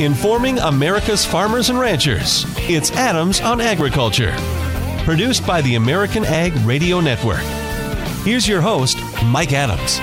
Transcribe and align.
informing 0.00 0.58
America's 0.58 1.24
farmers 1.24 1.70
and 1.70 1.78
ranchers. 1.78 2.44
It's 2.68 2.90
Adams 2.92 3.40
on 3.40 3.60
Agriculture. 3.62 4.34
Produced 5.04 5.46
by 5.46 5.62
the 5.62 5.76
American 5.76 6.24
Ag 6.24 6.52
Radio 6.66 7.00
Network. 7.00 7.40
Here's 8.22 8.46
your 8.46 8.60
host, 8.60 8.98
Mike 9.24 9.52
Adams. 9.52 9.98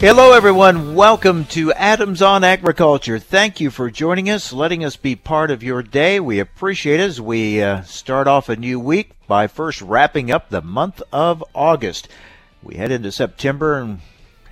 Hello, 0.00 0.32
everyone. 0.32 0.94
Welcome 0.94 1.44
to 1.46 1.72
Adams 1.74 2.22
on 2.22 2.42
Agriculture. 2.42 3.18
Thank 3.18 3.60
you 3.60 3.70
for 3.70 3.90
joining 3.90 4.30
us, 4.30 4.52
letting 4.52 4.82
us 4.82 4.96
be 4.96 5.14
part 5.14 5.50
of 5.50 5.62
your 5.62 5.82
day. 5.82 6.18
We 6.18 6.38
appreciate 6.38 7.00
it 7.00 7.04
as 7.04 7.20
we 7.20 7.62
uh, 7.62 7.82
start 7.82 8.26
off 8.26 8.48
a 8.48 8.56
new 8.56 8.80
week 8.80 9.10
by 9.26 9.46
first 9.46 9.82
wrapping 9.82 10.30
up 10.30 10.48
the 10.48 10.62
month 10.62 11.02
of 11.12 11.44
August. 11.54 12.08
We 12.62 12.76
head 12.76 12.90
into 12.90 13.12
September 13.12 13.78
and 13.78 14.00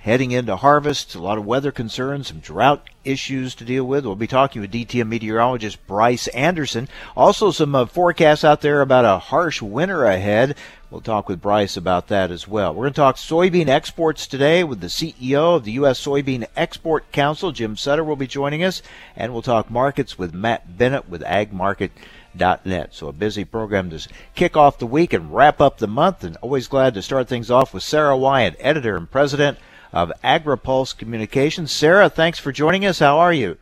heading 0.03 0.31
into 0.31 0.57
harvest, 0.57 1.15
a 1.15 1.19
lot 1.19 1.37
of 1.37 1.45
weather 1.45 1.71
concerns, 1.71 2.27
some 2.27 2.39
drought 2.39 2.89
issues 3.05 3.55
to 3.55 3.63
deal 3.63 3.85
with. 3.85 4.05
We'll 4.05 4.15
be 4.17 4.27
talking 4.27 4.61
with 4.61 4.73
DTN 4.73 5.07
meteorologist 5.07 5.87
Bryce 5.87 6.27
Anderson. 6.27 6.89
Also, 7.15 7.51
some 7.51 7.73
uh, 7.73 7.85
forecasts 7.85 8.43
out 8.43 8.59
there 8.59 8.81
about 8.81 9.05
a 9.05 9.17
harsh 9.17 9.61
winter 9.61 10.03
ahead. 10.03 10.57
We'll 10.91 10.99
talk 10.99 11.29
with 11.29 11.41
Bryce 11.41 11.77
about 11.77 12.09
that 12.09 12.31
as 12.31 12.49
well. 12.49 12.73
We're 12.73 12.83
going 12.83 12.93
to 12.93 12.97
talk 12.97 13.15
soybean 13.15 13.69
exports 13.69 14.27
today 14.27 14.61
with 14.65 14.81
the 14.81 14.87
CEO 14.87 15.55
of 15.55 15.63
the 15.63 15.71
U.S. 15.71 16.05
Soybean 16.05 16.47
Export 16.53 17.09
Council, 17.13 17.53
Jim 17.53 17.77
Sutter, 17.77 18.03
will 18.03 18.17
be 18.17 18.27
joining 18.27 18.61
us, 18.61 18.81
and 19.15 19.31
we'll 19.31 19.41
talk 19.41 19.71
markets 19.71 20.19
with 20.19 20.33
Matt 20.33 20.77
Bennett 20.77 21.07
with 21.07 21.21
AgMarket.net. 21.21 22.93
So 22.93 23.07
a 23.07 23.13
busy 23.13 23.45
program 23.45 23.89
to 23.89 24.05
kick 24.35 24.57
off 24.57 24.79
the 24.79 24.85
week 24.85 25.13
and 25.13 25.33
wrap 25.33 25.61
up 25.61 25.77
the 25.77 25.87
month, 25.87 26.25
and 26.25 26.35
always 26.41 26.67
glad 26.67 26.93
to 26.95 27.01
start 27.01 27.29
things 27.29 27.49
off 27.49 27.73
with 27.73 27.83
Sarah 27.83 28.17
Wyant, 28.17 28.57
editor 28.59 28.97
and 28.97 29.09
president 29.09 29.57
of 29.93 30.11
AgriPulse 30.23 30.97
Communications. 30.97 31.71
Sarah, 31.71 32.09
thanks 32.09 32.39
for 32.39 32.51
joining 32.51 32.85
us. 32.85 32.99
How 32.99 33.19
are 33.19 33.31
you? 33.31 33.57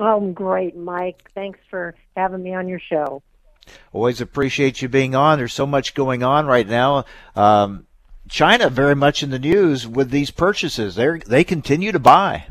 I'm 0.00 0.32
great, 0.32 0.76
Mike. 0.76 1.30
Thanks 1.34 1.60
for 1.68 1.94
having 2.16 2.42
me 2.42 2.54
on 2.54 2.66
your 2.66 2.80
show. 2.80 3.22
Always 3.92 4.20
appreciate 4.20 4.80
you 4.80 4.88
being 4.88 5.14
on. 5.14 5.38
There's 5.38 5.52
so 5.52 5.66
much 5.66 5.94
going 5.94 6.22
on 6.22 6.46
right 6.46 6.66
now. 6.66 7.04
Um, 7.36 7.86
China 8.28 8.70
very 8.70 8.96
much 8.96 9.22
in 9.22 9.30
the 9.30 9.38
news 9.38 9.86
with 9.86 10.10
these 10.10 10.30
purchases. 10.30 10.94
They 10.94 11.18
they 11.18 11.44
continue 11.44 11.92
to 11.92 11.98
buy. 11.98 12.46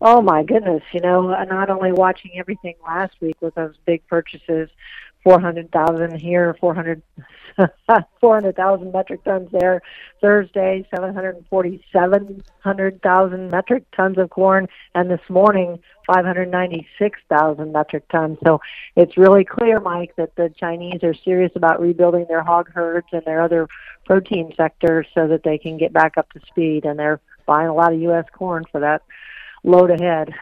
Oh 0.00 0.20
my 0.22 0.42
goodness! 0.42 0.82
You 0.92 1.00
know, 1.00 1.44
not 1.44 1.70
only 1.70 1.92
watching 1.92 2.32
everything 2.36 2.74
last 2.84 3.14
week 3.20 3.36
with 3.40 3.54
those 3.54 3.74
big 3.84 4.06
purchases, 4.06 4.70
four 5.26 5.40
hundred 5.40 5.72
thousand 5.72 6.20
here, 6.20 6.56
four 6.60 6.72
hundred 6.72 7.02
400,000 8.20 8.92
metric 8.92 9.24
tons 9.24 9.48
there. 9.50 9.80
Thursday, 10.20 10.86
747,000 10.94 13.50
metric 13.50 13.84
tons 13.96 14.18
of 14.18 14.28
corn, 14.28 14.68
and 14.94 15.10
this 15.10 15.22
morning, 15.30 15.78
596,000 16.06 17.72
metric 17.72 18.04
tons. 18.12 18.36
So 18.44 18.60
it's 18.94 19.16
really 19.16 19.44
clear, 19.44 19.80
Mike, 19.80 20.14
that 20.16 20.36
the 20.36 20.52
Chinese 20.60 21.02
are 21.02 21.14
serious 21.14 21.52
about 21.56 21.80
rebuilding 21.80 22.26
their 22.28 22.42
hog 22.42 22.70
herds 22.72 23.06
and 23.12 23.22
their 23.24 23.42
other 23.42 23.68
protein 24.04 24.52
sectors 24.54 25.06
so 25.14 25.26
that 25.28 25.42
they 25.42 25.56
can 25.56 25.78
get 25.78 25.94
back 25.94 26.18
up 26.18 26.30
to 26.32 26.40
speed, 26.46 26.84
and 26.84 26.98
they're 26.98 27.22
buying 27.46 27.68
a 27.68 27.74
lot 27.74 27.94
of 27.94 28.00
U.S. 28.02 28.26
corn 28.32 28.64
for 28.70 28.80
that 28.80 29.00
load 29.64 29.90
ahead. 29.90 30.34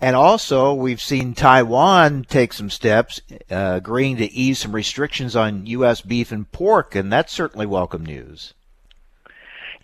And 0.00 0.14
also, 0.14 0.72
we've 0.74 1.00
seen 1.00 1.34
Taiwan 1.34 2.24
take 2.28 2.52
some 2.52 2.70
steps, 2.70 3.20
uh, 3.50 3.74
agreeing 3.76 4.16
to 4.18 4.32
ease 4.32 4.60
some 4.60 4.74
restrictions 4.74 5.34
on 5.34 5.66
U.S. 5.66 6.00
beef 6.00 6.32
and 6.32 6.50
pork, 6.50 6.94
and 6.94 7.12
that's 7.12 7.32
certainly 7.32 7.66
welcome 7.66 8.04
news. 8.04 8.54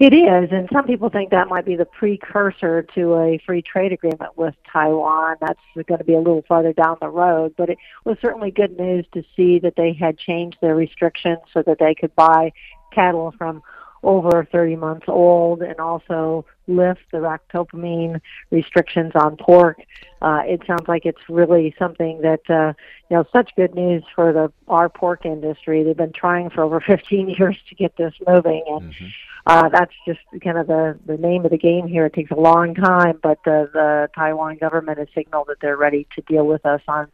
It 0.00 0.14
is, 0.14 0.48
and 0.50 0.66
some 0.72 0.86
people 0.86 1.11
think 1.11 1.28
that 1.30 1.48
might 1.48 1.66
be 1.66 1.77
the 1.77 1.84
precursor 1.84 2.86
to 2.94 3.16
a 3.16 3.38
free 3.44 3.61
trade 3.61 3.92
agreement 3.92 4.34
with 4.34 4.55
Taiwan. 4.72 5.36
That's 5.42 5.61
going 5.74 5.98
to 5.98 6.05
be 6.05 6.14
a 6.14 6.18
little 6.18 6.42
farther 6.48 6.72
down 6.72 6.96
the 7.02 7.11
road, 7.11 7.52
but 7.58 7.68
it 7.68 7.77
was 8.06 8.16
certainly 8.22 8.50
good 8.50 8.78
news 8.78 9.05
to 9.12 9.22
see 9.36 9.58
that 9.58 9.74
they 9.77 9.92
had 9.92 10.16
changed 10.16 10.56
their 10.62 10.74
restrictions 10.74 11.40
so 11.52 11.62
that 11.67 11.78
they 11.80 11.95
could 11.95 12.17
buy 12.17 12.52
cattle 12.95 13.34
from 13.36 13.62
over 14.02 14.46
30 14.50 14.77
months 14.77 15.06
old 15.08 15.62
and 15.62 15.78
also 15.78 16.44
lift 16.66 17.00
the 17.12 17.18
ractopamine 17.18 18.20
restrictions 18.50 19.12
on 19.14 19.36
pork. 19.36 19.78
Uh, 20.22 20.42
it 20.44 20.62
sounds 20.66 20.86
like 20.88 21.05
it's 21.05 21.20
really 21.28 21.74
something 21.78 22.20
that, 22.22 22.40
uh, 22.48 22.72
you 23.10 23.16
know, 23.16 23.24
such 23.33 23.50
good 23.56 23.74
news 23.74 24.02
for 24.14 24.33
the 24.33 24.52
our 24.68 24.89
pork 24.89 25.24
industry. 25.24 25.83
They've 25.83 25.96
been 25.96 26.12
trying 26.12 26.50
for 26.50 26.62
over 26.62 26.80
15 26.86 27.28
years 27.28 27.56
to 27.68 27.74
get 27.74 27.96
this 27.96 28.14
moving, 28.27 28.64
and 28.66 28.92
mm-hmm. 28.92 29.06
uh, 29.46 29.68
that's 29.68 29.94
just 30.06 30.20
kind 30.42 30.58
of 30.58 30.66
the 30.66 30.98
the 31.06 31.16
name 31.16 31.44
of 31.44 31.50
the 31.50 31.58
game 31.58 31.86
here. 31.86 32.06
It 32.06 32.14
takes 32.14 32.30
a 32.30 32.40
long 32.40 32.74
time, 32.74 33.18
but 33.22 33.39
uh, 33.46 33.66
the 33.72 34.10
Taiwan 34.14 34.56
government 34.56 34.98
has 34.98 35.08
signaled 35.14 35.48
that 35.48 35.60
they're 35.60 35.77
ready 35.77 36.06
to 36.14 36.22
deal 36.22 36.46
with 36.46 36.64
us 36.64 36.83
on 36.89 37.08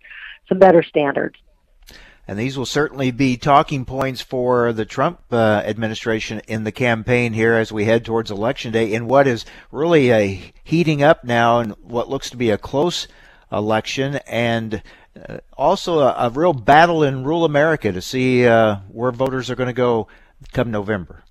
some 0.49 0.59
better 0.59 0.83
standards. 0.83 1.37
And 2.29 2.39
these 2.39 2.59
will 2.59 2.67
certainly 2.67 3.13
be 3.13 3.37
talking 3.37 3.85
points 3.85 4.21
for 4.21 4.73
the 4.73 4.85
Trump 4.85 5.21
uh, 5.31 5.63
administration 5.65 6.41
in 6.49 6.65
the 6.65 6.73
campaign 6.73 7.33
here 7.33 7.55
as 7.55 7.71
we 7.71 7.85
head 7.85 8.05
towards 8.05 8.31
Election 8.31 8.73
Day 8.73 8.93
in 8.93 9.07
what 9.07 9.29
is 9.29 9.45
really 9.71 10.11
a 10.11 10.53
heating 10.65 11.03
up 11.03 11.23
now 11.23 11.61
and 11.61 11.73
what 11.83 12.09
looks 12.11 12.31
to 12.31 12.37
be 12.37 12.51
a 12.51 12.59
close 12.59 13.07
election 13.53 14.17
and 14.27 14.83
uh, 15.29 15.39
also 15.57 16.01
a, 16.01 16.15
a, 16.19 16.31
real 16.31 16.53
battle 16.53 17.05
in 17.05 17.23
rural 17.23 17.45
America 17.45 17.93
to 17.93 18.03
see 18.03 18.45
uh, 18.45 18.77
where 18.89 19.13
voters 19.13 19.49
are 19.49 19.55
going 19.55 19.69
to 19.69 19.73
go 19.73 20.09
come 20.53 20.73
November. 20.73 21.23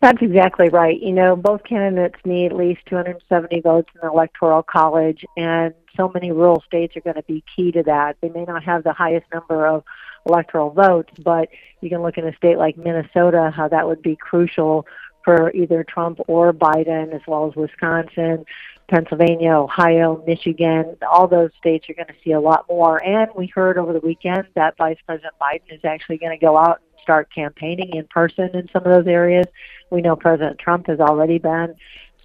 That's 0.00 0.22
exactly 0.22 0.68
right. 0.68 1.00
You 1.00 1.12
know, 1.12 1.34
both 1.36 1.64
candidates 1.64 2.18
need 2.24 2.52
at 2.52 2.56
least 2.56 2.80
270 2.86 3.60
votes 3.60 3.88
in 3.94 4.00
the 4.02 4.08
Electoral 4.08 4.62
College, 4.62 5.24
and 5.36 5.74
so 5.98 6.10
many 6.14 6.32
rural 6.32 6.62
states 6.66 6.96
are 6.96 7.00
going 7.00 7.16
to 7.16 7.22
be 7.24 7.44
key 7.54 7.72
to 7.72 7.82
that. 7.82 8.16
They 8.22 8.30
may 8.30 8.44
not 8.44 8.64
have 8.64 8.84
the 8.84 8.94
highest 8.94 9.26
number 9.34 9.66
of 9.66 9.84
electoral 10.26 10.70
votes, 10.70 11.12
but 11.22 11.48
you 11.80 11.90
can 11.90 12.02
look 12.02 12.16
in 12.16 12.26
a 12.26 12.34
state 12.36 12.56
like 12.56 12.78
Minnesota, 12.78 13.52
how 13.54 13.68
that 13.68 13.86
would 13.86 14.00
be 14.00 14.16
crucial 14.16 14.86
for 15.24 15.50
either 15.52 15.84
Trump 15.84 16.20
or 16.26 16.52
Biden, 16.52 17.12
as 17.12 17.20
well 17.26 17.48
as 17.48 17.56
Wisconsin, 17.56 18.46
Pennsylvania, 18.88 19.52
Ohio, 19.52 20.22
Michigan. 20.26 20.96
All 21.10 21.28
those 21.28 21.50
states 21.58 21.86
are 21.90 21.94
going 21.94 22.06
to 22.06 22.14
see 22.24 22.32
a 22.32 22.40
lot 22.40 22.64
more. 22.68 23.04
And 23.04 23.28
we 23.36 23.46
heard 23.48 23.76
over 23.76 23.92
the 23.92 24.00
weekend 24.00 24.46
that 24.54 24.76
Vice 24.78 24.96
President 25.04 25.34
Biden 25.40 25.70
is 25.70 25.84
actually 25.84 26.18
going 26.18 26.38
to 26.38 26.42
go 26.42 26.56
out 26.56 26.80
and 26.80 27.02
start 27.02 27.28
campaigning 27.34 27.94
in 27.94 28.06
person 28.06 28.50
in 28.54 28.68
some 28.72 28.86
of 28.86 28.94
those 28.94 29.06
areas. 29.06 29.46
We 29.90 30.00
know 30.00 30.16
President 30.16 30.58
Trump 30.58 30.86
has 30.86 31.00
already 31.00 31.38
been. 31.38 31.74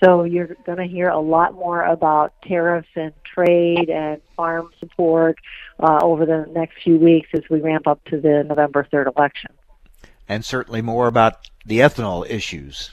So 0.03 0.23
you're 0.23 0.57
going 0.65 0.79
to 0.79 0.85
hear 0.85 1.07
a 1.07 1.19
lot 1.19 1.53
more 1.53 1.83
about 1.83 2.33
tariffs 2.41 2.89
and 2.95 3.13
trade 3.23 3.89
and 3.89 4.21
farm 4.35 4.69
support 4.79 5.37
uh, 5.79 5.99
over 6.01 6.25
the 6.25 6.45
next 6.51 6.83
few 6.83 6.97
weeks 6.97 7.29
as 7.33 7.41
we 7.49 7.61
ramp 7.61 7.87
up 7.87 8.03
to 8.05 8.19
the 8.19 8.43
November 8.43 8.85
3rd 8.91 9.15
election. 9.15 9.51
And 10.27 10.43
certainly 10.43 10.81
more 10.81 11.07
about 11.07 11.49
the 11.65 11.79
ethanol 11.79 12.29
issues. 12.29 12.91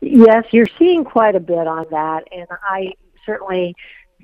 Yes, 0.00 0.44
you're 0.52 0.68
seeing 0.78 1.04
quite 1.04 1.34
a 1.34 1.40
bit 1.40 1.66
on 1.66 1.86
that, 1.90 2.24
and 2.30 2.46
I 2.62 2.92
certainly 3.26 3.74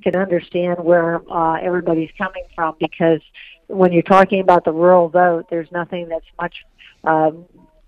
can 0.03 0.17
understand 0.17 0.83
where 0.83 1.21
uh, 1.31 1.55
everybody's 1.61 2.11
coming 2.17 2.45
from 2.55 2.77
because 2.79 3.21
when 3.67 3.93
you're 3.93 4.03
talking 4.03 4.41
about 4.41 4.65
the 4.65 4.73
rural 4.73 5.09
vote, 5.09 5.47
there's 5.51 5.71
nothing 5.73 6.09
that's 6.09 6.27
much 6.41 6.55
um, 7.03 7.45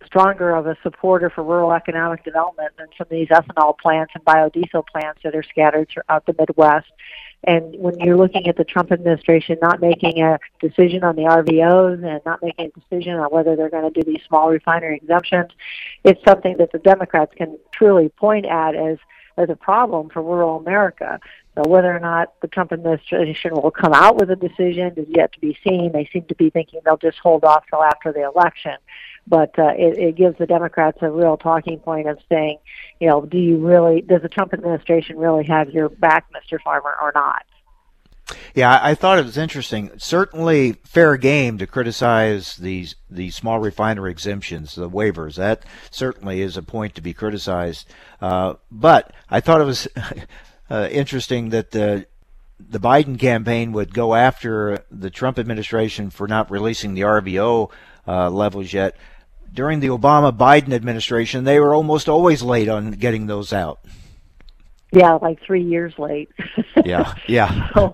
stronger 0.07 0.55
of 0.55 0.67
a 0.67 0.77
supporter 0.83 1.31
for 1.31 1.43
rural 1.43 1.73
economic 1.73 2.25
development 2.25 2.73
than 2.79 2.87
some 2.97 3.07
of 3.07 3.11
these 3.11 3.29
ethanol 3.29 3.77
plants 3.79 4.13
and 4.15 4.25
biodiesel 4.25 4.87
plants 4.87 5.21
that 5.25 5.35
are 5.35 5.43
scattered 5.43 5.89
throughout 5.89 6.25
the 6.27 6.35
Midwest. 6.39 6.87
And 7.45 7.77
when 7.79 7.99
you're 8.01 8.17
looking 8.17 8.49
at 8.49 8.57
the 8.57 8.65
Trump 8.65 8.91
administration 8.91 9.59
not 9.61 9.81
making 9.81 10.23
a 10.23 10.39
decision 10.61 11.05
on 11.05 11.17
the 11.17 11.23
RVOs 11.23 12.05
and 12.05 12.21
not 12.25 12.43
making 12.43 12.73
a 12.75 12.81
decision 12.81 13.15
on 13.15 13.27
whether 13.31 13.55
they're 13.55 13.71
going 13.71 13.93
to 13.93 14.01
do 14.01 14.11
these 14.11 14.23
small 14.27 14.51
refinery 14.51 14.97
exemptions, 14.97 15.51
it's 16.03 16.23
something 16.25 16.57
that 16.57 16.73
the 16.73 16.79
Democrats 16.79 17.33
can 17.37 17.59
truly 17.73 18.09
point 18.09 18.47
at 18.47 18.75
as 18.75 18.99
as 19.37 19.51
a 19.51 19.57
problem 19.57 20.09
for 20.09 20.23
rural 20.23 20.59
America. 20.59 21.21
So 21.55 21.69
whether 21.69 21.95
or 21.95 22.01
not 22.01 22.39
the 22.41 22.49
Trump 22.49 22.73
administration 22.73 23.55
will 23.55 23.71
come 23.71 23.93
out 23.93 24.17
with 24.17 24.31
a 24.31 24.37
decision 24.37 24.93
is 24.97 25.07
yet 25.09 25.33
to 25.33 25.41
be 25.41 25.57
seen. 25.65 25.93
They 25.93 26.09
seem 26.13 26.25
to 26.25 26.35
be 26.35 26.51
thinking 26.51 26.81
they'll 26.85 26.97
just 26.97 27.19
hold 27.19 27.45
off 27.45 27.65
till 27.71 27.83
after 27.83 28.13
the 28.13 28.25
election 28.25 28.77
but 29.27 29.59
uh, 29.59 29.73
it, 29.77 29.99
it 29.99 30.17
gives 30.17 30.39
the 30.39 30.47
Democrats 30.47 30.99
a 31.01 31.11
real 31.11 31.37
talking 31.37 31.79
point 31.79 32.09
of 32.09 32.19
saying, 32.29 32.59
you 33.01 33.09
know, 33.09 33.23
do 33.23 33.39
you 33.39 33.59
really, 33.59 34.01
does 34.01 34.23
the 34.23 34.29
Trump 34.29 34.53
administration 34.53 35.19
really 35.19 35.45
have 35.45 35.71
your 35.71 35.89
back, 35.89 36.27
Mr. 36.33 36.61
Farmer, 36.63 36.95
or 37.01 37.13
not? 37.15 37.45
Yeah, 38.55 38.79
I 38.83 38.95
thought 38.95 39.19
it 39.19 39.25
was 39.25 39.37
interesting. 39.37 39.91
Certainly 39.99 40.73
fair 40.85 41.17
game 41.17 41.59
to 41.59 41.67
criticize 41.67 42.57
these 42.57 42.97
the 43.09 43.31
small 43.31 43.61
refinery 43.61 44.11
exemptions, 44.11 44.75
the 44.75 44.91
waivers. 44.91 45.37
That 45.37 45.65
certainly 45.91 46.41
is 46.41 46.57
a 46.57 46.63
point 46.63 46.95
to 46.97 47.01
be 47.01 47.13
criticized. 47.13 47.89
Uh, 48.21 48.55
but 48.71 49.13
I 49.31 49.41
thought 49.41 49.61
it 49.61 49.65
was 49.65 49.87
uh, 50.71 50.89
interesting 50.91 51.51
that 51.51 51.71
the 51.71 52.07
the 52.59 52.81
Biden 52.81 53.19
campaign 53.19 53.73
would 53.73 53.95
go 53.95 54.15
after 54.15 54.85
the 54.91 55.11
Trump 55.11 55.39
administration 55.39 56.11
for 56.11 56.27
not 56.27 56.51
releasing 56.51 56.95
the 56.95 57.03
RVO 57.03 57.71
uh, 58.09 58.31
levels 58.31 58.73
yet 58.73 58.97
during 59.57 59.81
the 59.81 59.89
Obama 59.89 60.37
Biden 60.37 60.73
administration, 60.73 61.45
they 61.45 61.59
were 61.59 61.75
almost 61.75 62.09
always 62.09 62.43
late 62.43 62.69
on 62.69 62.93
getting 62.93 63.27
those 63.27 63.53
out. 63.53 63.81
Yeah, 64.97 65.13
like 65.21 65.43
three 65.43 65.63
years 65.63 65.93
late. 65.99 66.31
yeah, 66.85 67.13
yeah. 67.29 67.69
so 67.75 67.93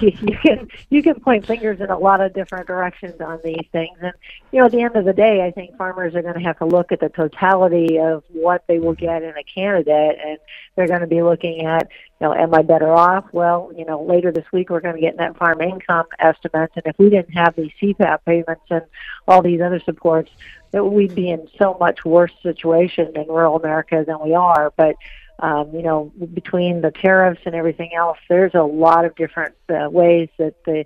you, 0.00 0.12
you 0.20 0.38
can 0.38 0.68
you 0.90 1.02
can 1.02 1.18
point 1.18 1.46
fingers 1.46 1.80
in 1.80 1.88
a 1.88 1.98
lot 1.98 2.20
of 2.20 2.34
different 2.34 2.66
directions 2.66 3.18
on 3.22 3.40
these 3.42 3.64
things, 3.72 3.96
and 4.02 4.12
you 4.50 4.60
know, 4.60 4.66
at 4.66 4.72
the 4.72 4.82
end 4.82 4.94
of 4.96 5.06
the 5.06 5.14
day, 5.14 5.46
I 5.46 5.50
think 5.50 5.76
farmers 5.78 6.14
are 6.14 6.20
going 6.20 6.34
to 6.34 6.40
have 6.40 6.58
to 6.58 6.66
look 6.66 6.92
at 6.92 7.00
the 7.00 7.08
totality 7.08 7.98
of 7.98 8.22
what 8.28 8.64
they 8.68 8.78
will 8.78 8.94
mm-hmm. 8.94 9.06
get 9.06 9.22
in 9.22 9.34
a 9.34 9.44
candidate, 9.44 10.18
and 10.22 10.38
they're 10.76 10.88
going 10.88 11.00
to 11.00 11.06
be 11.06 11.22
looking 11.22 11.64
at, 11.64 11.88
you 12.20 12.26
know, 12.26 12.34
am 12.34 12.54
I 12.54 12.60
better 12.60 12.92
off? 12.92 13.24
Well, 13.32 13.72
you 13.74 13.86
know, 13.86 14.02
later 14.02 14.30
this 14.30 14.44
week 14.52 14.68
we're 14.68 14.80
going 14.80 14.96
to 14.96 15.00
get 15.00 15.16
net 15.16 15.38
farm 15.38 15.62
income 15.62 16.06
estimates, 16.18 16.74
and 16.76 16.84
if 16.84 16.98
we 16.98 17.08
didn't 17.08 17.32
have 17.32 17.56
these 17.56 17.72
CFAP 17.80 18.18
payments 18.26 18.64
and 18.68 18.82
all 19.26 19.40
these 19.40 19.62
other 19.62 19.80
supports, 19.80 20.30
that 20.72 20.84
we'd 20.84 21.14
be 21.14 21.30
in 21.30 21.48
so 21.58 21.76
much 21.80 22.04
worse 22.04 22.32
situation 22.42 23.12
in 23.14 23.26
rural 23.28 23.56
America 23.56 24.04
than 24.06 24.20
we 24.22 24.34
are, 24.34 24.72
but 24.76 24.96
um, 25.42 25.74
you 25.74 25.82
know, 25.82 26.12
between 26.32 26.80
the 26.80 26.92
tariffs 26.92 27.40
and 27.44 27.54
everything 27.54 27.90
else, 27.94 28.18
there's 28.28 28.54
a 28.54 28.62
lot 28.62 29.04
of 29.04 29.16
different 29.16 29.54
uh, 29.68 29.90
ways 29.90 30.28
that 30.38 30.64
the 30.64 30.84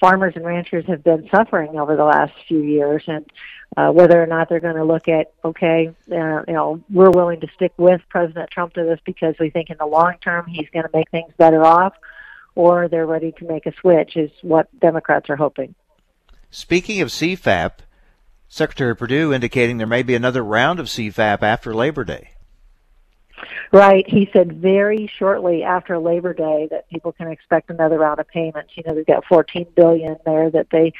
farmers 0.00 0.34
and 0.36 0.44
ranchers 0.44 0.86
have 0.86 1.02
been 1.02 1.28
suffering 1.34 1.76
over 1.76 1.96
the 1.96 2.04
last 2.04 2.32
few 2.46 2.62
years, 2.62 3.02
and 3.08 3.26
uh, 3.76 3.90
whether 3.90 4.22
or 4.22 4.26
not 4.26 4.48
they're 4.48 4.60
going 4.60 4.76
to 4.76 4.84
look 4.84 5.08
at, 5.08 5.32
okay, 5.44 5.88
uh, 6.12 6.42
you 6.46 6.54
know, 6.54 6.80
we're 6.88 7.10
willing 7.10 7.40
to 7.40 7.48
stick 7.56 7.72
with 7.78 8.00
President 8.08 8.48
Trump 8.50 8.74
to 8.74 8.84
this 8.84 9.00
because 9.04 9.34
we 9.40 9.50
think 9.50 9.70
in 9.70 9.76
the 9.78 9.86
long 9.86 10.14
term 10.20 10.46
he's 10.46 10.68
going 10.72 10.84
to 10.84 10.90
make 10.94 11.10
things 11.10 11.32
better 11.36 11.64
off, 11.64 11.94
or 12.54 12.86
they're 12.86 13.06
ready 13.06 13.32
to 13.32 13.44
make 13.44 13.66
a 13.66 13.72
switch, 13.80 14.16
is 14.16 14.30
what 14.42 14.68
Democrats 14.78 15.28
are 15.30 15.36
hoping. 15.36 15.74
Speaking 16.48 17.00
of 17.00 17.08
CFAP, 17.08 17.72
Secretary 18.48 18.94
Perdue 18.94 19.32
indicating 19.32 19.78
there 19.78 19.86
may 19.88 20.04
be 20.04 20.14
another 20.14 20.44
round 20.44 20.78
of 20.78 20.86
CFAP 20.86 21.42
after 21.42 21.74
Labor 21.74 22.04
Day. 22.04 22.35
Right. 23.72 24.08
He 24.08 24.28
said 24.32 24.60
very 24.60 25.10
shortly 25.18 25.62
after 25.62 25.98
Labor 25.98 26.32
Day 26.32 26.68
that 26.70 26.88
people 26.88 27.12
can 27.12 27.28
expect 27.28 27.70
another 27.70 27.98
round 27.98 28.20
of 28.20 28.28
payments. 28.28 28.72
You 28.76 28.84
know, 28.86 28.94
they've 28.94 29.06
got 29.06 29.24
14 29.26 29.66
billion 29.74 30.16
there 30.24 30.50
that 30.50 30.68
they 30.70 30.92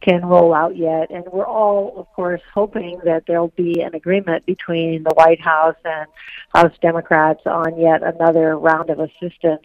can 0.00 0.24
roll 0.26 0.52
out 0.52 0.76
yet, 0.76 1.10
and 1.10 1.24
we're 1.32 1.46
all, 1.46 1.94
of 1.96 2.06
course, 2.12 2.40
hoping 2.52 3.00
that 3.04 3.24
there'll 3.26 3.48
be 3.56 3.80
an 3.80 3.94
agreement 3.94 4.44
between 4.44 5.02
the 5.02 5.14
White 5.14 5.40
House 5.40 5.76
and 5.84 6.06
House 6.54 6.76
Democrats 6.82 7.40
on 7.46 7.78
yet 7.78 8.02
another 8.02 8.58
round 8.58 8.90
of 8.90 8.98
assistance 8.98 9.64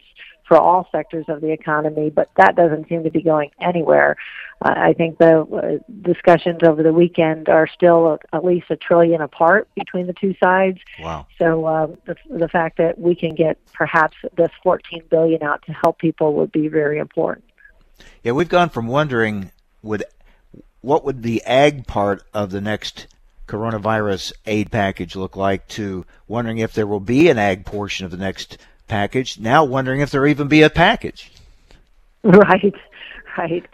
for 0.50 0.58
all 0.58 0.88
sectors 0.90 1.26
of 1.28 1.40
the 1.40 1.52
economy, 1.52 2.10
but 2.10 2.28
that 2.36 2.56
doesn't 2.56 2.88
seem 2.88 3.04
to 3.04 3.10
be 3.10 3.22
going 3.22 3.52
anywhere. 3.60 4.16
Uh, 4.60 4.74
I 4.76 4.94
think 4.94 5.18
the 5.18 5.42
uh, 5.42 5.92
discussions 6.02 6.58
over 6.64 6.82
the 6.82 6.92
weekend 6.92 7.48
are 7.48 7.68
still 7.68 8.08
a, 8.08 8.18
at 8.36 8.44
least 8.44 8.66
a 8.68 8.74
trillion 8.74 9.20
apart 9.20 9.68
between 9.76 10.08
the 10.08 10.12
two 10.12 10.34
sides. 10.42 10.78
Wow. 10.98 11.28
So 11.38 11.66
uh, 11.66 11.86
the, 12.04 12.16
the 12.28 12.48
fact 12.48 12.78
that 12.78 12.98
we 12.98 13.14
can 13.14 13.36
get 13.36 13.58
perhaps 13.72 14.16
this 14.36 14.50
14 14.64 15.04
billion 15.08 15.40
out 15.44 15.64
to 15.66 15.72
help 15.72 16.00
people 16.00 16.34
would 16.34 16.50
be 16.50 16.66
very 16.66 16.98
important. 16.98 17.44
Yeah, 18.24 18.32
we've 18.32 18.48
gone 18.48 18.70
from 18.70 18.88
wondering 18.88 19.52
would 19.84 20.02
what 20.80 21.04
would 21.04 21.22
the 21.22 21.44
ag 21.44 21.86
part 21.86 22.24
of 22.34 22.50
the 22.50 22.60
next 22.60 23.06
coronavirus 23.46 24.32
aid 24.46 24.72
package 24.72 25.14
look 25.14 25.36
like 25.36 25.68
to 25.68 26.04
wondering 26.26 26.58
if 26.58 26.72
there 26.72 26.88
will 26.88 26.98
be 26.98 27.28
an 27.28 27.38
ag 27.38 27.64
portion 27.64 28.04
of 28.04 28.10
the 28.10 28.16
next 28.16 28.58
package. 28.90 29.38
Now 29.38 29.64
wondering 29.64 30.00
if 30.00 30.10
there 30.10 30.26
even 30.26 30.48
be 30.48 30.62
a 30.62 30.70
package. 30.70 31.32
Right, 32.22 32.74
right. 33.38 33.64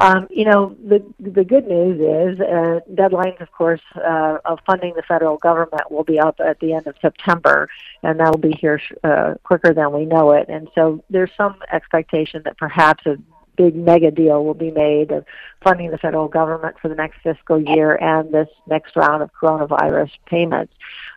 Um, 0.00 0.26
you 0.28 0.44
know, 0.44 0.76
the 0.84 1.00
the 1.20 1.44
good 1.44 1.68
news 1.68 2.00
is 2.00 2.40
uh, 2.40 2.80
deadlines, 2.92 3.40
of 3.40 3.52
course, 3.52 3.80
uh, 3.94 4.38
of 4.44 4.58
funding 4.66 4.94
the 4.96 5.02
federal 5.02 5.36
government 5.36 5.88
will 5.88 6.02
be 6.02 6.18
up 6.18 6.40
at 6.40 6.58
the 6.58 6.72
end 6.72 6.88
of 6.88 6.96
September, 7.00 7.68
and 8.02 8.18
that 8.18 8.32
will 8.32 8.40
be 8.40 8.56
here 8.60 8.80
uh, 9.04 9.34
quicker 9.44 9.72
than 9.72 9.92
we 9.92 10.04
know 10.04 10.32
it. 10.32 10.48
And 10.48 10.68
so 10.74 11.04
there's 11.08 11.30
some 11.36 11.54
expectation 11.70 12.42
that 12.44 12.58
perhaps 12.58 13.06
a 13.06 13.18
big 13.56 13.74
mega 13.74 14.10
deal 14.10 14.44
will 14.44 14.54
be 14.54 14.70
made 14.70 15.10
of 15.10 15.24
funding 15.62 15.90
the 15.90 15.98
federal 15.98 16.28
government 16.28 16.76
for 16.80 16.88
the 16.88 16.94
next 16.94 17.20
fiscal 17.22 17.60
year 17.60 17.96
and 17.96 18.32
this 18.32 18.48
next 18.66 18.96
round 18.96 19.22
of 19.22 19.30
coronavirus 19.32 20.10
payments. 20.26 20.72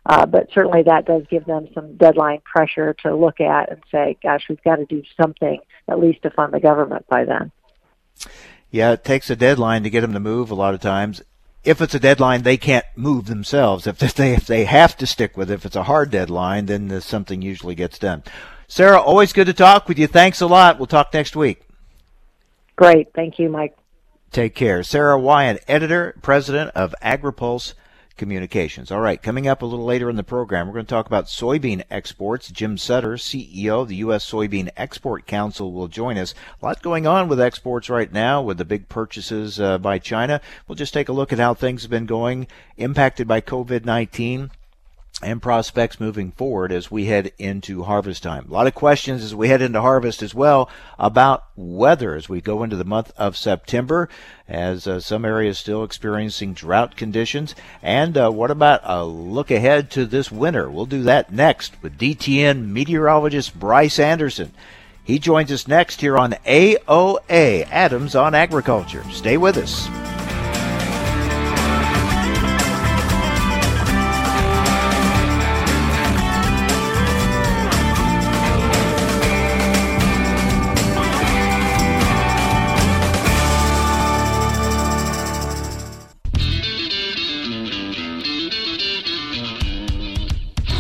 Uh, 0.06 0.26
but 0.26 0.48
certainly 0.54 0.84
that 0.84 1.06
does 1.06 1.24
give 1.30 1.46
them 1.46 1.68
some 1.74 1.96
deadline 1.98 2.42
pressure 2.42 2.94
to 2.94 3.16
look 3.16 3.40
at 3.42 3.72
and 3.72 3.82
say, 3.92 4.18
gosh, 4.22 4.46
we've 4.50 4.64
got 4.64 4.76
to 4.76 4.86
do 4.86 5.02
something 5.20 5.60
at 5.88 6.00
least 6.00 6.22
to 6.24 6.30
fund 6.30 6.54
the 6.54 6.60
government 6.60 7.06
by 7.08 7.26
then. 7.26 7.52
Yeah, 8.70 8.92
it 8.92 9.04
takes 9.04 9.30
a 9.30 9.36
deadline 9.36 9.84
to 9.84 9.90
get 9.90 10.02
them 10.02 10.14
to 10.14 10.20
move 10.20 10.52
a 10.52 10.56
lot 10.56 10.74
of 10.74 10.82
times. 10.82 11.22
If 11.64 11.82
it's 11.82 11.96
a 11.96 12.00
deadline 12.00 12.44
they 12.44 12.58
can't 12.58 12.86
move 12.96 13.26
themselves, 13.26 13.88
if 13.88 13.98
they 13.98 14.34
if 14.34 14.46
they 14.46 14.66
have 14.66 14.96
to 14.98 15.08
stick 15.08 15.36
with 15.36 15.50
it, 15.50 15.56
if 15.56 15.66
it's 15.66 15.76
a 15.76 15.84
hard 15.84 16.12
deadline, 16.12 16.68
then 16.68 17.02
something 17.02 17.42
usually 17.42 17.76
gets 17.76 17.98
done. 17.98 18.24
Sarah, 18.68 19.00
always 19.00 19.34
good 19.34 19.48
to 19.48 19.54
talk 19.54 19.88
with 19.88 19.98
you. 19.98 20.08
Thanks 20.08 20.42
a 20.42 20.48
lot. 20.48 20.78
We'll 20.78 20.88
talk 20.88 21.14
next 21.14 21.36
week. 21.36 21.65
Great. 22.76 23.14
Thank 23.14 23.40
you, 23.40 23.50
Mike. 23.50 23.78
Take 24.32 24.56
care. 24.56 24.84
Sarah 24.84 25.20
Wyant, 25.20 25.62
editor, 25.68 26.16
president 26.22 26.72
of 26.76 26.94
AgriPulse 27.02 27.74
Communications. 28.18 28.92
All 28.92 29.02
right, 29.02 29.22
coming 29.22 29.48
up 29.48 29.62
a 29.62 29.66
little 29.66 29.86
later 29.86 30.10
in 30.10 30.16
the 30.16 30.24
program, 30.24 30.68
we're 30.68 30.74
going 30.74 30.86
to 30.86 30.90
talk 30.90 31.06
about 31.06 31.26
soybean 31.26 31.84
exports. 31.92 32.50
Jim 32.50 32.78
Sutter, 32.78 33.14
CEO 33.14 33.82
of 33.82 33.90
the 33.90 33.98
U.S. 33.98 34.30
Soybean 34.30 34.70
Export 34.78 35.26
Council, 35.26 35.72
will 35.74 35.88
join 35.88 36.18
us. 36.18 36.34
A 36.62 36.66
lot 36.66 36.82
going 36.82 37.06
on 37.06 37.28
with 37.28 37.42
exports 37.42 37.90
right 37.90 38.12
now 38.12 38.42
with 38.42 38.58
the 38.58 38.66
big 38.66 38.90
purchases 38.90 39.60
uh, 39.60 39.78
by 39.78 40.00
China. 40.00 40.42
We'll 40.68 40.76
just 40.76 40.94
take 40.94 41.10
a 41.10 41.14
look 41.14 41.34
at 41.34 41.40
how 41.40 41.54
things 41.54 41.82
have 41.82 41.92
been 41.92 42.06
going, 42.06 42.48
impacted 42.78 43.28
by 43.28 43.42
COVID 43.42 43.86
19 43.86 44.52
and 45.22 45.42
prospects 45.42 46.00
moving 46.00 46.32
forward 46.32 46.72
as 46.72 46.92
we 46.92 47.06
head 47.06 47.32
into 47.38 47.84
harvest 47.84 48.22
time. 48.22 48.46
A 48.48 48.52
lot 48.54 48.68
of 48.68 48.76
questions 48.76 49.24
as 49.24 49.34
we 49.34 49.48
head 49.48 49.62
into 49.62 49.82
harvest 49.82 50.22
as 50.22 50.36
well 50.36 50.70
about 51.00 51.46
weather 51.56 52.16
as 52.16 52.28
we 52.28 52.42
go 52.42 52.64
into 52.64 52.76
the 52.76 52.84
month 52.84 53.12
of 53.18 53.38
September, 53.38 54.10
as 54.48 54.88
uh, 54.88 55.00
some 55.00 55.24
areas 55.24 55.58
still 55.58 55.84
experiencing 55.84 56.54
drought 56.54 56.98
conditions. 56.98 57.56
And 57.82 58.18
uh, 58.18 58.30
what 58.30 58.52
about 58.52 58.82
a 58.84 59.06
look 59.06 59.52
ahead 59.52 59.90
to 59.92 60.06
this 60.06 60.32
winter? 60.32 60.70
We'll 60.70 60.86
do 60.86 61.04
that 61.04 61.32
next 61.32 61.82
with 61.82 61.98
DTN 61.98 62.68
meteorologist 62.68 63.58
Bryce 63.58 64.00
Anderson. 64.00 64.52
He 65.02 65.20
joins 65.20 65.52
us 65.52 65.68
next 65.68 66.02
here 66.02 66.18
on 66.18 66.32
AOA 66.46 67.68
Adams 67.72 68.16
on 68.16 68.36
Agriculture. 68.36 69.04
Stay 69.12 69.38
with 69.38 69.56
us. 69.56 69.88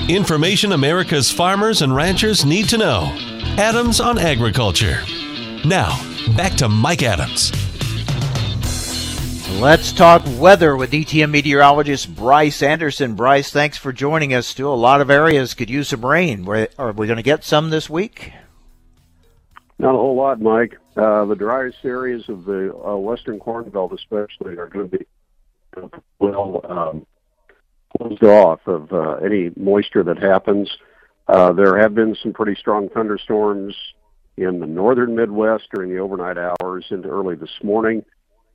Information 0.07 0.71
America's 0.71 1.31
farmers 1.31 1.81
and 1.81 1.95
ranchers 1.95 2.45
need 2.45 2.69
to 2.69 2.77
know. 2.77 3.11
Adams 3.57 3.99
on 3.99 4.19
Agriculture. 4.19 4.99
Now, 5.65 5.99
back 6.37 6.53
to 6.57 6.69
Mike 6.69 7.01
Adams. 7.01 7.51
Let's 9.59 9.91
talk 9.91 10.21
weather 10.37 10.75
with 10.77 10.91
DTN 10.91 11.31
meteorologist 11.31 12.15
Bryce 12.15 12.61
Anderson. 12.61 13.15
Bryce, 13.15 13.49
thanks 13.49 13.79
for 13.79 13.91
joining 13.91 14.31
us. 14.35 14.45
Still, 14.45 14.71
a 14.71 14.75
lot 14.75 15.01
of 15.01 15.09
areas 15.09 15.55
could 15.55 15.71
use 15.71 15.87
some 15.87 16.05
rain. 16.05 16.47
Are 16.77 16.91
we 16.91 17.07
going 17.07 17.17
to 17.17 17.23
get 17.23 17.43
some 17.43 17.71
this 17.71 17.89
week? 17.89 18.31
Not 19.79 19.95
a 19.95 19.97
whole 19.97 20.15
lot, 20.15 20.39
Mike. 20.39 20.77
Uh, 20.95 21.25
the 21.25 21.35
driest 21.35 21.83
areas 21.83 22.29
of 22.29 22.45
the 22.45 22.71
uh, 22.75 22.95
western 22.95 23.39
corn 23.39 23.67
belt, 23.71 23.91
especially, 23.91 24.55
are 24.57 24.67
going 24.67 24.87
to 24.87 24.97
be 24.99 25.05
well 26.19 26.61
um, 26.69 27.07
closed 27.97 28.23
off 28.23 28.59
of 28.67 28.91
uh, 28.91 29.15
any 29.15 29.51
moisture 29.55 30.03
that 30.03 30.17
happens. 30.17 30.69
Uh, 31.27 31.53
there 31.53 31.77
have 31.77 31.95
been 31.95 32.15
some 32.21 32.33
pretty 32.33 32.55
strong 32.59 32.89
thunderstorms 32.89 33.75
in 34.37 34.59
the 34.59 34.67
northern 34.67 35.15
Midwest 35.15 35.65
during 35.73 35.91
the 35.91 35.99
overnight 35.99 36.37
hours 36.37 36.85
into 36.89 37.07
early 37.07 37.35
this 37.35 37.63
morning, 37.63 38.03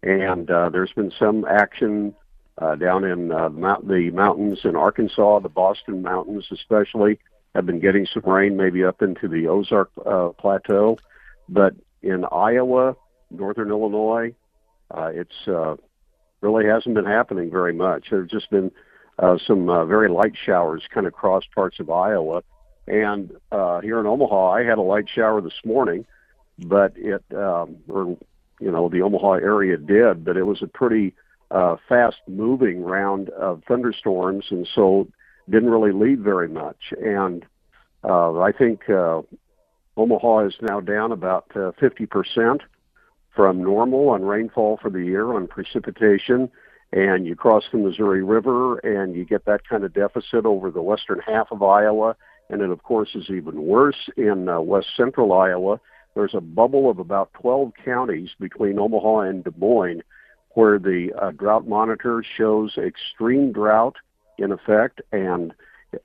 and 0.02 0.50
uh, 0.50 0.68
there's 0.68 0.92
been 0.92 1.12
some 1.18 1.44
action 1.44 2.14
uh, 2.58 2.76
down 2.76 3.04
in 3.04 3.32
uh, 3.32 3.48
the, 3.48 3.58
mount- 3.58 3.88
the 3.88 4.10
mountains 4.10 4.60
in 4.64 4.76
Arkansas, 4.76 5.40
the 5.40 5.48
Boston 5.48 6.02
Mountains 6.02 6.46
especially, 6.52 7.18
have 7.54 7.66
been 7.66 7.80
getting 7.80 8.06
some 8.06 8.22
rain, 8.24 8.56
maybe 8.56 8.84
up 8.84 9.02
into 9.02 9.26
the 9.26 9.48
Ozark 9.48 9.90
uh, 10.06 10.28
Plateau. 10.38 10.98
But 11.48 11.74
in 12.02 12.24
Iowa, 12.30 12.94
northern 13.30 13.70
Illinois, 13.70 14.34
uh, 14.90 15.10
it's 15.12 15.48
uh, 15.48 15.76
really 16.40 16.66
hasn't 16.66 16.94
been 16.94 17.06
happening 17.06 17.50
very 17.50 17.72
much. 17.72 18.08
There's 18.10 18.30
just 18.30 18.50
been 18.50 18.70
uh, 19.22 19.36
some 19.46 19.68
uh, 19.68 19.84
very 19.84 20.08
light 20.08 20.34
showers 20.36 20.82
kind 20.92 21.06
of 21.06 21.12
across 21.12 21.44
parts 21.54 21.78
of 21.78 21.90
Iowa. 21.90 22.42
And 22.86 23.32
uh, 23.52 23.80
here 23.80 24.00
in 24.00 24.06
Omaha, 24.06 24.50
I 24.50 24.64
had 24.64 24.78
a 24.78 24.82
light 24.82 25.08
shower 25.08 25.40
this 25.40 25.60
morning, 25.64 26.04
but 26.58 26.92
it, 26.96 27.22
um, 27.34 27.76
or 27.88 28.18
you 28.58 28.70
know, 28.70 28.88
the 28.88 29.02
Omaha 29.02 29.32
area 29.34 29.76
did, 29.76 30.24
but 30.24 30.36
it 30.36 30.46
was 30.46 30.62
a 30.62 30.66
pretty 30.66 31.14
uh, 31.50 31.76
fast-moving 31.88 32.82
round 32.82 33.28
of 33.30 33.62
thunderstorms, 33.68 34.46
and 34.50 34.68
so 34.74 35.08
didn't 35.48 35.70
really 35.70 35.92
leave 35.92 36.20
very 36.20 36.48
much. 36.48 36.92
And 37.00 37.44
Uh, 38.02 38.40
I 38.40 38.52
think 38.52 38.88
uh, 38.88 39.22
Omaha 39.96 40.46
is 40.46 40.54
now 40.62 40.80
down 40.80 41.12
about 41.12 41.46
uh, 41.54 41.72
50% 41.80 42.60
from 43.34 43.62
normal 43.62 44.08
on 44.08 44.22
rainfall 44.22 44.78
for 44.80 44.90
the 44.90 45.04
year 45.04 45.32
on 45.32 45.46
precipitation. 45.46 46.50
And 46.92 47.26
you 47.26 47.36
cross 47.36 47.64
the 47.70 47.78
Missouri 47.78 48.22
River 48.22 48.78
and 48.78 49.14
you 49.14 49.24
get 49.24 49.44
that 49.44 49.66
kind 49.68 49.84
of 49.84 49.94
deficit 49.94 50.44
over 50.44 50.70
the 50.70 50.82
western 50.82 51.20
half 51.20 51.52
of 51.52 51.62
Iowa. 51.62 52.16
And 52.48 52.62
it, 52.62 52.70
of 52.70 52.82
course, 52.82 53.10
is 53.14 53.30
even 53.30 53.62
worse 53.62 54.08
in 54.16 54.48
uh, 54.48 54.60
west 54.60 54.88
central 54.96 55.32
Iowa. 55.32 55.80
There's 56.14 56.34
a 56.34 56.40
bubble 56.40 56.90
of 56.90 56.98
about 56.98 57.32
12 57.34 57.72
counties 57.84 58.30
between 58.40 58.78
Omaha 58.78 59.20
and 59.20 59.44
Des 59.44 59.52
Moines 59.56 60.02
where 60.54 60.78
the 60.78 61.12
uh, 61.20 61.30
drought 61.30 61.68
monitor 61.68 62.24
shows 62.36 62.76
extreme 62.76 63.52
drought 63.52 63.96
in 64.38 64.50
effect. 64.52 65.00
And 65.12 65.52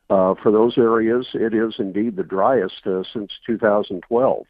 uh, 0.09 0.35
for 0.41 0.51
those 0.51 0.77
areas, 0.77 1.27
it 1.33 1.53
is 1.53 1.75
indeed 1.79 2.15
the 2.15 2.23
driest 2.23 2.85
uh, 2.85 3.03
since 3.11 3.31
2012. 3.45 4.45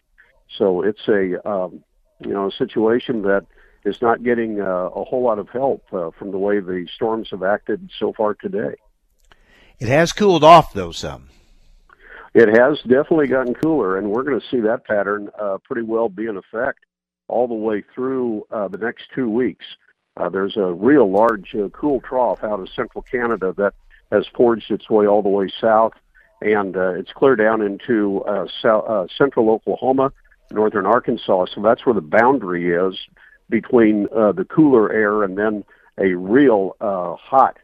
So 0.57 0.81
it's 0.81 1.07
a 1.07 1.47
um, 1.47 1.83
you 2.19 2.31
know 2.31 2.47
a 2.47 2.51
situation 2.51 3.23
that 3.23 3.45
is 3.85 4.01
not 4.01 4.23
getting 4.23 4.59
uh, 4.59 4.89
a 4.89 5.03
whole 5.03 5.23
lot 5.23 5.39
of 5.39 5.47
help 5.49 5.83
uh, 5.93 6.09
from 6.17 6.31
the 6.31 6.37
way 6.37 6.59
the 6.59 6.87
storms 6.93 7.29
have 7.31 7.43
acted 7.43 7.89
so 7.99 8.11
far 8.13 8.33
today. 8.33 8.75
It 9.79 9.87
has 9.87 10.11
cooled 10.11 10.43
off 10.43 10.73
though 10.73 10.91
some. 10.91 11.29
It 12.33 12.49
has 12.49 12.79
definitely 12.81 13.27
gotten 13.27 13.53
cooler, 13.53 13.97
and 13.97 14.09
we're 14.09 14.23
going 14.23 14.39
to 14.39 14.47
see 14.47 14.59
that 14.59 14.85
pattern 14.85 15.29
uh, 15.39 15.57
pretty 15.63 15.83
well 15.83 16.09
be 16.09 16.25
in 16.25 16.35
effect 16.35 16.79
all 17.29 17.47
the 17.47 17.53
way 17.53 17.83
through 17.93 18.45
uh, 18.51 18.67
the 18.67 18.77
next 18.77 19.03
two 19.15 19.29
weeks. 19.29 19.65
Uh, 20.17 20.29
there's 20.29 20.57
a 20.57 20.73
real 20.73 21.09
large 21.09 21.55
uh, 21.55 21.69
cool 21.69 22.01
trough 22.01 22.43
out 22.43 22.59
of 22.59 22.67
central 22.75 23.01
Canada 23.03 23.53
that 23.57 23.73
has 24.11 24.25
forged 24.35 24.69
its 24.69 24.89
way 24.89 25.07
all 25.07 25.21
the 25.21 25.29
way 25.29 25.49
south, 25.61 25.93
and 26.41 26.75
uh, 26.75 26.93
it's 26.93 27.11
clear 27.13 27.35
down 27.35 27.61
into 27.61 28.21
uh, 28.25 28.47
south, 28.61 28.85
uh, 28.87 29.07
central 29.17 29.49
Oklahoma, 29.49 30.11
northern 30.51 30.85
Arkansas. 30.85 31.45
So 31.53 31.61
that's 31.61 31.85
where 31.85 31.95
the 31.95 32.01
boundary 32.01 32.73
is 32.73 32.97
between 33.49 34.07
uh, 34.15 34.31
the 34.31 34.45
cooler 34.45 34.91
air 34.91 35.23
and 35.23 35.37
then 35.37 35.63
a 35.99 36.13
real 36.13 36.75
uh, 36.81 37.15
hot, 37.15 37.57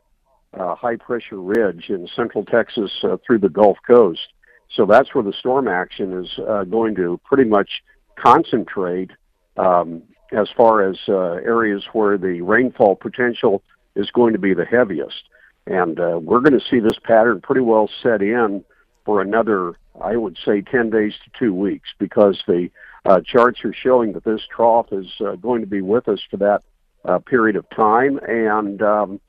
uh, 0.58 0.76
high 0.76 0.96
pressure 0.96 1.40
ridge 1.40 1.90
in 1.90 2.08
central 2.16 2.46
Texas 2.46 2.92
uh, 3.04 3.18
through 3.26 3.40
the 3.40 3.50
Gulf 3.50 3.78
Coast. 3.86 4.34
So 4.76 4.86
that's 4.86 5.14
where 5.14 5.24
the 5.24 5.34
storm 5.34 5.68
action 5.68 6.24
is 6.24 6.40
uh, 6.48 6.64
going 6.64 6.96
to 6.96 7.20
pretty 7.26 7.50
much 7.50 7.84
concentrate 8.18 9.12
um, 9.58 10.04
as 10.32 10.48
far 10.56 10.88
as 10.88 10.98
uh, 11.10 11.34
areas 11.44 11.84
where 11.92 12.18
the 12.18 12.42
rainfall 12.42 12.96
potential 12.96 13.62
is 13.96 14.10
going 14.12 14.34
to 14.34 14.40
be 14.40 14.54
the 14.54 14.66
heaviest. 14.66 15.24
And 15.68 16.00
uh, 16.00 16.20
we're 16.22 16.40
going 16.40 16.58
to 16.58 16.66
see 16.70 16.80
this 16.80 16.98
pattern 17.04 17.42
pretty 17.42 17.62
well 17.62 17.90
set 18.02 18.22
in 18.22 18.64
for 19.06 19.22
another, 19.22 19.74
I 20.02 20.16
would 20.16 20.38
say, 20.46 20.62
10 20.62 20.90
days 20.90 21.14
to 21.26 21.32
two 21.38 21.54
weeks 21.54 21.90
because 22.00 22.42
the 22.48 22.70
uh, 23.06 23.22
charts 23.22 23.64
are 23.66 23.74
showing 23.74 24.14
that 24.14 24.24
this 24.24 24.42
trough 24.54 24.88
is 24.92 25.08
uh, 25.22 25.36
going 25.36 25.62
to 25.62 25.68
be 25.68 25.82
with 25.82 26.08
us 26.08 26.20
for 26.30 26.38
that 26.38 26.62
uh, 27.06 27.20
period 27.20 27.56
of 27.56 27.68
time, 27.72 28.20
and 28.28 28.82
um, 28.82 29.20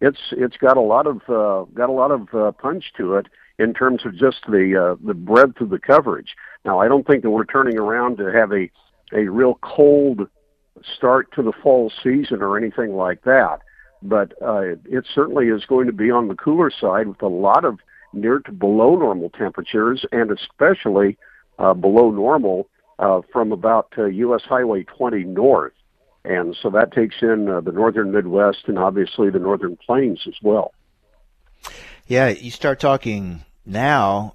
it's 0.00 0.18
it's 0.32 0.56
got 0.56 0.76
a 0.76 0.80
lot 0.80 1.06
of 1.06 1.16
uh, 1.28 1.64
got 1.72 1.88
a 1.88 1.92
lot 1.92 2.10
of 2.10 2.34
uh, 2.34 2.50
punch 2.52 2.92
to 2.96 3.14
it 3.14 3.26
in 3.58 3.72
terms 3.72 4.04
of 4.04 4.16
just 4.16 4.38
the 4.48 4.76
uh, 4.76 5.06
the 5.06 5.14
breadth 5.14 5.60
of 5.60 5.70
the 5.70 5.78
coverage. 5.78 6.34
Now, 6.64 6.80
I 6.80 6.88
don't 6.88 7.06
think 7.06 7.22
that 7.22 7.30
we're 7.30 7.44
turning 7.44 7.78
around 7.78 8.16
to 8.18 8.32
have 8.32 8.52
a 8.52 8.68
a 9.12 9.28
real 9.28 9.58
cold 9.62 10.28
start 10.96 11.32
to 11.34 11.42
the 11.42 11.52
fall 11.62 11.92
season 12.02 12.42
or 12.42 12.56
anything 12.56 12.94
like 12.94 13.22
that, 13.22 13.60
but 14.02 14.32
it 14.86 15.04
certainly 15.14 15.48
is 15.48 15.64
going 15.66 15.86
to 15.86 15.92
be 15.92 16.10
on 16.10 16.28
the 16.28 16.34
cooler 16.34 16.70
side 16.70 17.06
with 17.06 17.20
a 17.22 17.28
lot 17.28 17.64
of 17.64 17.78
near 18.12 18.38
to 18.40 18.52
below 18.52 18.96
normal 18.96 19.30
temperatures, 19.30 20.04
and 20.10 20.30
especially 20.30 21.18
below 21.58 22.10
normal 22.10 22.68
uh, 23.00 23.22
from 23.32 23.50
about 23.50 23.92
uh, 23.98 24.04
U.S. 24.04 24.42
Highway 24.44 24.84
20 24.84 25.24
north. 25.24 25.72
And 26.22 26.54
so 26.62 26.68
that 26.70 26.92
takes 26.92 27.16
in 27.22 27.48
uh, 27.48 27.62
the 27.62 27.72
northern 27.72 28.12
Midwest 28.12 28.64
and 28.66 28.78
obviously 28.78 29.30
the 29.30 29.38
northern 29.38 29.76
plains 29.76 30.20
as 30.28 30.34
well. 30.42 30.72
Yeah, 32.06 32.28
you 32.28 32.50
start 32.50 32.78
talking 32.78 33.42
now, 33.64 34.34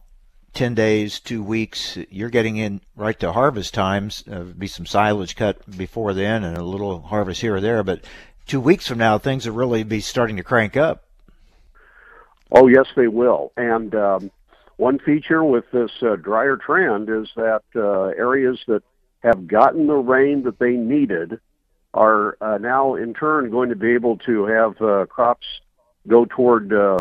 10 0.53 0.73
days, 0.73 1.19
two 1.19 1.43
weeks, 1.43 1.97
you're 2.09 2.29
getting 2.29 2.57
in 2.57 2.81
right 2.95 3.19
to 3.19 3.31
harvest 3.31 3.73
times. 3.75 4.23
Uh, 4.29 4.39
be 4.43 4.67
some 4.67 4.87
silage 4.87 5.35
cut 5.35 5.57
before 5.77 6.13
then 6.13 6.43
and 6.43 6.57
a 6.57 6.63
little 6.63 7.01
harvest 7.01 7.41
here 7.41 7.55
or 7.55 7.61
there. 7.61 7.83
But 7.83 8.03
two 8.47 8.59
weeks 8.59 8.87
from 8.87 8.97
now, 8.97 9.19
things 9.19 9.45
will 9.45 9.55
really 9.55 9.83
be 9.83 9.99
starting 9.99 10.37
to 10.37 10.43
crank 10.43 10.75
up. 10.75 11.03
Oh, 12.51 12.67
yes, 12.67 12.85
they 12.95 13.07
will. 13.07 13.51
And 13.57 13.93
um, 13.93 14.31
one 14.77 14.99
feature 14.99 15.43
with 15.43 15.65
this 15.71 15.91
uh, 16.01 16.15
drier 16.17 16.57
trend 16.57 17.09
is 17.09 17.29
that 17.35 17.63
uh, 17.75 18.07
areas 18.17 18.59
that 18.67 18.83
have 19.23 19.47
gotten 19.47 19.87
the 19.87 19.95
rain 19.95 20.43
that 20.43 20.59
they 20.59 20.71
needed 20.71 21.39
are 21.93 22.37
uh, 22.41 22.57
now, 22.57 22.95
in 22.95 23.13
turn, 23.13 23.49
going 23.49 23.69
to 23.69 23.75
be 23.75 23.93
able 23.93 24.17
to 24.17 24.45
have 24.45 24.81
uh, 24.81 25.05
crops 25.05 25.47
go 26.07 26.25
toward 26.25 26.73
uh, 26.73 26.99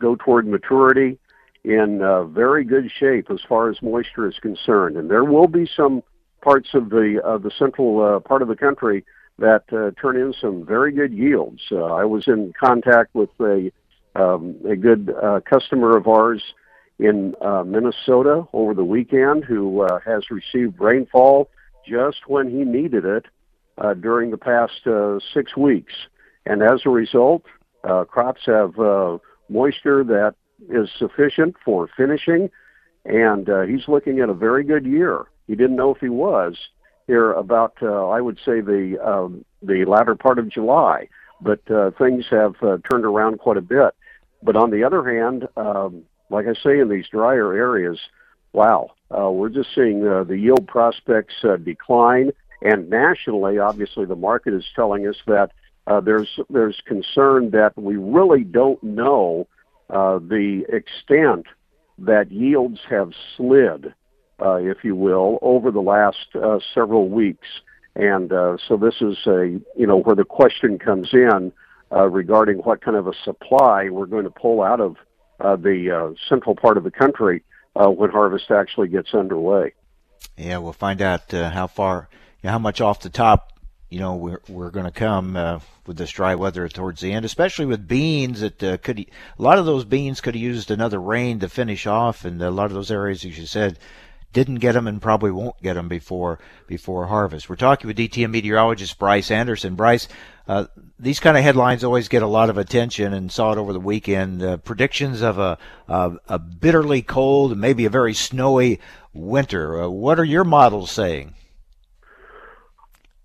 go 0.00 0.16
toward 0.16 0.46
maturity 0.46 1.18
in 1.62 2.00
uh, 2.02 2.24
very 2.24 2.64
good 2.64 2.90
shape 2.90 3.30
as 3.30 3.40
far 3.46 3.68
as 3.70 3.80
moisture 3.82 4.26
is 4.26 4.38
concerned. 4.40 4.96
And 4.96 5.10
there 5.10 5.24
will 5.24 5.46
be 5.46 5.68
some 5.76 6.02
parts 6.40 6.70
of 6.72 6.88
the 6.88 7.20
of 7.22 7.42
the 7.42 7.50
central 7.58 8.02
uh, 8.02 8.20
part 8.20 8.40
of 8.40 8.48
the 8.48 8.56
country 8.56 9.04
that 9.38 9.64
uh, 9.72 9.90
turn 10.00 10.16
in 10.16 10.32
some 10.40 10.64
very 10.64 10.92
good 10.92 11.12
yields. 11.12 11.60
Uh, 11.70 11.84
I 11.84 12.04
was 12.04 12.26
in 12.28 12.52
contact 12.58 13.14
with 13.14 13.30
a 13.40 13.70
um, 14.16 14.56
a 14.68 14.74
good 14.74 15.14
uh, 15.22 15.40
customer 15.48 15.96
of 15.96 16.08
ours 16.08 16.42
in 17.00 17.34
uh, 17.40 17.64
Minnesota 17.64 18.46
over 18.52 18.74
the 18.74 18.84
weekend 18.84 19.44
who 19.44 19.82
uh, 19.82 20.00
has 20.04 20.30
received 20.30 20.78
rainfall 20.78 21.48
just 21.88 22.26
when 22.26 22.50
he 22.50 22.64
needed 22.64 23.04
it 23.04 23.24
uh, 23.78 23.94
during 23.94 24.30
the 24.30 24.36
past 24.36 24.86
uh, 24.86 25.18
six 25.32 25.56
weeks. 25.56 25.94
And 26.44 26.62
as 26.62 26.82
a 26.84 26.90
result, 26.90 27.44
uh, 27.84 28.04
crops 28.04 28.42
have 28.46 28.78
uh, 28.78 29.18
moisture 29.48 30.04
that 30.04 30.34
is 30.68 30.90
sufficient 30.98 31.56
for 31.64 31.88
finishing, 31.96 32.50
and 33.06 33.48
uh, 33.48 33.62
he's 33.62 33.88
looking 33.88 34.20
at 34.20 34.28
a 34.28 34.34
very 34.34 34.62
good 34.62 34.84
year. 34.84 35.24
He 35.46 35.54
didn't 35.54 35.76
know 35.76 35.94
if 35.94 36.00
he 36.00 36.10
was 36.10 36.56
here 37.06 37.32
about, 37.32 37.74
uh, 37.82 38.08
I 38.08 38.20
would 38.20 38.38
say, 38.44 38.60
the 38.60 38.98
um, 39.02 39.44
the 39.62 39.84
latter 39.84 40.14
part 40.14 40.38
of 40.38 40.48
July, 40.48 41.08
but 41.40 41.60
uh, 41.70 41.90
things 41.98 42.26
have 42.30 42.54
uh, 42.62 42.78
turned 42.90 43.04
around 43.04 43.38
quite 43.38 43.56
a 43.56 43.62
bit. 43.62 43.94
But 44.42 44.56
on 44.56 44.70
the 44.70 44.84
other 44.84 45.02
hand, 45.04 45.48
um, 45.56 46.04
like 46.30 46.46
I 46.46 46.54
say, 46.54 46.78
in 46.78 46.88
these 46.88 47.08
drier 47.08 47.52
areas, 47.52 47.98
wow, 48.52 48.90
uh, 49.16 49.30
we're 49.30 49.48
just 49.48 49.74
seeing 49.74 50.06
uh, 50.06 50.24
the 50.24 50.38
yield 50.38 50.66
prospects 50.66 51.34
uh, 51.44 51.56
decline. 51.56 52.30
And 52.62 52.90
nationally, 52.90 53.58
obviously, 53.58 54.04
the 54.04 54.16
market 54.16 54.54
is 54.54 54.64
telling 54.74 55.06
us 55.06 55.16
that 55.26 55.50
uh, 55.86 56.00
there's 56.00 56.38
there's 56.50 56.80
concern 56.86 57.50
that 57.50 57.76
we 57.76 57.96
really 57.96 58.44
don't 58.44 58.82
know 58.82 59.46
uh, 59.88 60.18
the 60.18 60.64
extent 60.68 61.46
that 61.98 62.30
yields 62.30 62.78
have 62.88 63.12
slid, 63.36 63.92
uh, 64.40 64.56
if 64.56 64.84
you 64.84 64.94
will, 64.94 65.38
over 65.42 65.70
the 65.70 65.80
last 65.80 66.26
uh, 66.34 66.58
several 66.74 67.08
weeks. 67.08 67.48
And 67.96 68.32
uh, 68.32 68.56
so 68.68 68.76
this 68.76 68.94
is 69.00 69.16
a 69.26 69.58
you 69.76 69.86
know 69.86 69.96
where 69.96 70.14
the 70.16 70.24
question 70.24 70.78
comes 70.78 71.08
in 71.12 71.52
uh, 71.92 72.06
regarding 72.06 72.58
what 72.58 72.82
kind 72.82 72.96
of 72.96 73.06
a 73.06 73.12
supply 73.24 73.88
we're 73.88 74.06
going 74.06 74.24
to 74.24 74.30
pull 74.30 74.62
out 74.62 74.80
of 74.80 74.96
uh, 75.40 75.56
the 75.56 75.90
uh, 75.90 76.14
central 76.28 76.54
part 76.54 76.76
of 76.76 76.84
the 76.84 76.90
country 76.90 77.42
uh, 77.76 77.88
when 77.88 78.10
harvest 78.10 78.50
actually 78.50 78.88
gets 78.88 79.14
underway. 79.14 79.72
Yeah, 80.36 80.58
we'll 80.58 80.72
find 80.72 81.00
out 81.02 81.32
uh, 81.32 81.50
how 81.50 81.66
far, 81.66 82.08
you 82.42 82.48
know, 82.48 82.52
how 82.52 82.58
much 82.58 82.80
off 82.80 83.00
the 83.00 83.10
top, 83.10 83.52
you 83.88 83.98
know, 83.98 84.16
we're 84.16 84.40
we're 84.48 84.70
going 84.70 84.86
to 84.86 84.92
come 84.92 85.36
uh, 85.36 85.58
with 85.86 85.96
this 85.96 86.10
dry 86.10 86.34
weather 86.34 86.68
towards 86.68 87.00
the 87.00 87.12
end, 87.12 87.24
especially 87.24 87.66
with 87.66 87.88
beans. 87.88 88.40
That 88.40 88.62
uh, 88.62 88.76
could 88.76 89.00
a 89.00 89.06
lot 89.38 89.58
of 89.58 89.66
those 89.66 89.84
beans 89.84 90.20
could 90.20 90.34
have 90.34 90.42
used 90.42 90.70
another 90.70 91.00
rain 91.00 91.40
to 91.40 91.48
finish 91.48 91.86
off, 91.86 92.24
and 92.24 92.40
a 92.40 92.50
lot 92.50 92.66
of 92.66 92.72
those 92.72 92.90
areas, 92.90 93.24
as 93.24 93.36
you 93.36 93.46
said, 93.46 93.78
didn't 94.32 94.56
get 94.56 94.72
them 94.72 94.86
and 94.86 95.02
probably 95.02 95.30
won't 95.30 95.60
get 95.62 95.74
them 95.74 95.88
before 95.88 96.38
before 96.66 97.06
harvest. 97.06 97.48
We're 97.48 97.56
talking 97.56 97.88
with 97.88 97.96
DTN 97.96 98.30
meteorologist 98.30 98.98
Bryce 98.98 99.30
Anderson. 99.30 99.74
Bryce, 99.74 100.08
uh, 100.46 100.66
these 100.98 101.20
kind 101.20 101.36
of 101.36 101.42
headlines 101.42 101.82
always 101.82 102.08
get 102.08 102.22
a 102.22 102.26
lot 102.26 102.50
of 102.50 102.58
attention, 102.58 103.12
and 103.12 103.30
saw 103.30 103.52
it 103.52 103.58
over 103.58 103.72
the 103.72 103.80
weekend. 103.80 104.42
Uh, 104.42 104.56
predictions 104.58 105.22
of 105.22 105.38
a, 105.38 105.58
a, 105.88 106.12
a 106.28 106.38
bitterly 106.38 107.02
cold, 107.02 107.56
maybe 107.56 107.84
a 107.84 107.90
very 107.90 108.14
snowy 108.14 108.80
winter. 109.12 109.82
Uh, 109.82 109.88
what 109.88 110.18
are 110.20 110.24
your 110.24 110.44
models 110.44 110.90
saying? 110.90 111.34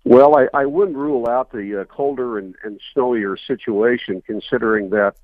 Well, 0.04 0.36
I, 0.36 0.46
I 0.54 0.66
wouldn't 0.66 0.96
rule 0.96 1.28
out 1.28 1.50
the 1.50 1.80
uh, 1.80 1.84
colder 1.84 2.38
and, 2.38 2.54
and 2.62 2.80
snowier 2.94 3.36
situation, 3.44 4.22
considering 4.24 4.90
that 4.90 5.14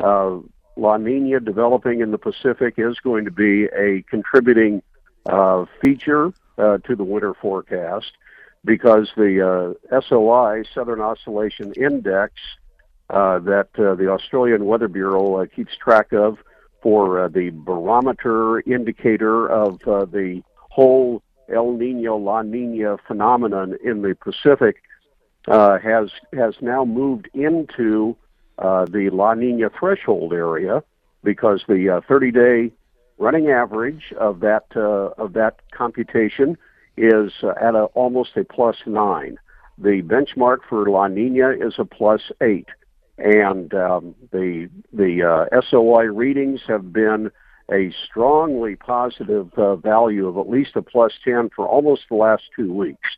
uh, 0.00 0.38
La 0.76 0.96
Nina 0.96 1.38
developing 1.38 2.00
in 2.00 2.10
the 2.10 2.18
Pacific 2.18 2.74
is 2.76 2.98
going 3.04 3.24
to 3.24 3.30
be 3.30 3.66
a 3.66 4.02
contributing 4.10 4.82
uh, 5.26 5.64
feature 5.84 6.32
uh, 6.58 6.78
to 6.78 6.96
the 6.96 7.04
winter 7.04 7.34
forecast 7.34 8.12
because 8.64 9.10
the 9.16 9.76
uh, 9.90 10.00
SOI, 10.00 10.62
Southern 10.74 11.00
Oscillation 11.00 11.72
Index, 11.74 12.34
uh, 13.10 13.38
that 13.40 13.68
uh, 13.78 13.94
the 13.94 14.08
Australian 14.08 14.64
Weather 14.64 14.88
Bureau 14.88 15.44
keeps 15.46 15.76
track 15.76 16.12
of 16.12 16.38
for 16.82 17.28
the 17.28 17.50
barometer 17.50 18.60
indicator 18.60 19.48
of 19.48 19.78
the 19.80 20.42
whole 20.56 21.22
El 21.52 21.72
Nino 21.72 22.16
La 22.16 22.42
Nina 22.42 22.96
phenomenon 23.06 23.76
in 23.84 24.02
the 24.02 24.16
Pacific 24.16 24.82
has 25.46 26.10
has 26.32 26.54
now 26.60 26.84
moved 26.84 27.28
into 27.34 28.16
the 28.58 29.10
La 29.12 29.34
Nina 29.34 29.70
threshold 29.78 30.32
area 30.32 30.82
because 31.22 31.62
the 31.68 32.02
30-day 32.08 32.66
uh, 32.66 32.81
running 33.22 33.50
average 33.50 34.12
of 34.18 34.40
that 34.40 34.64
uh, 34.74 35.22
of 35.22 35.32
that 35.34 35.60
computation 35.70 36.58
is 36.96 37.32
uh, 37.42 37.52
at 37.60 37.74
a, 37.74 37.84
almost 37.94 38.36
a 38.36 38.44
plus 38.44 38.76
nine. 38.84 39.38
The 39.78 40.02
benchmark 40.02 40.58
for 40.68 40.90
La 40.90 41.06
Nina 41.06 41.50
is 41.50 41.74
a 41.78 41.84
plus 41.84 42.20
eight, 42.42 42.68
and 43.18 43.72
um, 43.74 44.14
the 44.32 44.68
the 44.92 45.22
uh, 45.22 45.60
SOI 45.70 46.04
readings 46.04 46.60
have 46.66 46.92
been 46.92 47.30
a 47.72 47.94
strongly 48.04 48.74
positive 48.74 49.52
uh, 49.56 49.76
value 49.76 50.26
of 50.26 50.36
at 50.36 50.50
least 50.50 50.72
a 50.74 50.82
plus 50.82 51.12
10 51.24 51.50
for 51.54 51.66
almost 51.66 52.02
the 52.10 52.16
last 52.16 52.42
two 52.54 52.70
weeks. 52.72 53.08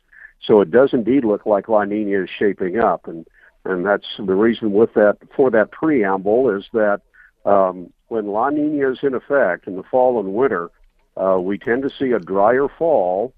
So 0.45 0.61
it 0.61 0.71
does 0.71 0.91
indeed 0.93 1.25
look 1.25 1.45
like 1.45 1.67
La 1.67 1.83
Nina 1.83 2.23
is 2.23 2.29
shaping 2.29 2.79
up, 2.79 3.07
and 3.07 3.25
and 3.65 3.83
that's 3.83 4.05
the 4.19 4.35
reason 4.35 4.71
with 4.71 4.93
that 4.93 5.17
for 5.35 5.49
that 5.49 5.71
preamble 5.71 6.55
is 6.55 6.65
that 6.73 7.01
um, 7.45 7.91
when 8.07 8.27
La 8.27 8.49
Nina 8.49 8.91
is 8.91 8.99
in 9.01 9.13
effect 9.13 9.67
in 9.67 9.75
the 9.75 9.83
fall 9.83 10.19
and 10.19 10.33
winter, 10.33 10.69
uh, 11.17 11.39
we 11.39 11.57
tend 11.57 11.83
to 11.83 11.89
see 11.89 12.11
a 12.11 12.19
drier 12.19 12.67
fall, 12.77 13.33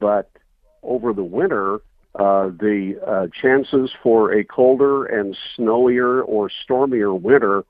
but 0.00 0.30
over 0.82 1.12
the 1.12 1.24
winter, 1.24 1.80
uh, 2.14 2.48
the 2.48 2.98
uh, 3.06 3.26
chances 3.40 3.90
for 4.02 4.32
a 4.32 4.42
colder 4.42 5.04
and 5.04 5.36
snowier 5.56 6.22
or 6.26 6.50
stormier 6.64 7.14
winter 7.14 7.64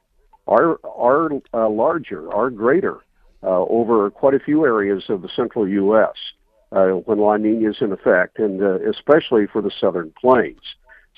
are 0.47 0.79
are 0.85 1.31
uh, 1.53 1.69
larger, 1.69 2.33
are 2.33 2.49
greater 2.49 2.99
uh, 3.43 3.65
over 3.65 4.11
quite 4.11 4.35
a 4.35 4.39
few 4.39 4.65
areas 4.65 5.05
of 5.09 5.23
the 5.23 5.29
central 5.35 5.69
U.S. 5.69 6.15
Uh, 6.73 6.89
when 7.05 7.19
La 7.19 7.37
Nina 7.37 7.71
is 7.71 7.77
in 7.81 7.93
effect, 7.93 8.39
and 8.39 8.63
uh, 8.63 8.79
especially 8.89 9.47
for 9.47 9.61
the 9.61 9.71
southern 9.81 10.13
plains. 10.19 10.61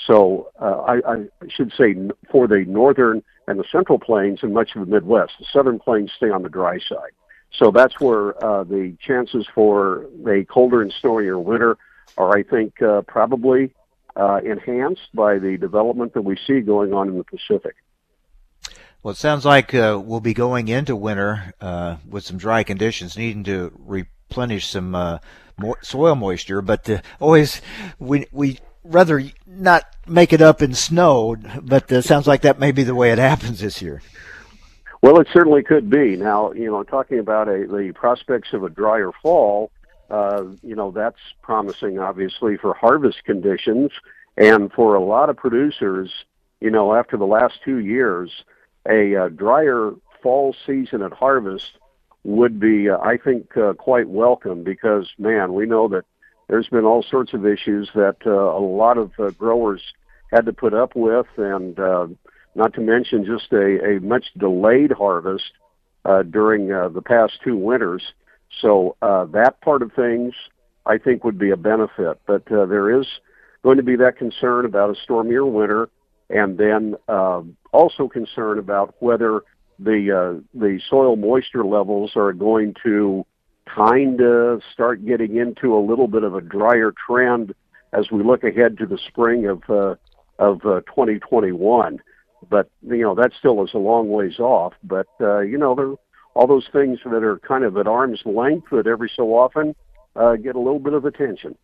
So 0.07 0.51
I, 0.59 1.01
I 1.07 1.17
should 1.49 1.73
say 1.77 1.95
for 2.33 2.49
the 2.49 2.65
northern 2.67 3.23
and 3.47 3.59
the 3.59 3.65
central 3.71 3.99
plains 3.99 4.41
and 4.43 4.55
much 4.55 4.75
of 4.75 4.87
the 4.87 4.93
Midwest, 4.93 5.33
the 5.39 5.47
southern 5.53 5.79
plains 5.79 6.11
stay 6.17 6.31
on 6.31 6.43
the 6.43 6.49
dry 6.49 6.79
side. 6.79 7.13
So 7.53 7.71
that's 7.71 7.99
where 8.01 8.43
uh, 8.45 8.65
the 8.65 8.97
chances 9.01 9.47
for 9.55 10.07
a 10.29 10.45
colder 10.45 10.83
and 10.83 10.93
snowier 11.03 11.43
winter 11.43 11.79
are, 12.17 12.37
I 12.37 12.43
think, 12.43 12.81
uh, 12.81 13.03
probably 13.03 13.75
uh, 14.17 14.41
enhanced 14.45 15.09
by 15.15 15.39
the 15.39 15.57
development 15.57 16.15
that 16.15 16.23
we 16.23 16.37
see 16.47 16.61
going 16.61 16.93
on 16.93 17.09
in 17.09 17.19
the 17.19 17.25
Pacific. 17.25 17.75
Well, 19.03 19.13
it 19.13 19.17
sounds 19.17 19.45
like 19.45 19.75
uh, 19.75 20.01
we'll 20.03 20.21
be 20.21 20.35
going 20.35 20.69
into 20.69 20.95
winter 20.95 21.55
uh, 21.61 21.97
with 22.09 22.25
some 22.25 22.37
dry 22.37 22.63
conditions, 22.65 23.17
needing 23.17 23.45
to 23.45 23.73
replenish 23.79 24.69
some 24.69 24.95
uh, 24.95 25.19
soil 25.81 26.15
moisture. 26.15 26.61
But 26.61 27.03
always, 27.19 27.63
we 27.99 28.27
we 28.31 28.59
rather 28.85 29.23
not 29.47 29.85
make 30.07 30.33
it 30.33 30.41
up 30.41 30.63
in 30.63 30.75
snow. 30.75 31.37
But 31.63 32.05
sounds 32.05 32.27
like 32.27 32.43
that 32.43 32.59
may 32.59 32.73
be 32.73 32.83
the 32.83 32.95
way 32.95 33.13
it 33.13 33.19
happens 33.19 33.61
this 33.61 33.81
year. 33.83 34.03
Well, 35.03 35.19
it 35.19 35.29
certainly 35.33 35.63
could 35.63 35.89
be. 35.89 36.17
Now, 36.17 36.53
you 36.53 36.67
know, 36.67 36.83
talking 36.83 37.19
about 37.19 37.49
a, 37.49 37.67
the 37.67 37.93
prospects 37.95 38.53
of 38.53 38.65
a 38.65 38.69
drier 38.69 39.13
fall, 39.23 39.71
uh, 40.11 40.45
you 40.63 40.75
know, 40.75 40.91
that's 40.91 41.21
promising, 41.41 41.99
obviously, 41.99 42.57
for 42.57 42.75
harvest 42.75 43.25
conditions. 43.25 43.93
And 44.37 44.73
for 44.73 44.95
a 44.95 45.03
lot 45.03 45.31
of 45.31 45.37
producers, 45.37 46.13
you 46.61 46.71
know, 46.71 46.95
after 46.95 47.17
the 47.17 47.27
last 47.27 47.61
two 47.65 47.79
years, 47.79 48.45
a 48.89 49.17
uh, 49.17 49.29
drier 49.29 49.93
fall 50.23 50.55
season 50.67 51.03
at 51.03 51.13
harvest 51.13 51.73
would 52.25 52.61
be, 52.61 52.91
uh, 52.91 52.99
I 52.99 53.17
think, 53.17 53.57
uh, 53.57 53.73
quite 53.75 54.09
welcome 54.09 54.63
because, 54.63 55.11
man, 55.19 55.55
we 55.55 55.65
know 55.65 55.89
that 55.89 56.05
there's 56.51 56.67
been 56.67 56.85
all 56.85 57.05
sorts 57.09 57.33
of 57.33 57.47
issues 57.47 57.89
that 57.95 58.17
uh, 58.27 58.31
a 58.31 58.59
lot 58.59 58.99
of 58.99 59.13
uh, 59.21 59.31
growers 59.31 59.81
had 60.33 60.47
to 60.47 60.53
put 60.53 60.75
up 60.75 60.97
with, 60.97 61.27
and 61.37 61.79
uh, 61.79 62.09
not 62.57 62.75
to 62.75 62.81
mention 62.81 63.25
just 63.25 63.53
a, 63.53 63.97
a 63.97 64.01
much 64.01 64.27
delayed 64.37 64.91
harvest 64.91 65.53
uh, 66.05 66.25
during 66.25 66.73
uh, 66.73 66.89
the 66.89 67.03
past 67.03 67.35
two 67.45 67.57
winters. 67.57 68.03
So 68.61 68.97
uh, 69.01 69.27
that 69.27 69.61
part 69.61 69.83
of 69.83 69.93
things, 69.93 70.35
I 70.85 70.99
think, 70.99 71.23
would 71.23 71.39
be 71.39 71.51
a 71.51 71.57
benefit. 71.57 72.21
But 72.27 72.51
uh, 72.51 72.67
there 72.67 73.01
is 73.01 73.07
going 73.63 73.77
to 73.77 73.85
be 73.85 73.95
that 73.97 74.17
concern 74.17 74.65
about 74.65 74.91
a 74.91 75.01
stormier 75.01 75.47
winter, 75.47 75.89
and 76.31 76.59
then 76.59 76.97
uh, 77.09 77.43
also 77.73 78.09
concern 78.09 78.59
about 78.59 78.97
whether 78.99 79.43
the 79.79 80.11
uh, 80.11 80.41
the 80.53 80.81
soil 80.89 81.15
moisture 81.15 81.65
levels 81.65 82.13
are 82.17 82.33
going 82.33 82.75
to 82.83 83.25
kind 83.75 84.21
of 84.21 84.63
start 84.73 85.05
getting 85.05 85.37
into 85.37 85.77
a 85.77 85.81
little 85.81 86.09
bit 86.09 86.25
of 86.25 86.35
a 86.35 86.41
drier 86.41 86.93
trend 87.07 87.55
as 87.93 88.11
we 88.11 88.23
look 88.23 88.45
ahead 88.45 88.79
to 88.79 88.87
the 88.87 88.99
spring 89.09 89.47
of 89.47 89.63
uh, 89.69 89.97
of 90.39 90.65
uh, 90.65 90.81
2021. 90.83 92.01
But 92.49 92.71
you 92.83 93.03
know 93.03 93.15
that 93.15 93.33
still 93.39 93.63
is 93.65 93.71
a 93.75 93.79
long 93.79 94.09
ways 94.09 94.39
off. 94.39 94.75
But 94.83 95.09
uh, 95.21 95.41
you 95.41 95.59
know 95.59 95.75
there 95.75 95.95
all 96.35 96.47
those 96.47 96.69
things 96.73 96.99
that 97.05 97.25
are 97.25 97.39
kind 97.41 97.65
of 97.65 97.77
at 97.77 97.87
arm's 97.87 98.23
length 98.25 98.69
that 98.71 98.87
every 98.87 99.11
so 99.15 99.35
often 99.35 99.75
uh, 100.17 100.37
get 100.37 100.55
a 100.55 100.61
little 100.61 100.79
bit 100.79 100.95
of 100.95 101.05
attention. 101.05 101.57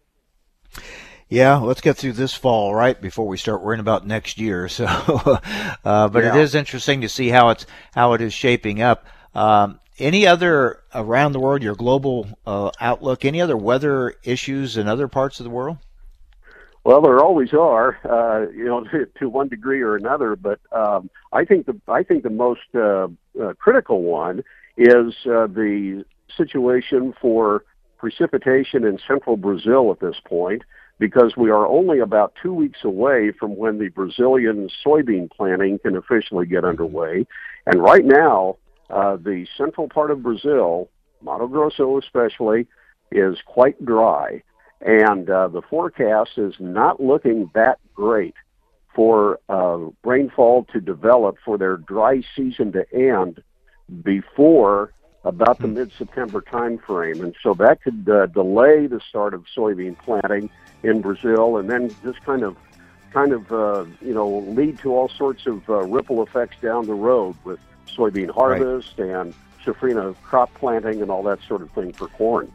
Yeah, 1.28 1.56
let's 1.56 1.80
get 1.80 1.96
through 1.96 2.12
this 2.12 2.34
fall, 2.34 2.72
right, 2.72 3.00
before 3.00 3.26
we 3.26 3.36
start 3.36 3.62
worrying 3.62 3.80
about 3.80 4.06
next 4.06 4.38
year. 4.38 4.68
So, 4.76 4.84
uh, 4.86 6.08
but 6.08 6.22
yeah. 6.22 6.36
it 6.36 6.40
is 6.40 6.54
interesting 6.54 7.00
to 7.00 7.08
see 7.08 7.28
how 7.28 7.50
it's 7.50 7.66
how 7.94 8.12
it 8.12 8.20
is 8.20 8.34
shaping 8.34 8.82
up. 8.82 9.06
Um, 9.34 9.80
any 9.98 10.26
other 10.26 10.80
around 10.94 11.32
the 11.32 11.40
world, 11.40 11.62
your 11.62 11.74
global 11.74 12.26
uh, 12.46 12.70
outlook, 12.80 13.24
any 13.24 13.40
other 13.40 13.56
weather 13.56 14.14
issues 14.22 14.76
in 14.76 14.88
other 14.88 15.08
parts 15.08 15.40
of 15.40 15.44
the 15.44 15.50
world? 15.50 15.78
Well, 16.84 17.00
there 17.00 17.18
always 17.18 17.52
are, 17.52 17.98
uh, 18.04 18.48
you 18.52 18.64
know, 18.66 18.84
to, 18.84 19.06
to, 19.18 19.28
one 19.28 19.48
degree 19.48 19.82
or 19.82 19.96
another. 19.96 20.36
But 20.36 20.60
um, 20.70 21.10
I 21.32 21.44
think 21.44 21.66
the 21.66 21.80
I 21.88 22.02
think 22.02 22.22
the 22.22 22.30
most 22.30 22.60
uh, 22.74 23.08
uh, 23.42 23.54
critical 23.58 24.02
one 24.02 24.44
is 24.76 25.14
uh, 25.26 25.48
the 25.48 26.04
situation 26.36 27.12
for 27.20 27.64
precipitation 27.98 28.84
in 28.84 28.98
central 29.08 29.36
Brazil 29.36 29.90
at 29.90 29.98
this 29.98 30.16
point, 30.24 30.62
because 31.00 31.36
we 31.36 31.50
are 31.50 31.66
only 31.66 31.98
about 31.98 32.34
two 32.40 32.54
weeks 32.54 32.84
away 32.84 33.32
from 33.32 33.56
when 33.56 33.78
the 33.78 33.88
Brazilian 33.88 34.68
soybean 34.84 35.28
planting 35.28 35.80
can 35.80 35.96
officially 35.96 36.46
get 36.46 36.64
underway. 36.64 37.26
And 37.66 37.82
right 37.82 38.04
now, 38.04 38.58
uh, 38.90 39.16
the 39.16 39.46
central 39.56 39.88
part 39.88 40.10
of 40.10 40.22
Brazil, 40.22 40.88
Mato 41.22 41.46
Grosso 41.46 41.98
especially, 41.98 42.66
is 43.10 43.38
quite 43.46 43.82
dry, 43.84 44.42
and 44.80 45.28
uh, 45.30 45.48
the 45.48 45.62
forecast 45.62 46.30
is 46.36 46.54
not 46.58 47.00
looking 47.00 47.50
that 47.54 47.78
great 47.94 48.34
for 48.94 49.38
uh, 49.48 49.78
rainfall 50.04 50.64
to 50.72 50.80
develop 50.80 51.36
for 51.44 51.58
their 51.58 51.76
dry 51.76 52.22
season 52.34 52.72
to 52.72 52.84
end 52.92 53.42
before 54.02 54.92
about 55.24 55.58
the 55.58 55.66
hmm. 55.66 55.74
mid-September 55.74 56.40
timeframe, 56.40 57.20
and 57.20 57.34
so 57.42 57.52
that 57.54 57.82
could 57.82 58.08
uh, 58.08 58.26
delay 58.26 58.86
the 58.86 59.00
start 59.08 59.34
of 59.34 59.44
soybean 59.56 59.98
planting 59.98 60.48
in 60.82 61.00
Brazil, 61.00 61.56
and 61.56 61.68
then 61.68 61.94
just 62.04 62.22
kind 62.24 62.44
of, 62.44 62.56
kind 63.12 63.32
of, 63.32 63.52
uh, 63.52 63.84
you 64.00 64.14
know, 64.14 64.28
lead 64.28 64.78
to 64.78 64.94
all 64.94 65.08
sorts 65.08 65.46
of 65.46 65.68
uh, 65.68 65.82
ripple 65.82 66.22
effects 66.22 66.56
down 66.62 66.86
the 66.86 66.94
road 66.94 67.34
with 67.44 67.58
soybean 67.86 68.30
harvest 68.30 68.94
right. 68.98 69.10
and 69.10 69.34
safrinha 69.64 70.14
crop 70.22 70.52
planting 70.54 71.02
and 71.02 71.10
all 71.10 71.22
that 71.24 71.38
sort 71.46 71.62
of 71.62 71.70
thing 71.72 71.92
for 71.92 72.08
corn. 72.08 72.52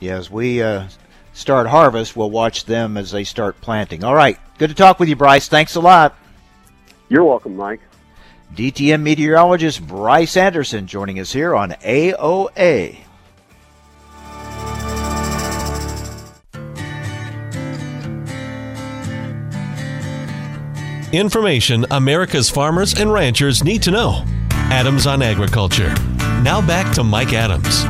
Yes, 0.00 0.30
we 0.30 0.62
uh, 0.62 0.88
start 1.32 1.66
harvest, 1.66 2.16
we'll 2.16 2.30
watch 2.30 2.64
them 2.64 2.96
as 2.96 3.10
they 3.10 3.24
start 3.24 3.60
planting. 3.60 4.04
All 4.04 4.14
right. 4.14 4.38
Good 4.58 4.70
to 4.70 4.74
talk 4.74 4.98
with 4.98 5.08
you, 5.08 5.16
Bryce. 5.16 5.48
Thanks 5.48 5.74
a 5.76 5.80
lot. 5.80 6.16
You're 7.08 7.24
welcome, 7.24 7.56
Mike. 7.56 7.80
DTN 8.54 9.02
meteorologist 9.02 9.86
Bryce 9.86 10.36
Anderson 10.36 10.86
joining 10.86 11.18
us 11.18 11.32
here 11.32 11.54
on 11.54 11.70
AOA. 11.70 12.98
Information 21.12 21.84
America's 21.90 22.48
farmers 22.48 22.98
and 22.98 23.12
ranchers 23.12 23.62
need 23.62 23.82
to 23.82 23.90
know. 23.90 24.24
Adams 24.72 25.06
on 25.06 25.20
Agriculture. 25.20 25.94
Now 26.42 26.66
back 26.66 26.94
to 26.94 27.04
Mike 27.04 27.34
Adams. 27.34 27.84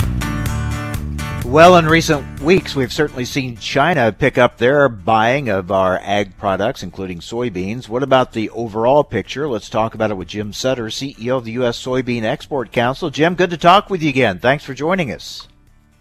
Well, 1.47 1.77
in 1.77 1.87
recent 1.87 2.41
weeks, 2.41 2.75
we've 2.75 2.93
certainly 2.93 3.25
seen 3.25 3.57
China 3.57 4.11
pick 4.11 4.37
up 4.37 4.59
their 4.59 4.89
buying 4.89 5.49
of 5.49 5.71
our 5.71 6.01
ag 6.03 6.37
products, 6.37 6.83
including 6.83 7.21
soybeans. 7.21 7.89
What 7.89 8.03
about 8.03 8.33
the 8.33 8.51
overall 8.51 9.05
picture? 9.05 9.49
Let's 9.49 9.69
talk 9.69 9.95
about 9.95 10.11
it 10.11 10.17
with 10.17 10.27
Jim 10.27 10.53
Sutter, 10.53 10.87
CEO 10.87 11.37
of 11.37 11.45
the 11.45 11.53
U.S. 11.53 11.81
Soybean 11.81 12.25
Export 12.25 12.73
Council. 12.73 13.11
Jim, 13.11 13.37
good 13.37 13.51
to 13.51 13.57
talk 13.57 13.89
with 13.89 14.03
you 14.03 14.09
again. 14.09 14.41
Thanks 14.41 14.65
for 14.65 14.75
joining 14.75 15.13
us. 15.13 15.47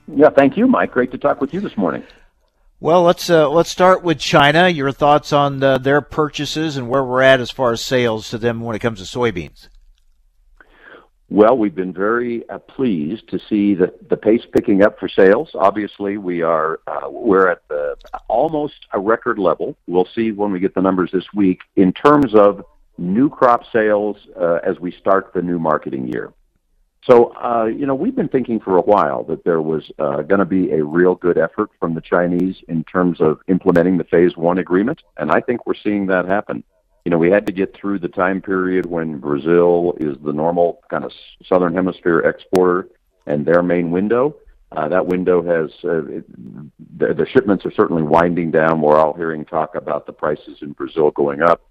Yeah, 0.08 0.32
thank 0.32 0.58
you, 0.58 0.66
Mike. 0.66 0.92
Great 0.92 1.12
to 1.12 1.20
talk 1.20 1.42
with 1.42 1.54
you 1.54 1.62
this 1.62 1.78
morning. 1.78 2.04
Well, 2.80 3.04
let's 3.04 3.30
uh, 3.30 3.48
let's 3.52 3.70
start 3.70 4.02
with 4.02 4.18
China. 4.18 4.68
Your 4.68 4.92
thoughts 4.92 5.32
on 5.32 5.62
uh, 5.62 5.78
their 5.78 6.02
purchases 6.02 6.76
and 6.76 6.90
where 6.90 7.04
we're 7.04 7.22
at 7.22 7.40
as 7.40 7.52
far 7.52 7.72
as 7.72 7.86
sales 7.86 8.32
to 8.32 8.40
them 8.40 8.62
when 8.62 8.76
it 8.76 8.80
comes 8.80 8.98
to 8.98 9.06
soybeans. 9.06 9.68
Well, 11.32 11.58
we've 11.58 11.74
been 11.74 11.94
very 11.94 12.48
uh, 12.50 12.58
pleased 12.60 13.30
to 13.30 13.40
see 13.48 13.74
the, 13.74 13.94
the 14.10 14.18
pace 14.18 14.42
picking 14.52 14.84
up 14.84 15.00
for 15.00 15.08
sales. 15.08 15.52
Obviously, 15.56 16.18
we 16.18 16.42
are 16.42 16.82
uh, 16.88 17.10
we're 17.10 17.48
at 17.48 17.66
the 17.70 17.96
almost 18.28 18.74
a 18.92 19.00
record 19.00 19.40
level. 19.40 19.78
We'll 19.88 20.10
see 20.14 20.34
when 20.34 20.52
we 20.52 20.60
get 20.60 20.76
the 20.76 20.82
numbers 20.82 21.10
this 21.14 21.24
week 21.34 21.62
in 21.78 21.94
terms 21.94 22.36
of 22.36 22.66
new 22.98 23.30
crop 23.30 23.62
sales 23.72 24.18
uh, 24.38 24.56
as 24.56 24.78
we 24.82 24.92
start 24.92 25.32
the 25.34 25.42
new 25.42 25.58
marketing 25.58 26.10
year. 26.10 26.34
So, 27.06 27.34
uh, 27.38 27.64
you 27.64 27.86
know, 27.86 27.96
we've 27.96 28.16
been 28.16 28.28
thinking 28.28 28.60
for 28.60 28.76
a 28.76 28.82
while 28.82 29.24
that 29.24 29.46
there 29.46 29.62
was 29.62 29.90
uh, 30.00 30.24
going 30.24 30.40
to 30.40 30.46
be 30.46 30.72
a 30.72 30.84
real 30.84 31.16
good 31.16 31.38
effort 31.38 31.70
from 31.80 31.96
the 31.96 32.02
Chinese 32.02 32.58
in 32.68 32.84
terms 32.84 33.22
of 33.22 33.40
implementing 33.48 33.98
the 33.98 34.04
Phase 34.04 34.36
One 34.36 34.58
agreement, 34.58 35.02
and 35.16 35.32
I 35.32 35.40
think 35.40 35.66
we're 35.66 35.76
seeing 35.82 36.08
that 36.08 36.26
happen 36.26 36.66
you 37.06 37.10
know, 37.10 37.18
we 37.18 37.32
had 37.32 37.46
to 37.48 37.52
get 37.52 37.76
through 37.76 38.00
the 38.00 38.08
time 38.08 38.42
period 38.42 38.86
when 38.86 39.18
Brazil 39.18 39.96
is 40.00 40.18
the 40.24 40.34
normal 40.34 40.82
kind 40.90 41.04
of 41.04 41.12
southern 41.46 41.74
hemisphere 41.74 42.20
exporter 42.20 42.90
and 43.26 43.46
their 43.46 43.64
main 43.64 43.92
window. 43.92 44.36
Uh, 44.72 44.88
that 44.88 45.06
window 45.06 45.42
has 45.44 45.72
uh, 45.84 46.06
it, 46.06 47.00
the, 47.00 47.14
the 47.14 47.26
shipments 47.34 47.66
are 47.66 47.72
certainly 47.72 48.04
winding 48.04 48.52
down. 48.52 48.82
We're 48.82 48.98
all 48.98 49.14
hearing 49.14 49.44
talk 49.44 49.76
about 49.76 50.06
the 50.06 50.14
prices 50.14 50.60
in 50.62 50.72
Brazil 50.72 51.12
going 51.12 51.42
up, 51.42 51.62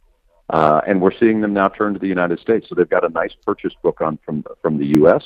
uh, 0.51 0.83
and 0.87 1.01
we're 1.01 1.17
seeing 1.19 1.41
them 1.41 1.55
now 1.55 1.69
turn 1.69 1.95
to 1.95 1.99
the 1.99 2.09
United 2.09 2.41
States. 2.41 2.67
So 2.69 2.75
they've 2.75 2.89
got 2.89 3.05
a 3.05 3.09
nice 3.09 3.33
purchase 3.47 3.73
book 3.83 4.03
on 4.03 4.19
from 4.25 4.45
from 4.61 4.79
the 4.79 4.93
U.S. 4.99 5.25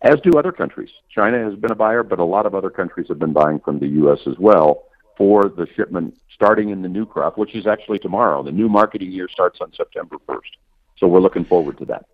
As 0.00 0.18
do 0.20 0.38
other 0.38 0.52
countries. 0.52 0.88
China 1.14 1.44
has 1.44 1.58
been 1.58 1.72
a 1.72 1.74
buyer, 1.74 2.02
but 2.02 2.20
a 2.20 2.24
lot 2.24 2.46
of 2.46 2.54
other 2.54 2.70
countries 2.70 3.08
have 3.08 3.18
been 3.18 3.34
buying 3.34 3.60
from 3.60 3.80
the 3.80 3.88
U.S. 3.88 4.20
as 4.26 4.38
well 4.38 4.84
for 5.20 5.50
the 5.50 5.66
shipment 5.76 6.16
starting 6.34 6.70
in 6.70 6.80
the 6.80 6.88
new 6.88 7.04
crop, 7.04 7.36
which 7.36 7.54
is 7.54 7.66
actually 7.66 7.98
tomorrow. 7.98 8.42
The 8.42 8.52
new 8.52 8.70
marketing 8.70 9.12
year 9.12 9.28
starts 9.30 9.58
on 9.60 9.70
September 9.74 10.16
1st. 10.26 10.56
So 10.96 11.06
we're 11.08 11.20
looking 11.20 11.44
forward 11.44 11.76
to 11.76 11.84
that. 11.84 12.06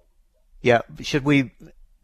Yeah. 0.61 0.81
Should 1.03 1.23
we 1.23 1.53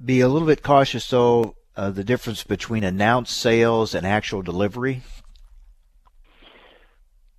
be 0.02 0.20
a 0.20 0.28
little 0.28 0.46
bit 0.46 0.62
cautious, 0.62 1.10
though, 1.10 1.56
uh, 1.76 1.90
the 1.90 2.04
difference 2.04 2.44
between 2.44 2.84
announced 2.84 3.36
sales 3.36 3.96
and 3.96 4.06
actual 4.06 4.42
delivery? 4.42 5.02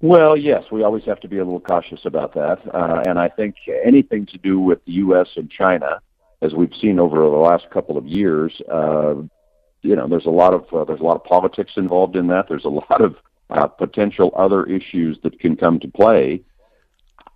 Well, 0.02 0.36
yes, 0.36 0.66
we 0.70 0.84
always 0.84 1.06
have 1.06 1.22
to 1.22 1.30
be 1.30 1.38
a 1.38 1.46
little 1.46 1.62
cautious 1.62 2.02
about 2.04 2.34
that. 2.34 2.60
Uh, 2.68 3.04
and 3.08 3.18
I 3.18 3.30
think 3.30 3.56
anything 3.86 4.26
to 4.26 4.38
do 4.38 4.60
with 4.60 4.84
the 4.84 4.92
U.S. 5.04 5.30
and 5.38 5.50
China, 5.50 6.02
as 6.42 6.54
we've 6.54 6.76
seen 6.82 7.00
over 7.00 7.16
the 7.16 7.38
last 7.38 7.70
couple 7.70 7.98
of 7.98 8.06
years, 8.06 8.62
uh, 8.70 9.14
you 9.84 9.96
know, 9.96 10.10
there's 10.10 10.26
a 10.26 10.30
lot 10.32 10.54
of 10.54 10.66
uh, 10.74 10.84
there's 10.84 11.00
a 11.00 11.04
lot 11.04 11.16
of 11.16 11.24
politics 11.24 11.72
involved 11.78 12.18
in 12.18 12.28
that. 12.28 12.48
There's 12.50 12.66
a 12.66 12.70
lot 12.70 13.00
of 13.00 13.16
uh, 13.50 13.68
potential 13.68 14.32
other 14.36 14.66
issues 14.66 15.18
that 15.24 15.40
can 15.40 15.56
come 15.56 15.80
to 15.80 15.88
play. 15.88 16.42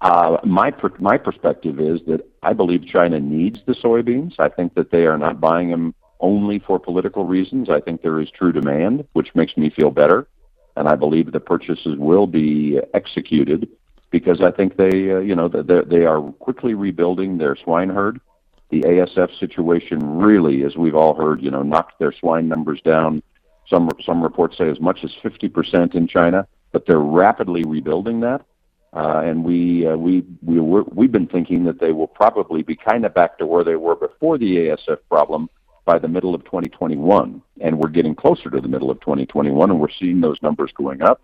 Uh, 0.01 0.37
my 0.43 0.69
per- 0.71 0.93
my 0.99 1.17
perspective 1.17 1.79
is 1.79 2.01
that 2.07 2.21
I 2.43 2.53
believe 2.53 2.85
China 2.85 3.19
needs 3.19 3.59
the 3.65 3.73
soybeans. 3.73 4.35
I 4.39 4.49
think 4.49 4.75
that 4.75 4.91
they 4.91 5.05
are 5.05 5.17
not 5.17 5.41
buying 5.41 5.71
them 5.71 5.95
only 6.19 6.59
for 6.59 6.79
political 6.79 7.25
reasons. 7.25 7.69
I 7.69 7.79
think 7.79 8.01
there 8.01 8.19
is 8.19 8.29
true 8.29 8.51
demand, 8.51 9.07
which 9.13 9.33
makes 9.35 9.57
me 9.57 9.69
feel 9.69 9.91
better, 9.91 10.27
and 10.75 10.87
I 10.87 10.95
believe 10.95 11.31
the 11.31 11.39
purchases 11.39 11.97
will 11.97 12.27
be 12.27 12.79
executed 12.93 13.67
because 14.11 14.41
I 14.41 14.51
think 14.51 14.77
they, 14.77 15.11
uh, 15.11 15.19
you 15.19 15.35
know, 15.35 15.47
they 15.47 15.81
they 15.81 16.05
are 16.05 16.21
quickly 16.21 16.75
rebuilding 16.75 17.37
their 17.37 17.55
swine 17.55 17.89
herd. 17.89 18.19
The 18.69 18.81
ASF 18.81 19.39
situation 19.39 20.19
really, 20.19 20.63
as 20.63 20.75
we've 20.75 20.95
all 20.95 21.15
heard, 21.15 21.41
you 21.41 21.49
know, 21.49 21.63
knocked 21.63 21.99
their 21.99 22.11
swine 22.11 22.47
numbers 22.47 22.81
down 22.81 23.23
some 23.69 23.89
some 24.05 24.21
reports 24.21 24.57
say 24.57 24.69
as 24.69 24.79
much 24.79 25.03
as 25.03 25.11
50% 25.23 25.95
in 25.95 26.07
China, 26.07 26.47
but 26.71 26.85
they're 26.85 26.99
rapidly 26.99 27.63
rebuilding 27.63 28.21
that. 28.21 28.41
Uh, 28.93 29.21
and 29.25 29.43
we 29.43 29.85
uh, 29.85 29.95
we 29.95 30.23
we 30.41 30.59
were, 30.59 30.83
we've 30.83 31.11
been 31.11 31.27
thinking 31.27 31.65
that 31.65 31.79
they 31.79 31.91
will 31.91 32.07
probably 32.07 32.63
be 32.63 32.75
kind 32.75 33.05
of 33.05 33.13
back 33.13 33.37
to 33.37 33.45
where 33.45 33.63
they 33.63 33.75
were 33.75 33.95
before 33.95 34.37
the 34.37 34.55
ASF 34.57 34.97
problem 35.09 35.49
by 35.85 35.99
the 35.99 36.07
middle 36.07 36.33
of 36.33 36.43
2021, 36.45 37.41
and 37.61 37.79
we're 37.79 37.89
getting 37.89 38.15
closer 38.15 38.49
to 38.49 38.59
the 38.59 38.67
middle 38.67 38.89
of 38.89 38.99
2021, 39.01 39.71
and 39.71 39.79
we're 39.79 39.87
seeing 39.99 40.19
those 40.21 40.41
numbers 40.41 40.71
going 40.75 41.01
up. 41.01 41.21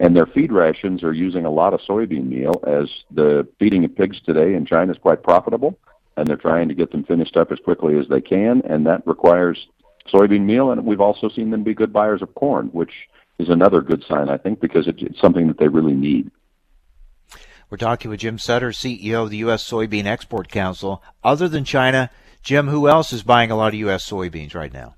And 0.00 0.16
their 0.16 0.26
feed 0.26 0.52
rations 0.52 1.02
are 1.02 1.12
using 1.12 1.44
a 1.44 1.50
lot 1.50 1.74
of 1.74 1.80
soybean 1.80 2.26
meal, 2.26 2.62
as 2.66 2.90
the 3.10 3.46
feeding 3.58 3.84
of 3.84 3.94
pigs 3.94 4.20
today 4.24 4.54
in 4.54 4.66
China 4.66 4.92
is 4.92 4.98
quite 4.98 5.22
profitable, 5.22 5.78
and 6.16 6.26
they're 6.26 6.36
trying 6.36 6.68
to 6.68 6.74
get 6.74 6.90
them 6.90 7.04
finished 7.04 7.36
up 7.36 7.52
as 7.52 7.58
quickly 7.60 7.98
as 7.98 8.08
they 8.08 8.20
can, 8.20 8.62
and 8.68 8.86
that 8.86 9.06
requires 9.06 9.68
soybean 10.12 10.42
meal, 10.42 10.70
and 10.70 10.84
we've 10.84 11.00
also 11.00 11.28
seen 11.28 11.50
them 11.50 11.62
be 11.62 11.74
good 11.74 11.92
buyers 11.92 12.22
of 12.22 12.34
corn, 12.34 12.68
which 12.68 12.92
is 13.38 13.48
another 13.48 13.80
good 13.80 14.04
sign, 14.08 14.28
I 14.28 14.36
think, 14.36 14.60
because 14.60 14.86
it's 14.86 15.20
something 15.20 15.48
that 15.48 15.58
they 15.58 15.68
really 15.68 15.94
need. 15.94 16.30
We're 17.70 17.78
talking 17.78 18.10
with 18.10 18.20
Jim 18.20 18.38
Sutter, 18.38 18.70
CEO 18.70 19.24
of 19.24 19.30
the 19.30 19.38
U.S. 19.38 19.68
Soybean 19.68 20.04
Export 20.04 20.48
Council. 20.48 21.02
Other 21.24 21.48
than 21.48 21.64
China, 21.64 22.10
Jim, 22.42 22.68
who 22.68 22.88
else 22.88 23.12
is 23.12 23.22
buying 23.22 23.50
a 23.50 23.56
lot 23.56 23.68
of 23.68 23.80
U.S. 23.80 24.08
soybeans 24.08 24.54
right 24.54 24.72
now? 24.72 24.94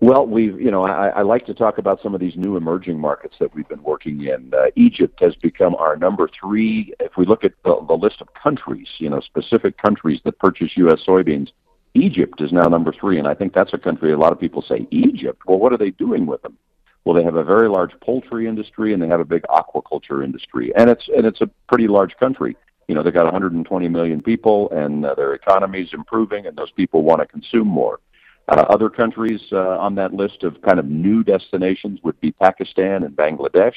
Well, 0.00 0.26
we've, 0.26 0.60
you 0.60 0.70
know, 0.70 0.84
I, 0.84 1.08
I 1.08 1.22
like 1.22 1.46
to 1.46 1.54
talk 1.54 1.78
about 1.78 2.02
some 2.02 2.14
of 2.14 2.20
these 2.20 2.36
new 2.36 2.56
emerging 2.56 3.00
markets 3.00 3.36
that 3.40 3.54
we've 3.54 3.66
been 3.66 3.82
working 3.82 4.22
in. 4.22 4.52
Uh, 4.52 4.66
Egypt 4.76 5.18
has 5.20 5.34
become 5.36 5.74
our 5.76 5.96
number 5.96 6.28
three. 6.38 6.92
If 7.00 7.16
we 7.16 7.24
look 7.24 7.42
at 7.42 7.54
the, 7.64 7.82
the 7.88 7.94
list 7.94 8.20
of 8.20 8.28
countries, 8.34 8.88
you 8.98 9.08
know, 9.08 9.20
specific 9.20 9.78
countries 9.78 10.20
that 10.24 10.38
purchase 10.38 10.76
U.S. 10.76 11.00
soybeans, 11.06 11.52
Egypt 11.94 12.40
is 12.40 12.52
now 12.52 12.64
number 12.64 12.92
three, 12.92 13.18
and 13.18 13.28
I 13.28 13.34
think 13.34 13.54
that's 13.54 13.72
a 13.72 13.78
country 13.78 14.12
a 14.12 14.18
lot 14.18 14.32
of 14.32 14.40
people 14.40 14.62
say, 14.62 14.86
Egypt? 14.90 15.42
Well, 15.46 15.58
what 15.58 15.72
are 15.72 15.78
they 15.78 15.90
doing 15.90 16.26
with 16.26 16.42
them? 16.42 16.58
Well, 17.04 17.14
they 17.14 17.22
have 17.22 17.36
a 17.36 17.44
very 17.44 17.68
large 17.68 17.92
poultry 18.00 18.48
industry 18.48 18.92
and 18.94 19.02
they 19.02 19.08
have 19.08 19.20
a 19.20 19.24
big 19.24 19.42
aquaculture 19.44 20.24
industry, 20.24 20.72
and 20.76 20.90
it's 20.90 21.08
and 21.14 21.26
it's 21.26 21.40
a 21.40 21.50
pretty 21.68 21.86
large 21.86 22.16
country. 22.16 22.56
You 22.88 22.94
know, 22.94 23.02
they've 23.02 23.14
got 23.14 23.24
120 23.24 23.88
million 23.88 24.22
people, 24.22 24.70
and 24.70 25.06
uh, 25.06 25.14
their 25.14 25.34
economy 25.34 25.82
is 25.82 25.92
improving, 25.92 26.46
and 26.46 26.56
those 26.56 26.70
people 26.72 27.02
want 27.02 27.20
to 27.20 27.26
consume 27.26 27.68
more. 27.68 28.00
Uh, 28.48 28.64
other 28.68 28.90
countries 28.90 29.40
uh, 29.52 29.78
on 29.78 29.94
that 29.94 30.12
list 30.12 30.42
of 30.42 30.60
kind 30.60 30.78
of 30.78 30.84
new 30.86 31.24
destinations 31.24 31.98
would 32.02 32.20
be 32.20 32.30
Pakistan 32.32 33.02
and 33.04 33.16
Bangladesh. 33.16 33.74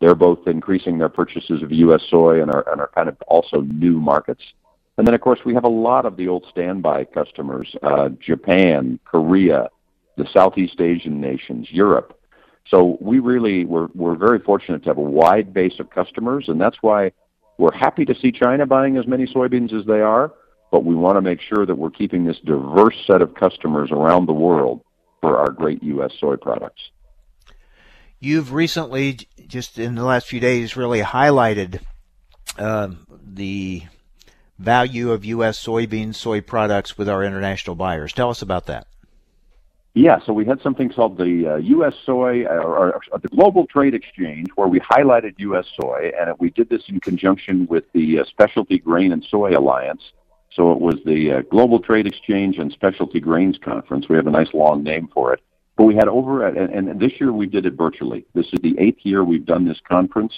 They're 0.00 0.14
both 0.14 0.46
increasing 0.46 0.98
their 0.98 1.08
purchases 1.08 1.62
of 1.62 1.72
U.S. 1.72 2.02
soy 2.10 2.42
and 2.42 2.50
are, 2.50 2.68
and 2.70 2.80
are 2.80 2.90
kind 2.94 3.08
of 3.08 3.16
also 3.28 3.62
new 3.62 3.98
markets. 3.98 4.42
And 4.96 5.06
then, 5.06 5.14
of 5.14 5.20
course, 5.20 5.40
we 5.44 5.54
have 5.54 5.64
a 5.64 5.68
lot 5.68 6.06
of 6.06 6.16
the 6.16 6.28
old 6.28 6.46
standby 6.50 7.06
customers 7.06 7.74
uh, 7.82 8.10
Japan, 8.20 9.00
Korea, 9.04 9.68
the 10.16 10.26
Southeast 10.32 10.80
Asian 10.80 11.20
nations, 11.20 11.68
Europe. 11.70 12.18
So 12.68 12.96
we 13.00 13.18
really, 13.18 13.64
we're, 13.64 13.88
we're 13.94 14.14
very 14.14 14.38
fortunate 14.38 14.82
to 14.84 14.90
have 14.90 14.98
a 14.98 15.02
wide 15.02 15.52
base 15.52 15.78
of 15.80 15.90
customers, 15.90 16.48
and 16.48 16.60
that's 16.60 16.78
why 16.80 17.12
we're 17.58 17.74
happy 17.74 18.04
to 18.04 18.14
see 18.14 18.32
China 18.32 18.66
buying 18.66 18.96
as 18.96 19.06
many 19.06 19.26
soybeans 19.26 19.72
as 19.72 19.84
they 19.86 20.00
are, 20.00 20.32
but 20.70 20.84
we 20.84 20.94
want 20.94 21.16
to 21.16 21.20
make 21.20 21.40
sure 21.40 21.66
that 21.66 21.74
we're 21.74 21.90
keeping 21.90 22.24
this 22.24 22.38
diverse 22.44 22.96
set 23.06 23.20
of 23.20 23.34
customers 23.34 23.90
around 23.90 24.26
the 24.26 24.32
world 24.32 24.80
for 25.20 25.38
our 25.38 25.50
great 25.50 25.82
U.S. 25.82 26.12
soy 26.18 26.36
products. 26.36 26.90
You've 28.18 28.52
recently, 28.52 29.18
just 29.46 29.78
in 29.78 29.94
the 29.96 30.04
last 30.04 30.26
few 30.26 30.40
days, 30.40 30.76
really 30.76 31.02
highlighted 31.02 31.80
uh, 32.58 32.88
the 33.22 33.82
value 34.58 35.12
of 35.12 35.24
U.S. 35.24 35.62
soybeans, 35.62 36.16
soy 36.16 36.40
products 36.40 36.96
with 36.96 37.08
our 37.08 37.24
international 37.24 37.76
buyers. 37.76 38.12
Tell 38.12 38.30
us 38.30 38.42
about 38.42 38.66
that. 38.66 38.86
Yeah, 39.94 40.18
so 40.26 40.32
we 40.32 40.44
had 40.44 40.60
something 40.60 40.90
called 40.90 41.18
the 41.18 41.52
uh, 41.52 41.56
U.S. 41.56 41.94
Soy 42.04 42.42
or, 42.46 42.94
or, 42.94 43.00
the 43.22 43.28
Global 43.28 43.64
Trade 43.68 43.94
Exchange, 43.94 44.48
where 44.56 44.66
we 44.66 44.80
highlighted 44.80 45.34
U.S. 45.38 45.66
soy, 45.80 46.10
and 46.18 46.34
we 46.40 46.50
did 46.50 46.68
this 46.68 46.82
in 46.88 46.98
conjunction 46.98 47.68
with 47.68 47.84
the 47.92 48.18
uh, 48.18 48.24
Specialty 48.24 48.80
Grain 48.80 49.12
and 49.12 49.24
Soy 49.30 49.56
Alliance. 49.56 50.02
So 50.52 50.72
it 50.72 50.80
was 50.80 50.96
the 51.04 51.32
uh, 51.32 51.42
Global 51.42 51.78
Trade 51.78 52.08
Exchange 52.08 52.58
and 52.58 52.72
Specialty 52.72 53.20
Grains 53.20 53.56
Conference. 53.64 54.08
We 54.08 54.16
have 54.16 54.26
a 54.26 54.32
nice 54.32 54.52
long 54.52 54.82
name 54.82 55.08
for 55.14 55.32
it. 55.32 55.40
But 55.76 55.84
we 55.84 55.94
had 55.94 56.08
over, 56.08 56.46
and, 56.46 56.88
and 56.88 57.00
this 57.00 57.12
year 57.20 57.32
we 57.32 57.46
did 57.46 57.64
it 57.64 57.74
virtually. 57.74 58.24
This 58.34 58.46
is 58.52 58.60
the 58.62 58.76
eighth 58.78 59.00
year 59.02 59.22
we've 59.22 59.46
done 59.46 59.64
this 59.64 59.80
conference. 59.88 60.32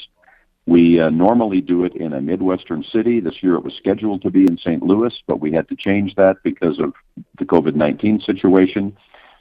We 0.67 1.01
uh, 1.01 1.11
normally 1.11 1.61
do 1.61 1.85
it 1.85 1.95
in 1.95 2.13
a 2.13 2.21
Midwestern 2.21 2.83
city. 2.83 3.21
This 3.21 3.41
year 3.41 3.55
it 3.55 3.63
was 3.63 3.75
scheduled 3.75 4.23
to 4.23 4.31
be 4.31 4.43
in 4.43 4.59
St. 4.59 4.83
Louis, 4.83 5.15
but 5.29 5.41
we 5.41 5.53
had 5.53 5.69
to 5.69 5.77
change 5.77 6.17
that 6.17 6.43
because 6.43 6.81
of 6.81 6.93
the 7.39 7.45
COVID 7.45 7.77
19 7.77 8.21
situation. 8.21 8.97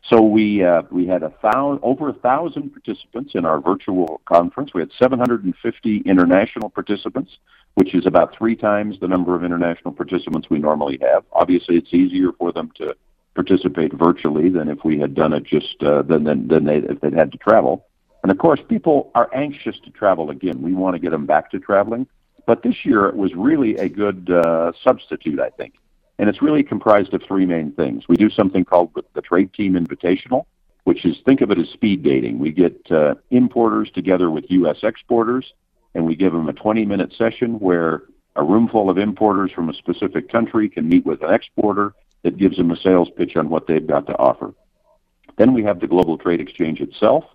So 0.08 0.22
we 0.22 0.64
uh, 0.64 0.84
we 0.92 1.08
had 1.08 1.24
a 1.24 1.32
thousand, 1.42 1.80
over 1.82 2.10
a 2.10 2.14
thousand 2.14 2.70
participants 2.70 3.32
in 3.34 3.44
our 3.44 3.60
virtual 3.60 4.22
conference. 4.26 4.72
We 4.76 4.82
had 4.82 4.92
750 5.00 6.04
international 6.06 6.70
participants, 6.70 7.38
which 7.74 7.96
is 7.96 8.06
about 8.06 8.38
three 8.38 8.56
times 8.56 9.00
the 9.00 9.08
number 9.08 9.36
of 9.36 9.44
international 9.44 9.94
participants 9.94 10.48
we 10.52 10.60
normally 10.60 11.00
have. 11.02 11.24
Obviously, 11.32 11.78
it's 11.78 11.92
easier 11.92 12.34
for 12.38 12.52
them 12.52 12.72
to 12.76 12.96
participate 13.34 13.94
virtually 13.94 14.50
than 14.50 14.70
if 14.70 14.86
we 14.86 15.00
had 15.00 15.16
done 15.16 15.34
it 15.34 15.44
just 15.44 15.82
uh, 15.82 16.04
than 16.04 16.24
than, 16.24 16.48
than 16.48 16.66
they 16.66 16.78
if 16.78 17.02
they'd 17.02 17.14
had 17.14 17.32
to 17.32 17.40
travel. 17.40 17.88
And 18.26 18.32
of 18.32 18.40
course, 18.40 18.60
people 18.68 19.12
are 19.14 19.30
anxious 19.36 19.78
to 19.82 19.92
travel 19.92 20.32
again. 20.32 20.64
We 20.64 20.74
want 20.74 20.96
to 20.96 21.00
get 21.00 21.12
them 21.12 21.28
back 21.28 21.52
to 21.52 21.60
traveling. 21.60 22.08
But 22.48 22.64
this 22.64 22.84
year 22.84 23.06
it 23.06 23.16
was 23.16 23.36
really 23.36 23.78
a 23.78 23.88
good 23.88 24.32
uh, 24.32 24.72
substitute, 24.84 25.40
I 25.40 25.52
think. 25.52 25.76
And 26.18 26.28
it's 26.28 26.42
really 26.42 26.64
comprised 26.64 27.14
of 27.14 27.22
three 27.22 27.46
main 27.46 27.72
things. 27.74 28.06
We 28.10 28.16
do 28.16 28.32
something 28.32 28.66
called 28.66 28.90
the 29.14 29.22
Trade 29.22 29.54
Team 29.54 29.74
Invitational, 29.74 30.48
which 30.86 31.06
is 31.06 31.18
think 31.24 31.42
of 31.42 31.52
it 31.52 31.60
as 31.60 31.70
speed 31.70 32.02
dating. 32.02 32.40
We 32.40 32.52
get 32.52 32.76
uh, 32.90 33.14
importers 33.30 33.92
together 33.92 34.32
with 34.32 34.46
U.S. 34.50 34.78
exporters, 34.82 35.54
and 35.94 36.04
we 36.08 36.16
give 36.16 36.34
them 36.34 36.50
a 36.50 36.54
20 36.54 36.84
minute 36.84 37.14
session 37.16 37.60
where 37.60 38.06
a 38.36 38.44
room 38.44 38.68
full 38.68 38.90
of 38.90 38.98
importers 38.98 39.52
from 39.52 39.70
a 39.70 39.74
specific 39.76 40.32
country 40.32 40.68
can 40.68 40.90
meet 40.90 41.06
with 41.06 41.22
an 41.22 41.32
exporter 41.32 41.94
that 42.24 42.38
gives 42.38 42.58
them 42.58 42.72
a 42.72 42.78
sales 42.78 43.10
pitch 43.16 43.36
on 43.36 43.50
what 43.50 43.68
they've 43.68 43.86
got 43.86 44.08
to 44.08 44.18
offer. 44.18 44.52
Then 45.38 45.54
we 45.54 45.64
have 45.64 45.80
the 45.80 45.88
Global 45.88 46.18
Trade 46.18 46.42
Exchange 46.42 46.82
itself, 46.82 47.26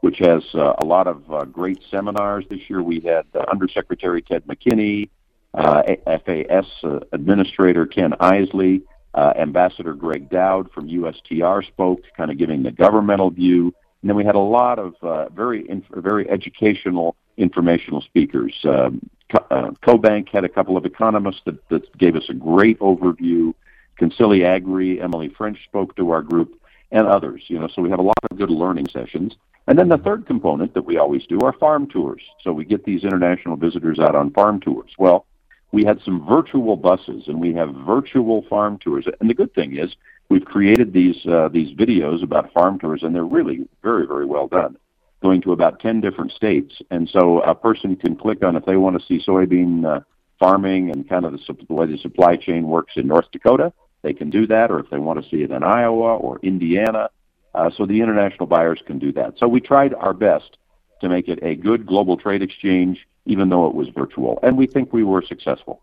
which 0.00 0.18
has 0.18 0.42
uh, 0.54 0.74
a 0.78 0.84
lot 0.84 1.06
of 1.06 1.30
uh, 1.30 1.44
great 1.44 1.80
seminars. 1.90 2.44
This 2.48 2.68
year 2.68 2.82
we 2.82 3.00
had 3.00 3.26
uh, 3.34 3.44
Undersecretary 3.50 4.22
Ted 4.22 4.44
McKinney, 4.46 5.10
uh, 5.54 5.82
FAS 6.06 6.66
uh, 6.84 7.00
Administrator 7.12 7.86
Ken 7.86 8.14
Isley, 8.20 8.82
uh, 9.14 9.32
Ambassador 9.36 9.94
Gregg 9.94 10.30
Doud 10.30 10.70
from 10.72 10.88
USTR 10.88 11.66
spoke, 11.66 12.00
kind 12.16 12.30
of 12.30 12.38
giving 12.38 12.62
the 12.62 12.70
governmental 12.70 13.30
view. 13.30 13.74
And 14.02 14.08
then 14.08 14.16
we 14.16 14.24
had 14.24 14.36
a 14.36 14.38
lot 14.38 14.78
of 14.78 14.94
very 15.34 15.68
inf- 15.68 15.84
very 15.92 16.28
educational, 16.30 17.16
informational 17.36 18.00
speakers. 18.00 18.54
Um, 18.64 19.10
uh, 19.32 19.70
CoBank 19.86 20.28
had 20.30 20.44
a 20.44 20.48
couple 20.48 20.76
of 20.76 20.84
economists 20.84 21.42
that, 21.44 21.68
that 21.68 21.96
gave 21.98 22.16
us 22.16 22.24
a 22.28 22.34
great 22.34 22.78
overview. 22.80 23.54
ConsiliAgra, 24.00 25.02
Emily 25.02 25.28
French 25.28 25.62
spoke 25.64 25.94
to 25.96 26.10
our 26.10 26.22
group, 26.22 26.60
and 26.90 27.06
others. 27.06 27.42
You 27.48 27.58
know, 27.58 27.68
so 27.68 27.82
we 27.82 27.90
have 27.90 27.98
a 27.98 28.02
lot 28.02 28.16
of 28.30 28.38
good 28.38 28.50
learning 28.50 28.88
sessions. 28.88 29.36
And 29.70 29.78
then 29.78 29.88
the 29.88 29.98
third 29.98 30.26
component 30.26 30.74
that 30.74 30.84
we 30.84 30.98
always 30.98 31.24
do 31.26 31.38
are 31.42 31.52
farm 31.52 31.86
tours. 31.86 32.22
So 32.42 32.52
we 32.52 32.64
get 32.64 32.84
these 32.84 33.04
international 33.04 33.56
visitors 33.56 34.00
out 34.00 34.16
on 34.16 34.32
farm 34.32 34.58
tours. 34.58 34.90
Well, 34.98 35.26
we 35.70 35.84
had 35.84 36.00
some 36.04 36.26
virtual 36.28 36.74
buses 36.74 37.28
and 37.28 37.40
we 37.40 37.54
have 37.54 37.72
virtual 37.86 38.44
farm 38.50 38.80
tours. 38.80 39.06
And 39.20 39.30
the 39.30 39.34
good 39.34 39.54
thing 39.54 39.78
is 39.78 39.94
we've 40.28 40.44
created 40.44 40.92
these 40.92 41.24
uh, 41.24 41.50
these 41.52 41.72
videos 41.76 42.24
about 42.24 42.52
farm 42.52 42.80
tours 42.80 43.04
and 43.04 43.14
they're 43.14 43.22
really 43.22 43.68
very 43.80 44.08
very 44.08 44.26
well 44.26 44.48
done, 44.48 44.76
going 45.22 45.40
to 45.42 45.52
about 45.52 45.78
10 45.78 46.00
different 46.00 46.32
states. 46.32 46.74
And 46.90 47.08
so 47.08 47.40
a 47.42 47.54
person 47.54 47.94
can 47.94 48.16
click 48.16 48.42
on 48.42 48.56
if 48.56 48.64
they 48.64 48.74
want 48.74 49.00
to 49.00 49.06
see 49.06 49.24
soybean 49.24 49.84
uh, 49.84 50.00
farming 50.40 50.90
and 50.90 51.08
kind 51.08 51.24
of 51.24 51.30
the, 51.30 51.56
the 51.68 51.74
way 51.74 51.86
the 51.86 51.98
supply 51.98 52.34
chain 52.34 52.66
works 52.66 52.94
in 52.96 53.06
North 53.06 53.30
Dakota, 53.30 53.72
they 54.02 54.14
can 54.14 54.30
do 54.30 54.48
that 54.48 54.72
or 54.72 54.80
if 54.80 54.90
they 54.90 54.98
want 54.98 55.22
to 55.22 55.30
see 55.30 55.44
it 55.44 55.52
in 55.52 55.62
Iowa 55.62 56.16
or 56.16 56.40
Indiana. 56.42 57.08
Uh, 57.54 57.70
so 57.76 57.86
the 57.86 58.00
international 58.00 58.46
buyers 58.46 58.80
can 58.86 58.98
do 58.98 59.12
that. 59.12 59.34
So 59.38 59.48
we 59.48 59.60
tried 59.60 59.94
our 59.94 60.12
best 60.12 60.56
to 61.00 61.08
make 61.08 61.28
it 61.28 61.40
a 61.42 61.54
good 61.54 61.86
global 61.86 62.16
trade 62.16 62.42
exchange 62.42 63.06
even 63.26 63.48
though 63.48 63.66
it 63.66 63.74
was 63.74 63.88
virtual. 63.88 64.38
And 64.42 64.56
we 64.56 64.66
think 64.66 64.92
we 64.92 65.04
were 65.04 65.22
successful. 65.22 65.82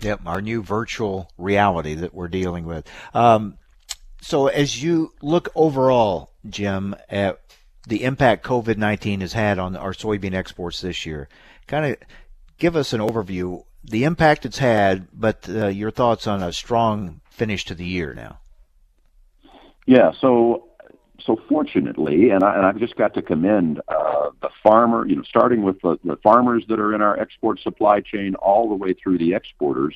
Yep, 0.00 0.22
our 0.26 0.40
new 0.40 0.62
virtual 0.62 1.30
reality 1.36 1.94
that 1.94 2.14
we're 2.14 2.28
dealing 2.28 2.64
with. 2.64 2.88
Um, 3.14 3.58
so, 4.20 4.46
as 4.46 4.82
you 4.82 5.12
look 5.22 5.48
overall, 5.54 6.32
Jim, 6.48 6.94
at 7.08 7.40
the 7.86 8.04
impact 8.04 8.44
COVID 8.44 8.76
19 8.76 9.20
has 9.20 9.32
had 9.32 9.58
on 9.58 9.76
our 9.76 9.92
soybean 9.92 10.34
exports 10.34 10.80
this 10.80 11.04
year, 11.04 11.28
kind 11.66 11.86
of 11.86 11.96
give 12.58 12.76
us 12.76 12.92
an 12.92 13.00
overview, 13.00 13.64
the 13.82 14.04
impact 14.04 14.46
it's 14.46 14.58
had, 14.58 15.08
but 15.12 15.48
uh, 15.48 15.66
your 15.66 15.90
thoughts 15.90 16.26
on 16.26 16.42
a 16.42 16.52
strong 16.52 17.20
finish 17.30 17.64
to 17.66 17.74
the 17.74 17.86
year 17.86 18.14
now. 18.14 18.38
Yeah, 19.86 20.12
so 20.20 20.67
so 21.20 21.40
fortunately, 21.48 22.30
and, 22.30 22.44
I, 22.44 22.56
and 22.56 22.66
I've 22.66 22.78
just 22.78 22.96
got 22.96 23.14
to 23.14 23.22
commend 23.22 23.80
uh, 23.88 24.30
the 24.40 24.50
farmer, 24.62 25.06
you 25.06 25.16
know, 25.16 25.22
starting 25.22 25.62
with 25.62 25.80
the, 25.82 25.98
the 26.04 26.16
farmers 26.16 26.64
that 26.68 26.78
are 26.78 26.94
in 26.94 27.02
our 27.02 27.18
export 27.18 27.60
supply 27.60 28.00
chain 28.00 28.34
all 28.36 28.68
the 28.68 28.74
way 28.74 28.92
through 28.92 29.18
the 29.18 29.34
exporters, 29.34 29.94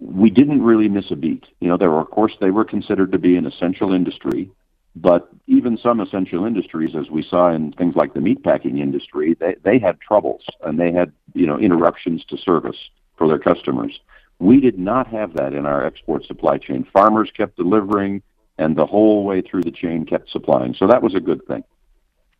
we 0.00 0.30
didn't 0.30 0.62
really 0.62 0.88
miss 0.88 1.10
a 1.10 1.16
beat. 1.16 1.44
You 1.60 1.68
know, 1.68 1.76
there 1.76 1.90
were, 1.90 2.00
of 2.00 2.10
course, 2.10 2.32
they 2.40 2.50
were 2.50 2.64
considered 2.64 3.12
to 3.12 3.18
be 3.18 3.36
an 3.36 3.46
essential 3.46 3.92
industry, 3.92 4.50
but 4.96 5.28
even 5.46 5.76
some 5.76 6.00
essential 6.00 6.46
industries, 6.46 6.94
as 6.96 7.10
we 7.10 7.22
saw 7.22 7.52
in 7.52 7.72
things 7.72 7.94
like 7.94 8.14
the 8.14 8.20
meatpacking 8.20 8.80
industry, 8.80 9.36
they, 9.38 9.56
they 9.62 9.78
had 9.78 10.00
troubles 10.00 10.44
and 10.64 10.80
they 10.80 10.92
had, 10.92 11.12
you 11.34 11.46
know, 11.46 11.58
interruptions 11.58 12.24
to 12.26 12.38
service 12.38 12.76
for 13.16 13.28
their 13.28 13.38
customers. 13.38 14.00
We 14.38 14.60
did 14.60 14.78
not 14.78 15.06
have 15.08 15.34
that 15.34 15.52
in 15.52 15.66
our 15.66 15.84
export 15.84 16.24
supply 16.24 16.58
chain. 16.58 16.86
Farmers 16.90 17.30
kept 17.36 17.56
delivering 17.56 18.22
and 18.62 18.76
the 18.76 18.86
whole 18.86 19.24
way 19.24 19.42
through 19.42 19.62
the 19.62 19.70
chain 19.70 20.06
kept 20.06 20.30
supplying. 20.30 20.74
So 20.74 20.86
that 20.86 21.02
was 21.02 21.14
a 21.14 21.20
good 21.20 21.44
thing. 21.46 21.64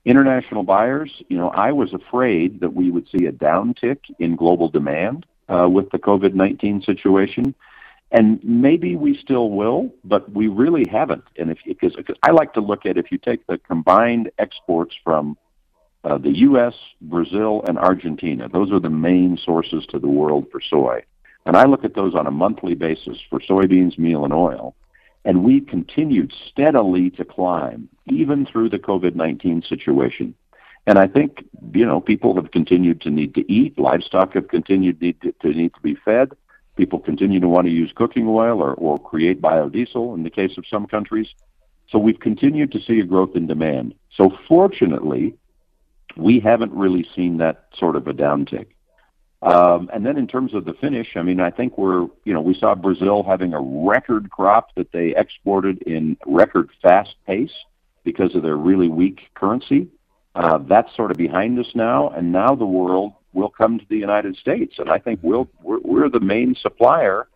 International 0.05 0.63
buyers, 0.63 1.11
you 1.29 1.37
know, 1.37 1.51
I 1.51 1.73
was 1.73 1.93
afraid 1.93 2.61
that 2.61 2.75
we 2.75 2.91
would 2.91 3.09
see 3.09 3.27
a 3.27 3.33
downtick 3.33 3.99
in 4.19 4.37
global 4.37 4.69
demand 4.69 5.27
uh, 5.49 5.69
with 5.69 5.91
the 5.91 5.99
COVID 5.99 6.35
19 6.35 6.83
situation. 6.83 7.55
And 8.11 8.39
maybe 8.45 8.95
we 8.95 9.17
still 9.17 9.51
will, 9.51 9.91
but 10.05 10.31
we 10.33 10.49
really 10.49 10.87
haven't. 10.91 11.25
And 11.39 11.51
if 11.51 11.59
because 11.67 11.95
I 12.23 12.31
like 12.31 12.53
to 12.55 12.61
look 12.61 12.85
at 12.85 12.99
if 12.99 13.11
you 13.11 13.19
take 13.19 13.47
the 13.47 13.59
combined 13.59 14.31
exports 14.39 14.95
from 15.03 15.37
uh, 16.05 16.19
the 16.19 16.37
U.S., 16.49 16.75
Brazil, 17.01 17.65
and 17.67 17.79
Argentina, 17.79 18.49
those 18.49 18.71
are 18.71 18.81
the 18.81 18.91
main 18.91 19.39
sources 19.39 19.87
to 19.91 19.99
the 19.99 20.09
world 20.09 20.47
for 20.53 20.61
soy. 20.61 21.03
And 21.47 21.57
I 21.57 21.65
look 21.65 21.85
at 21.85 21.95
those 21.95 22.15
on 22.15 22.27
a 22.27 22.31
monthly 22.31 22.75
basis 22.75 23.19
for 23.31 23.41
soybeans, 23.41 23.99
meal, 23.99 24.25
and 24.25 24.35
oil. 24.35 24.75
And 25.25 25.45
we 25.45 25.61
continued 25.61 26.33
steadily 26.49 27.11
to 27.11 27.25
climb, 27.25 27.89
even 28.07 28.45
through 28.45 28.71
the 28.71 28.79
COVID 28.79 29.15
19 29.15 29.63
situation. 29.63 30.35
And 30.87 30.99
I 30.99 31.07
think, 31.07 31.45
you 31.73 31.87
know, 31.87 32.01
people 32.01 32.35
have 32.35 32.51
continued 32.51 33.01
to 33.03 33.11
need 33.11 33.35
to 33.35 33.53
eat, 33.53 33.79
livestock 33.79 34.35
have 34.35 34.49
continued 34.49 35.01
need 35.01 35.21
to, 35.23 35.33
to 35.43 35.49
need 35.49 35.75
to 35.75 35.81
be 35.81 35.95
fed. 35.95 36.33
People 36.77 36.99
continue 36.99 37.39
to 37.39 37.49
want 37.49 37.67
to 37.67 37.73
use 37.73 37.93
cooking 37.95 38.27
oil 38.27 38.61
or, 38.61 38.75
or 38.75 38.99
create 38.99 39.41
biodiesel 39.41 40.15
in 40.15 40.25
the 40.25 40.31
case 40.31 40.59
of 40.59 40.65
some 40.67 40.87
countries. 40.87 41.29
So 41.89 41.99
we've 41.99 42.19
continued 42.19 42.73
to 42.73 42.81
see 42.81 42.99
a 42.99 43.05
growth 43.05 43.37
in 43.37 43.47
demand. 43.47 43.95
So 44.17 44.31
fortunately, 44.49 45.35
we 46.17 46.41
haven't 46.41 46.73
really 46.73 47.07
seen 47.15 47.37
that 47.39 47.67
sort 47.75 47.95
of 47.95 48.07
a 48.09 48.13
downtick. 48.13 48.69
Um, 49.43 49.91
and 49.93 50.07
then 50.07 50.17
in 50.17 50.29
terms 50.29 50.55
of 50.55 50.65
the 50.65 50.75
finish, 50.75 51.17
I 51.17 51.23
mean, 51.23 51.41
I 51.41 51.51
think 51.51 51.77
we're, 51.77 52.07
you 52.25 52.33
know, 52.33 52.41
we 52.41 52.55
saw 52.55 52.77
Brazil 52.77 53.25
having 53.25 53.53
a 53.55 53.61
record 53.61 54.31
crop 54.31 54.73
that 54.77 54.93
they 54.93 55.17
exported 55.17 55.83
in 55.83 56.17
record 56.27 56.71
fast 56.81 57.17
pace 57.27 57.53
because 58.05 58.37
of 58.37 58.43
their 58.43 58.57
really 58.57 58.89
weak 58.89 59.21
currency. 59.35 59.89
Uh, 60.37 60.59
that's 60.59 60.95
sort 60.97 61.11
of 61.11 61.17
behind 61.17 61.59
us 61.59 61.67
now, 61.75 62.09
and 62.11 62.31
now 62.33 62.55
the 62.55 62.65
world 62.65 63.13
will 63.33 63.51
come 63.51 63.79
to 63.79 63.85
the 63.89 63.97
United 63.97 64.37
States, 64.37 64.77
and 64.79 64.91
I 64.91 64.99
think 64.99 65.21
we'll 65.23 65.49
we're, 65.63 65.81
we're 65.81 66.09
the 66.09 66.21
main 66.21 66.55
supplier 66.55 67.27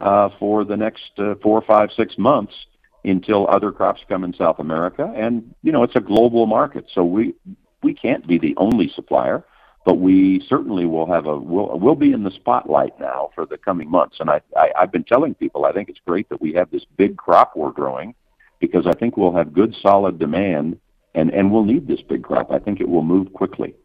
uh, 0.00 0.30
for 0.38 0.64
the 0.64 0.76
next 0.76 1.10
uh, 1.18 1.34
four, 1.42 1.62
five, 1.62 1.90
six 1.94 2.16
months 2.16 2.54
until 3.04 3.46
other 3.48 3.72
crops 3.72 4.00
come 4.08 4.24
in 4.24 4.32
South 4.34 4.58
America, 4.58 5.12
and 5.14 5.54
you 5.62 5.72
know 5.72 5.82
it's 5.82 5.96
a 5.96 6.00
global 6.00 6.46
market, 6.46 6.86
so 6.94 7.04
we 7.04 7.34
we 7.82 7.92
can't 7.92 8.26
be 8.26 8.38
the 8.38 8.54
only 8.56 8.88
supplier 8.94 9.44
but 9.86 10.00
we 10.00 10.44
certainly 10.48 10.84
will 10.84 11.06
have 11.06 11.26
a 11.26 11.38
will 11.38 11.78
will 11.78 11.94
be 11.94 12.12
in 12.12 12.24
the 12.24 12.30
spotlight 12.32 12.98
now 12.98 13.30
for 13.36 13.46
the 13.46 13.56
coming 13.56 13.88
months. 13.88 14.16
And 14.18 14.28
I, 14.28 14.40
I 14.56 14.72
I've 14.80 14.90
been 14.90 15.04
telling 15.04 15.34
people 15.34 15.64
I 15.64 15.72
think 15.72 15.88
it's 15.88 16.00
great 16.04 16.28
that 16.28 16.40
we 16.40 16.52
have 16.54 16.70
this 16.72 16.84
big 16.96 17.16
crop 17.16 17.52
we're 17.54 17.70
growing 17.70 18.16
because 18.58 18.84
I 18.88 18.92
think 18.92 19.16
we'll 19.16 19.36
have 19.36 19.54
good 19.54 19.76
solid 19.80 20.18
demand 20.18 20.80
and 21.14 21.32
and 21.32 21.52
we'll 21.52 21.64
need 21.64 21.86
this 21.86 22.02
big 22.02 22.24
crop. 22.24 22.50
I 22.50 22.58
think 22.58 22.80
it 22.80 22.88
will 22.88 23.04
move 23.04 23.32
quickly. 23.32 23.76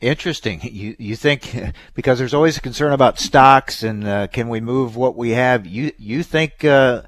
Interesting. 0.00 0.60
You 0.62 0.96
you 0.98 1.14
think 1.14 1.54
because 1.94 2.18
there's 2.18 2.34
always 2.34 2.56
a 2.56 2.62
concern 2.62 2.94
about 2.94 3.18
stocks 3.18 3.82
and 3.82 4.08
uh, 4.08 4.26
can 4.28 4.48
we 4.48 4.60
move 4.62 4.96
what 4.96 5.16
we 5.16 5.30
have? 5.30 5.66
You 5.66 5.92
you 5.98 6.22
think 6.22 6.64
uh, 6.64 7.02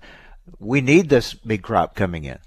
we 0.59 0.83
need 0.83 1.09
this 1.09 1.33
big 1.33 1.63
crop 1.63 1.95
coming 1.95 2.25
in? 2.25 2.39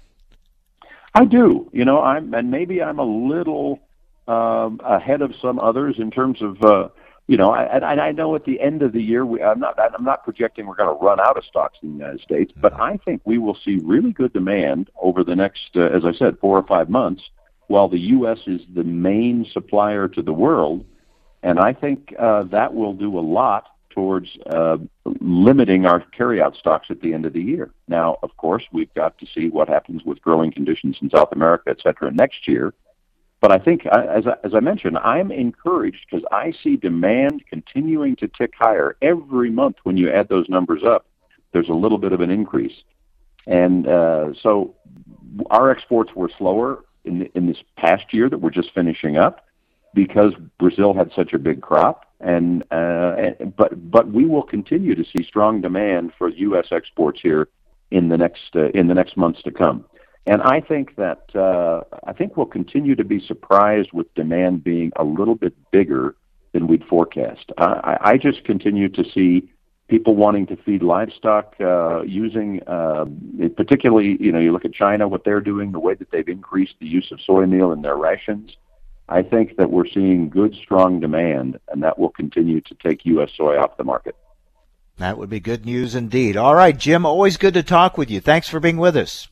I 1.12 1.24
do. 1.24 1.68
You 1.72 1.84
know, 1.84 2.00
I'm 2.00 2.32
and 2.34 2.52
maybe 2.52 2.80
I'm 2.80 3.00
a 3.00 3.04
little 3.04 3.80
um, 4.28 4.80
ahead 4.84 5.22
of 5.22 5.32
some 5.40 5.58
others 5.58 5.96
in 5.98 6.10
terms 6.10 6.40
of 6.42 6.62
uh, 6.62 6.88
you 7.26 7.38
know, 7.38 7.54
and 7.54 7.84
I, 7.84 8.08
I 8.08 8.12
know 8.12 8.34
at 8.34 8.44
the 8.44 8.60
end 8.60 8.82
of 8.82 8.92
the 8.92 9.00
year, 9.00 9.24
we, 9.24 9.42
I'm 9.42 9.58
not 9.58 9.78
I'm 9.78 10.04
not 10.04 10.24
projecting 10.24 10.66
we're 10.66 10.74
going 10.74 10.94
to 10.94 11.04
run 11.04 11.20
out 11.20 11.38
of 11.38 11.44
stocks 11.44 11.78
in 11.82 11.92
the 11.92 11.98
United 11.98 12.20
States, 12.20 12.52
but 12.60 12.78
I 12.78 12.98
think 12.98 13.22
we 13.24 13.38
will 13.38 13.56
see 13.64 13.80
really 13.82 14.12
good 14.12 14.32
demand 14.34 14.90
over 15.00 15.24
the 15.24 15.34
next, 15.34 15.70
uh, 15.74 15.84
as 15.84 16.04
I 16.04 16.12
said, 16.12 16.38
four 16.38 16.58
or 16.58 16.66
five 16.66 16.90
months, 16.90 17.22
while 17.68 17.88
the 17.88 17.98
U.S. 17.98 18.38
is 18.46 18.60
the 18.74 18.84
main 18.84 19.46
supplier 19.52 20.06
to 20.08 20.20
the 20.20 20.34
world, 20.34 20.84
and 21.42 21.58
I 21.58 21.72
think 21.72 22.14
uh, 22.18 22.42
that 22.44 22.74
will 22.74 22.92
do 22.92 23.18
a 23.18 23.20
lot 23.20 23.68
towards 23.88 24.28
uh, 24.50 24.76
limiting 25.20 25.86
our 25.86 26.04
carryout 26.18 26.56
stocks 26.56 26.88
at 26.90 27.00
the 27.00 27.14
end 27.14 27.24
of 27.24 27.32
the 27.32 27.40
year. 27.40 27.70
Now, 27.88 28.18
of 28.22 28.36
course, 28.36 28.64
we've 28.72 28.92
got 28.92 29.16
to 29.18 29.26
see 29.34 29.48
what 29.48 29.68
happens 29.68 30.02
with 30.04 30.20
growing 30.20 30.52
conditions 30.52 30.98
in 31.00 31.08
South 31.08 31.32
America, 31.32 31.70
et 31.70 31.78
cetera, 31.82 32.10
next 32.10 32.46
year. 32.46 32.74
But 33.40 33.52
I 33.52 33.58
think, 33.58 33.84
as 33.86 34.26
I, 34.26 34.36
as 34.42 34.54
I 34.54 34.60
mentioned, 34.60 34.96
I'm 34.98 35.30
encouraged 35.30 36.06
because 36.10 36.24
I 36.32 36.52
see 36.62 36.76
demand 36.76 37.44
continuing 37.48 38.16
to 38.16 38.28
tick 38.28 38.54
higher 38.58 38.96
every 39.02 39.50
month. 39.50 39.76
When 39.82 39.96
you 39.96 40.10
add 40.10 40.28
those 40.28 40.48
numbers 40.48 40.82
up, 40.82 41.06
there's 41.52 41.68
a 41.68 41.74
little 41.74 41.98
bit 41.98 42.12
of 42.12 42.20
an 42.20 42.30
increase, 42.30 42.82
and 43.46 43.86
uh, 43.86 44.32
so 44.42 44.74
our 45.50 45.70
exports 45.70 46.12
were 46.14 46.30
slower 46.38 46.84
in 47.04 47.28
in 47.34 47.46
this 47.46 47.58
past 47.76 48.12
year 48.12 48.30
that 48.30 48.38
we're 48.38 48.50
just 48.50 48.72
finishing 48.72 49.16
up 49.16 49.46
because 49.94 50.32
Brazil 50.58 50.92
had 50.92 51.10
such 51.14 51.32
a 51.32 51.38
big 51.38 51.62
crop, 51.62 52.06
and 52.20 52.64
uh, 52.72 53.30
but 53.56 53.90
but 53.90 54.10
we 54.10 54.26
will 54.26 54.42
continue 54.42 54.94
to 54.94 55.04
see 55.04 55.24
strong 55.24 55.60
demand 55.60 56.12
for 56.18 56.28
U.S. 56.28 56.66
exports 56.72 57.20
here 57.22 57.48
in 57.90 58.08
the 58.08 58.16
next 58.16 58.56
uh, 58.56 58.68
in 58.70 58.88
the 58.88 58.94
next 58.94 59.16
months 59.16 59.42
to 59.42 59.50
come. 59.50 59.84
And 60.26 60.40
I 60.42 60.60
think 60.60 60.96
that 60.96 61.34
uh, 61.34 61.82
I 62.04 62.12
think 62.12 62.36
we'll 62.36 62.46
continue 62.46 62.94
to 62.94 63.04
be 63.04 63.20
surprised 63.20 63.92
with 63.92 64.12
demand 64.14 64.64
being 64.64 64.92
a 64.96 65.04
little 65.04 65.34
bit 65.34 65.54
bigger 65.70 66.16
than 66.52 66.66
we'd 66.66 66.84
forecast. 66.84 67.52
I, 67.58 67.98
I 68.00 68.16
just 68.16 68.44
continue 68.44 68.88
to 68.90 69.04
see 69.10 69.50
people 69.88 70.16
wanting 70.16 70.46
to 70.46 70.56
feed 70.56 70.82
livestock 70.82 71.54
uh, 71.60 72.02
using, 72.02 72.62
uh, 72.66 73.04
particularly, 73.56 74.16
you 74.18 74.32
know, 74.32 74.38
you 74.38 74.52
look 74.52 74.64
at 74.64 74.72
China, 74.72 75.06
what 75.06 75.24
they're 75.24 75.40
doing, 75.40 75.72
the 75.72 75.80
way 75.80 75.94
that 75.94 76.10
they've 76.10 76.28
increased 76.28 76.74
the 76.80 76.86
use 76.86 77.12
of 77.12 77.20
soy 77.20 77.44
meal 77.44 77.72
in 77.72 77.82
their 77.82 77.96
rations. 77.96 78.56
I 79.08 79.22
think 79.22 79.56
that 79.56 79.70
we're 79.70 79.86
seeing 79.86 80.30
good, 80.30 80.54
strong 80.54 81.00
demand, 81.00 81.58
and 81.68 81.82
that 81.82 81.98
will 81.98 82.08
continue 82.08 82.62
to 82.62 82.74
take 82.82 83.04
U.S. 83.04 83.30
soy 83.36 83.58
off 83.58 83.76
the 83.76 83.84
market. 83.84 84.16
That 84.96 85.18
would 85.18 85.28
be 85.28 85.40
good 85.40 85.66
news 85.66 85.94
indeed. 85.94 86.36
All 86.36 86.54
right, 86.54 86.78
Jim, 86.78 87.04
always 87.04 87.36
good 87.36 87.54
to 87.54 87.62
talk 87.62 87.98
with 87.98 88.10
you. 88.10 88.20
Thanks 88.20 88.48
for 88.48 88.60
being 88.60 88.78
with 88.78 88.96
us. 88.96 89.28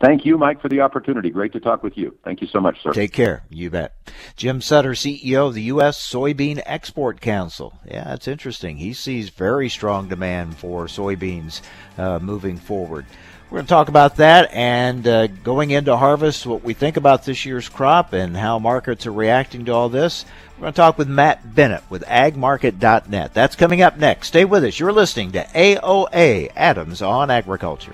Thank 0.00 0.24
you, 0.24 0.38
Mike, 0.38 0.62
for 0.62 0.70
the 0.70 0.80
opportunity. 0.80 1.28
Great 1.28 1.52
to 1.52 1.60
talk 1.60 1.82
with 1.82 1.98
you. 1.98 2.16
Thank 2.24 2.40
you 2.40 2.46
so 2.46 2.58
much, 2.58 2.82
sir. 2.82 2.92
Take 2.92 3.12
care. 3.12 3.44
You 3.50 3.68
bet. 3.68 3.94
Jim 4.34 4.62
Sutter, 4.62 4.92
CEO 4.92 5.48
of 5.48 5.54
the 5.54 5.62
U.S. 5.64 6.00
Soybean 6.00 6.62
Export 6.64 7.20
Council. 7.20 7.78
Yeah, 7.86 8.04
that's 8.04 8.26
interesting. 8.26 8.78
He 8.78 8.94
sees 8.94 9.28
very 9.28 9.68
strong 9.68 10.08
demand 10.08 10.56
for 10.56 10.86
soybeans 10.86 11.60
uh, 11.98 12.18
moving 12.18 12.56
forward. 12.56 13.04
We're 13.50 13.56
going 13.56 13.66
to 13.66 13.70
talk 13.70 13.88
about 13.88 14.16
that 14.16 14.50
and 14.52 15.06
uh, 15.06 15.26
going 15.26 15.70
into 15.70 15.94
harvest, 15.96 16.46
what 16.46 16.62
we 16.62 16.72
think 16.72 16.96
about 16.96 17.24
this 17.24 17.44
year's 17.44 17.68
crop 17.68 18.14
and 18.14 18.34
how 18.34 18.58
markets 18.58 19.06
are 19.06 19.12
reacting 19.12 19.66
to 19.66 19.72
all 19.72 19.90
this. 19.90 20.24
We're 20.56 20.62
going 20.62 20.72
to 20.72 20.76
talk 20.76 20.96
with 20.96 21.08
Matt 21.08 21.54
Bennett 21.54 21.82
with 21.90 22.04
agmarket.net. 22.04 23.34
That's 23.34 23.56
coming 23.56 23.82
up 23.82 23.98
next. 23.98 24.28
Stay 24.28 24.46
with 24.46 24.64
us. 24.64 24.78
You're 24.78 24.92
listening 24.92 25.32
to 25.32 25.44
AOA 25.44 26.52
Adams 26.56 27.02
on 27.02 27.30
Agriculture. 27.30 27.92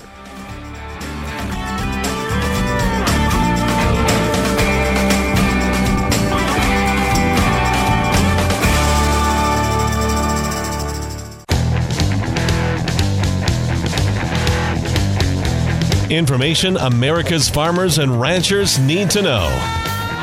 Information 16.11 16.77
America's 16.77 17.49
farmers 17.49 17.99
and 17.99 18.21
ranchers 18.21 18.79
need 18.79 19.11
to 19.11 19.23
know. 19.23 19.49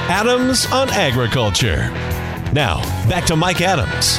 Adams 0.08 0.66
on 0.72 0.90
Agriculture. 0.90 1.90
Now, 2.54 2.82
back 3.10 3.26
to 3.26 3.36
Mike 3.36 3.60
Adams. 3.60 4.18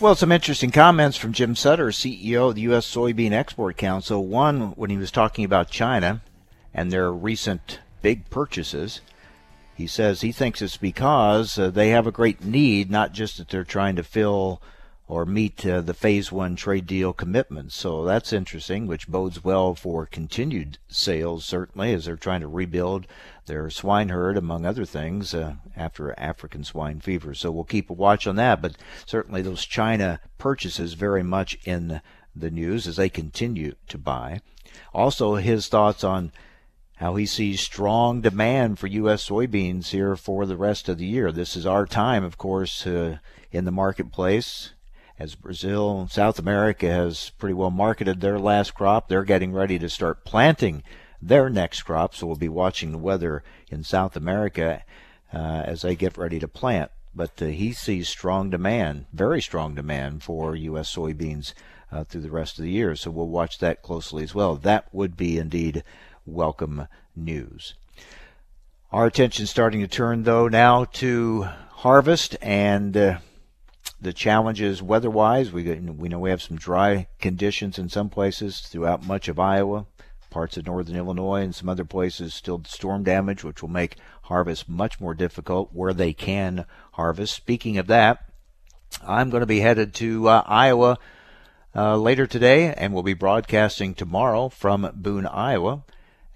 Well, 0.00 0.16
some 0.16 0.32
interesting 0.32 0.72
comments 0.72 1.16
from 1.16 1.32
Jim 1.32 1.54
Sutter, 1.54 1.88
CEO 1.88 2.48
of 2.48 2.56
the 2.56 2.62
U.S. 2.62 2.92
Soybean 2.92 3.30
Export 3.30 3.76
Council. 3.76 4.26
One, 4.26 4.72
when 4.72 4.90
he 4.90 4.96
was 4.96 5.12
talking 5.12 5.44
about 5.44 5.70
China 5.70 6.22
and 6.74 6.90
their 6.90 7.12
recent 7.12 7.78
big 8.02 8.28
purchases, 8.28 9.00
he 9.76 9.86
says 9.86 10.22
he 10.22 10.32
thinks 10.32 10.60
it's 10.60 10.76
because 10.76 11.56
uh, 11.56 11.70
they 11.70 11.90
have 11.90 12.08
a 12.08 12.12
great 12.12 12.44
need, 12.44 12.90
not 12.90 13.12
just 13.12 13.38
that 13.38 13.48
they're 13.48 13.62
trying 13.62 13.94
to 13.94 14.02
fill 14.02 14.60
or 15.08 15.24
meet 15.24 15.64
uh, 15.64 15.80
the 15.80 15.94
phase 15.94 16.32
one 16.32 16.56
trade 16.56 16.86
deal 16.86 17.12
commitments. 17.12 17.76
So 17.76 18.04
that's 18.04 18.32
interesting, 18.32 18.86
which 18.86 19.08
bodes 19.08 19.44
well 19.44 19.74
for 19.74 20.04
continued 20.04 20.78
sales, 20.88 21.44
certainly, 21.44 21.92
as 21.94 22.06
they're 22.06 22.16
trying 22.16 22.40
to 22.40 22.48
rebuild 22.48 23.06
their 23.46 23.70
swine 23.70 24.08
herd, 24.08 24.36
among 24.36 24.66
other 24.66 24.84
things, 24.84 25.32
uh, 25.32 25.54
after 25.76 26.18
African 26.18 26.64
swine 26.64 26.98
fever. 26.98 27.34
So 27.34 27.52
we'll 27.52 27.64
keep 27.64 27.88
a 27.88 27.92
watch 27.92 28.26
on 28.26 28.34
that. 28.36 28.60
But 28.60 28.76
certainly 29.06 29.42
those 29.42 29.64
China 29.64 30.20
purchases 30.38 30.94
very 30.94 31.22
much 31.22 31.56
in 31.64 32.00
the 32.34 32.50
news 32.50 32.88
as 32.88 32.96
they 32.96 33.08
continue 33.08 33.76
to 33.88 33.98
buy. 33.98 34.40
Also, 34.92 35.36
his 35.36 35.68
thoughts 35.68 36.02
on 36.02 36.32
how 36.96 37.14
he 37.14 37.26
sees 37.26 37.60
strong 37.60 38.22
demand 38.22 38.78
for 38.78 38.88
U.S. 38.88 39.28
soybeans 39.28 39.90
here 39.90 40.16
for 40.16 40.46
the 40.46 40.56
rest 40.56 40.88
of 40.88 40.98
the 40.98 41.06
year. 41.06 41.30
This 41.30 41.54
is 41.54 41.64
our 41.64 41.86
time, 41.86 42.24
of 42.24 42.38
course, 42.38 42.86
uh, 42.86 43.18
in 43.52 43.64
the 43.66 43.70
marketplace 43.70 44.72
as 45.18 45.34
Brazil, 45.34 46.00
and 46.00 46.10
South 46.10 46.38
America 46.38 46.86
has 46.86 47.30
pretty 47.38 47.54
well 47.54 47.70
marketed 47.70 48.20
their 48.20 48.38
last 48.38 48.74
crop. 48.74 49.08
They're 49.08 49.24
getting 49.24 49.52
ready 49.52 49.78
to 49.78 49.88
start 49.88 50.24
planting 50.24 50.82
their 51.22 51.48
next 51.48 51.82
crop, 51.82 52.14
so 52.14 52.26
we'll 52.26 52.36
be 52.36 52.48
watching 52.48 52.92
the 52.92 52.98
weather 52.98 53.42
in 53.70 53.82
South 53.82 54.16
America 54.16 54.84
uh, 55.32 55.62
as 55.64 55.82
they 55.82 55.96
get 55.96 56.18
ready 56.18 56.38
to 56.38 56.48
plant. 56.48 56.90
But 57.14 57.40
uh, 57.40 57.46
he 57.46 57.72
sees 57.72 58.08
strong 58.08 58.50
demand, 58.50 59.06
very 59.12 59.40
strong 59.40 59.74
demand 59.74 60.22
for 60.22 60.54
U.S. 60.54 60.94
soybeans 60.94 61.54
uh, 61.90 62.04
through 62.04 62.20
the 62.20 62.30
rest 62.30 62.58
of 62.58 62.64
the 62.64 62.70
year. 62.70 62.94
So 62.94 63.10
we'll 63.10 63.28
watch 63.28 63.58
that 63.58 63.82
closely 63.82 64.22
as 64.22 64.34
well. 64.34 64.56
That 64.56 64.92
would 64.92 65.16
be 65.16 65.38
indeed 65.38 65.82
welcome 66.26 66.88
news. 67.14 67.74
Our 68.92 69.06
attention 69.06 69.46
starting 69.46 69.80
to 69.80 69.88
turn 69.88 70.24
though 70.24 70.48
now 70.48 70.84
to 70.84 71.48
harvest 71.70 72.36
and 72.40 72.96
uh, 72.96 73.18
the 74.00 74.12
challenges 74.12 74.82
weather-wise. 74.82 75.52
We 75.52 75.62
we 75.74 76.08
know 76.08 76.18
we 76.18 76.30
have 76.30 76.42
some 76.42 76.56
dry 76.56 77.08
conditions 77.20 77.78
in 77.78 77.88
some 77.88 78.08
places 78.08 78.60
throughout 78.60 79.06
much 79.06 79.28
of 79.28 79.38
Iowa, 79.38 79.86
parts 80.30 80.56
of 80.56 80.66
northern 80.66 80.96
Illinois, 80.96 81.42
and 81.42 81.54
some 81.54 81.68
other 81.68 81.84
places 81.84 82.34
still 82.34 82.62
storm 82.66 83.02
damage, 83.02 83.42
which 83.42 83.62
will 83.62 83.70
make 83.70 83.96
harvest 84.22 84.68
much 84.68 85.00
more 85.00 85.14
difficult 85.14 85.70
where 85.72 85.94
they 85.94 86.12
can 86.12 86.66
harvest. 86.92 87.34
Speaking 87.34 87.78
of 87.78 87.86
that, 87.86 88.24
I'm 89.06 89.30
going 89.30 89.40
to 89.40 89.46
be 89.46 89.60
headed 89.60 89.94
to 89.94 90.28
uh, 90.28 90.42
Iowa 90.46 90.98
uh, 91.74 91.96
later 91.96 92.26
today, 92.26 92.72
and 92.74 92.92
we'll 92.92 93.02
be 93.02 93.14
broadcasting 93.14 93.94
tomorrow 93.94 94.48
from 94.48 94.90
Boone, 94.94 95.26
Iowa 95.26 95.84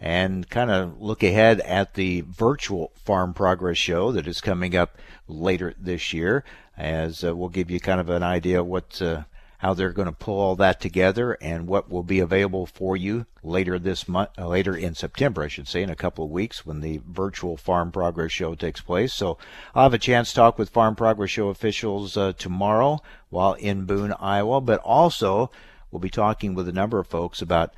and 0.01 0.49
kind 0.49 0.71
of 0.71 1.01
look 1.01 1.23
ahead 1.23 1.61
at 1.61 1.95
the 1.95 2.23
virtual 2.23 2.93
Farm 3.05 3.35
Progress 3.35 3.79
Show 3.79 4.13
that 4.13 4.27
is 4.27 4.41
coming 4.41 4.75
up 4.75 4.97
later 5.29 5.75
this 5.79 6.13
year 6.13 6.45
as 6.77 7.23
uh, 7.23 7.37
we'll 7.37 7.51
give 7.51 7.71
you 7.71 7.79
kind 7.79 8.01
of 8.01 8.09
an 8.09 8.23
idea 8.23 8.65
what 8.65 9.01
uh, 9.03 9.23
how 9.61 9.75
they're 9.75 9.93
going 9.93 10.07
to 10.07 10.13
pull 10.13 10.41
all 10.41 10.57
that 10.57 10.81
together 10.81 11.37
and 11.43 11.67
what 11.67 11.91
will 11.91 12.03
be 12.03 12.19
available 12.19 12.65
for 12.65 12.97
you 12.97 13.27
later 13.43 13.79
this 13.79 14.09
month, 14.09 14.31
uh, 14.39 14.47
later 14.47 14.75
in 14.75 14.95
September, 14.95 15.43
I 15.43 15.49
should 15.49 15.69
say, 15.69 15.83
in 15.83 15.91
a 15.91 15.95
couple 15.95 16.25
of 16.25 16.31
weeks 16.31 16.65
when 16.65 16.81
the 16.81 17.03
virtual 17.07 17.59
Farm 17.59 17.93
Progress 17.93 18.33
Show 18.33 18.55
takes 18.55 18.81
place. 18.81 19.13
So 19.13 19.37
I'll 19.75 19.83
have 19.83 19.93
a 19.93 19.99
chance 19.99 20.31
to 20.31 20.37
talk 20.37 20.59
with 20.59 20.71
Farm 20.71 20.97
Progress 20.97 21.29
Show 21.29 21.49
officials 21.49 22.17
uh, 22.17 22.33
tomorrow 22.39 23.01
while 23.29 23.53
in 23.53 23.85
Boone, 23.85 24.15
Iowa, 24.19 24.63
but 24.63 24.81
also 24.81 25.51
we'll 25.91 26.01
be 26.01 26.09
talking 26.09 26.55
with 26.55 26.67
a 26.67 26.73
number 26.73 26.99
of 26.99 27.07
folks 27.07 27.43
about 27.43 27.75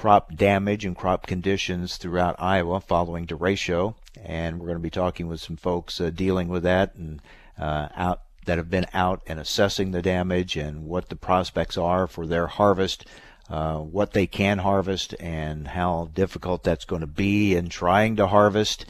crop 0.00 0.34
damage 0.34 0.86
and 0.86 0.96
crop 0.96 1.26
conditions 1.26 1.98
throughout 1.98 2.34
Iowa 2.38 2.80
following 2.80 3.26
derecho, 3.26 3.96
and 4.24 4.58
we're 4.58 4.68
going 4.68 4.78
to 4.78 4.82
be 4.82 4.88
talking 4.88 5.28
with 5.28 5.42
some 5.42 5.56
folks 5.56 6.00
uh, 6.00 6.08
dealing 6.08 6.48
with 6.48 6.62
that 6.62 6.94
and 6.94 7.20
uh, 7.58 7.88
out 7.94 8.22
that 8.46 8.56
have 8.56 8.70
been 8.70 8.86
out 8.94 9.20
and 9.26 9.38
assessing 9.38 9.90
the 9.90 10.00
damage 10.00 10.56
and 10.56 10.86
what 10.86 11.10
the 11.10 11.16
prospects 11.16 11.76
are 11.76 12.06
for 12.06 12.26
their 12.26 12.46
harvest, 12.46 13.04
uh, 13.50 13.76
what 13.76 14.14
they 14.14 14.26
can 14.26 14.56
harvest, 14.56 15.14
and 15.20 15.68
how 15.68 16.08
difficult 16.14 16.62
that's 16.62 16.86
going 16.86 17.02
to 17.02 17.06
be 17.06 17.54
in 17.54 17.68
trying 17.68 18.16
to 18.16 18.26
harvest 18.26 18.86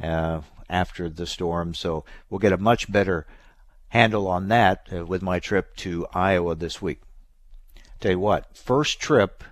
uh, 0.00 0.42
after 0.70 1.08
the 1.08 1.26
storm. 1.26 1.74
So 1.74 2.04
we'll 2.30 2.38
get 2.38 2.52
a 2.52 2.56
much 2.56 2.90
better 2.90 3.26
handle 3.88 4.28
on 4.28 4.46
that 4.46 4.86
uh, 4.92 5.04
with 5.04 5.22
my 5.22 5.40
trip 5.40 5.74
to 5.78 6.06
Iowa 6.14 6.54
this 6.54 6.80
week. 6.80 7.00
Tell 7.98 8.12
you 8.12 8.20
what, 8.20 8.56
first 8.56 9.00
trip 9.00 9.42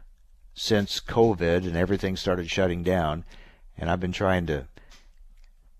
since 0.55 1.01
COVID 1.01 1.67
and 1.67 1.77
everything 1.77 2.17
started 2.17 2.51
shutting 2.51 2.83
down, 2.83 3.25
and 3.79 3.91
I've 3.91 4.01
been 4.01 4.13
trying 4.13 4.47
to 4.47 4.67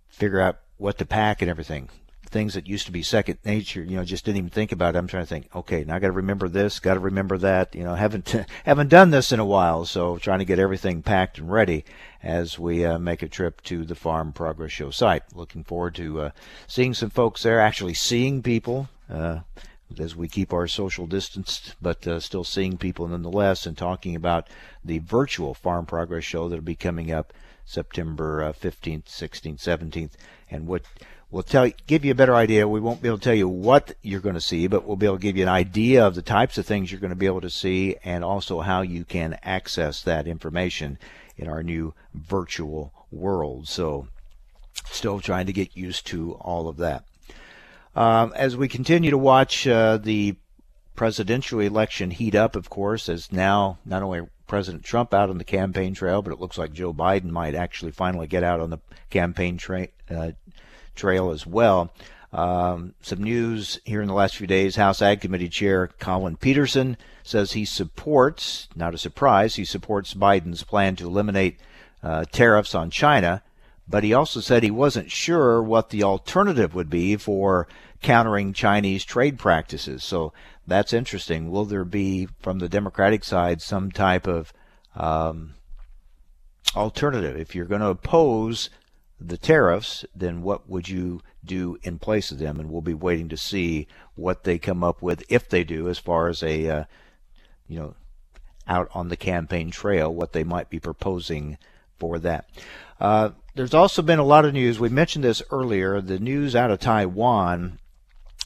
figure 0.09 0.41
out 0.41 0.59
what 0.77 0.99
to 0.99 1.07
pack 1.07 1.43
and 1.43 1.51
everything 1.51 1.89
things 2.31 2.55
that 2.55 2.69
used 2.69 2.87
to 2.87 2.93
be 2.93 3.03
second 3.03 3.39
nature, 3.45 3.83
you 3.83 3.97
know, 3.97 4.05
just 4.05 4.25
didn't 4.25 4.39
even 4.39 4.51
think 4.51 4.73
about 4.73 4.95
it. 4.95 4.99
I'm 4.99 5.07
trying 5.07 5.25
to 5.25 5.29
think, 5.29 5.49
okay, 5.55 5.85
now 5.85 5.97
I 5.97 5.99
got 5.99 6.09
to 6.09 6.13
remember 6.13 6.49
this, 6.49 6.79
got 6.79 6.95
to 6.95 7.01
remember 7.01 7.37
that. 7.39 7.75
You 7.75 7.85
know, 7.85 7.95
haven't 7.97 8.35
haven't 8.65 8.89
done 8.89 9.11
this 9.11 9.33
in 9.33 9.41
a 9.41 9.45
while, 9.45 9.85
so 9.85 10.17
trying 10.19 10.39
to 10.39 10.45
get 10.45 10.59
everything 10.59 11.03
packed 11.03 11.39
and 11.39 11.51
ready 11.51 11.85
as 12.23 12.59
we 12.59 12.85
uh, 12.85 12.99
make 12.99 13.23
a 13.23 13.29
trip 13.29 13.61
to 13.63 13.85
the 13.85 13.95
Farm 13.95 14.33
Progress 14.33 14.73
Show 14.73 14.91
site. 14.91 15.23
Looking 15.35 15.65
forward 15.65 15.95
to 15.97 16.21
uh, 16.21 16.31
seeing 16.67 16.95
some 16.95 17.11
folks 17.11 17.43
there, 17.43 17.61
actually 17.61 17.95
seeing 17.95 18.43
people. 18.43 18.89
Uh, 19.09 19.41
as 19.99 20.15
we 20.15 20.29
keep 20.29 20.53
our 20.53 20.67
social 20.67 21.07
distance, 21.07 21.75
but 21.81 22.07
uh, 22.07 22.21
still 22.21 22.45
seeing 22.45 22.77
people 22.77 23.09
nonetheless, 23.09 23.67
and 23.67 23.77
talking 23.77 24.15
about 24.15 24.49
the 24.85 24.99
virtual 24.99 25.55
Farm 25.55 25.87
Progress 25.87 26.25
Show 26.25 26.49
that'll 26.49 26.65
be 26.65 26.77
coming 26.77 27.11
up 27.11 27.33
September 27.65 28.43
uh, 28.43 28.53
15th, 28.53 29.05
16th, 29.05 29.61
17th, 29.61 30.13
and 30.51 30.67
what 30.67 30.83
We'll 31.31 31.45
tell, 31.45 31.69
you, 31.69 31.75
give 31.87 32.05
you 32.05 32.11
a 32.11 32.17
better 32.17 32.35
idea. 32.35 32.67
We 32.67 32.81
won't 32.81 33.03
be 33.03 33.09
able 33.09 33.19
to 33.19 33.25
tell 33.25 33.35
you 33.35 33.49
what 33.49 33.95
you're 34.03 34.21
going 34.21 34.35
to 34.35 34.41
see, 34.41 34.67
but 34.67 34.85
we'll 34.85 34.97
be 34.97 35.07
able 35.07 35.19
to 35.19 35.23
give 35.23 35.37
you 35.37 35.45
an 35.45 35.49
idea 35.49 36.05
of 36.05 36.17
the 36.17 36.23
types 36.23 36.59
of 36.59 36.67
things 36.67 36.91
you're 36.91 37.01
going 37.01 37.11
to 37.11 37.17
be 37.17 37.27
able 37.27 37.41
to 37.43 37.51
see 37.51 37.95
and 38.03 38.25
also 38.25 38.61
how 38.61 38.83
you 38.83 39.05
can 39.05 39.39
access 39.45 40.03
that 40.03 40.27
information 40.27 40.99
in 41.37 41.47
our 41.47 41.63
new 41.63 41.95
virtual 42.13 42.93
world. 43.13 43.69
So, 43.69 44.09
still 44.87 45.21
trying 45.21 45.47
to 45.47 45.53
get 45.53 45.77
used 45.77 46.05
to 46.09 46.33
all 46.33 46.67
of 46.67 46.79
that. 46.79 47.05
Um, 47.95 48.33
as 48.37 48.57
we 48.57 48.69
continue 48.69 49.11
to 49.11 49.19
watch 49.19 49.67
uh, 49.67 49.97
the 49.97 50.37
presidential 50.95 51.61
election 51.61 52.11
heat 52.11 52.35
up, 52.35 52.57
of 52.57 52.71
course, 52.71 53.09
as 53.09 53.33
now 53.33 53.79
not 53.85 54.03
only 54.03 54.27
President 54.47 54.85
Trump 54.85 55.15
out 55.15 55.31
on 55.31 55.39
the 55.39 55.45
campaign 55.45 55.95
trail, 55.95 56.23
but 56.23 56.33
it 56.33 56.41
looks 56.41 56.59
like 56.59 56.73
Joe 56.73 56.93
Biden 56.93 57.31
might 57.31 57.55
actually 57.55 57.93
finally 57.93 58.27
get 58.27 58.43
out 58.43 58.61
on 58.61 58.71
the 58.71 58.79
campaign 59.09 59.57
trail. 59.57 59.89
uh, 60.11 60.33
trail 60.95 61.31
as 61.31 61.47
well. 61.47 61.93
Um, 62.33 62.95
some 63.03 63.23
news 63.23 63.81
here 63.85 64.03
in 64.03 64.09
the 64.09 64.15
last 64.15 64.37
few 64.37 64.47
days. 64.47 64.77
House 64.77 65.03
Ag 65.03 65.21
Committee 65.21 65.49
Chair 65.49 65.89
Collin 65.99 66.37
Peterson 66.37 66.97
says 67.23 67.53
he 67.53 67.65
supports, 67.65 68.69
not 68.77 68.95
a 68.95 68.99
surprise, 68.99 69.57
he 69.57 69.65
supports 69.65 70.15
Biden's 70.15 70.63
plan 70.63 70.95
to 70.97 71.07
eliminate 71.07 71.59
uh, 72.03 72.25
tariffs 72.31 72.75
on 72.75 72.91
China, 72.91 73.43
but 73.91 74.05
he 74.05 74.15
also 74.15 74.39
said 74.39 74.63
he 74.63 74.71
wasn't 74.71 75.11
sure 75.11 75.61
what 75.61 75.91
the 75.91 76.05
alternative 76.05 76.75
would 76.75 76.89
be 76.89 77.17
for 77.17 77.67
countering 78.01 78.53
Chinese 78.53 79.05
trade 79.05 79.37
practices. 79.37 80.05
So 80.05 80.33
that's 80.67 80.93
interesting. 80.93 81.51
Will 81.51 81.65
there 81.65 81.85
be, 81.85 82.29
from 82.41 82.61
the 82.61 82.69
Democratic 82.69 83.25
side, 83.25 83.61
some 83.61 83.91
type 83.91 84.29
of 84.29 84.53
um, 84.95 85.55
alternative? 86.77 87.37
If 87.37 87.57
you're 87.57 87.67
going 87.67 87.81
to 87.81 87.89
oppose 87.89 88.71
the 89.21 89.37
tariffs, 89.37 90.05
then 90.15 90.43
what 90.43 90.71
would 90.71 90.89
you 90.89 91.21
do 91.45 91.77
in 91.83 91.99
place 91.99 92.31
of 92.31 92.39
them? 92.39 92.61
And 92.61 92.71
we'll 92.71 92.83
be 92.83 92.95
waiting 92.95 93.29
to 93.31 93.37
see 93.37 93.89
what 94.15 94.45
they 94.45 94.57
come 94.57 94.85
up 94.85 95.03
with 95.03 95.25
if 95.29 95.49
they 95.49 95.65
do, 95.65 95.89
as 95.89 95.99
far 95.99 96.29
as 96.29 96.43
a 96.45 96.69
uh, 96.69 96.85
you 97.67 97.79
know 97.79 97.95
out 98.69 98.89
on 98.95 99.09
the 99.09 99.17
campaign 99.17 99.71
trail, 99.71 100.15
what 100.15 100.33
they 100.33 100.45
might 100.45 100.71
be 100.71 100.79
proposing 100.79 101.59
for 101.99 102.19
that. 102.21 102.49
Uh, 103.01 103.31
there's 103.55 103.75
also 103.75 104.03
been 104.03 104.19
a 104.19 104.25
lot 104.25 104.45
of 104.45 104.55
news. 104.55 104.79
We 104.79 104.89
mentioned 104.89 105.25
this 105.25 105.43
earlier. 105.51 106.01
The 106.01 106.19
news 106.19 106.55
out 106.55 106.71
of 106.71 106.81
Taiwan 106.81 107.79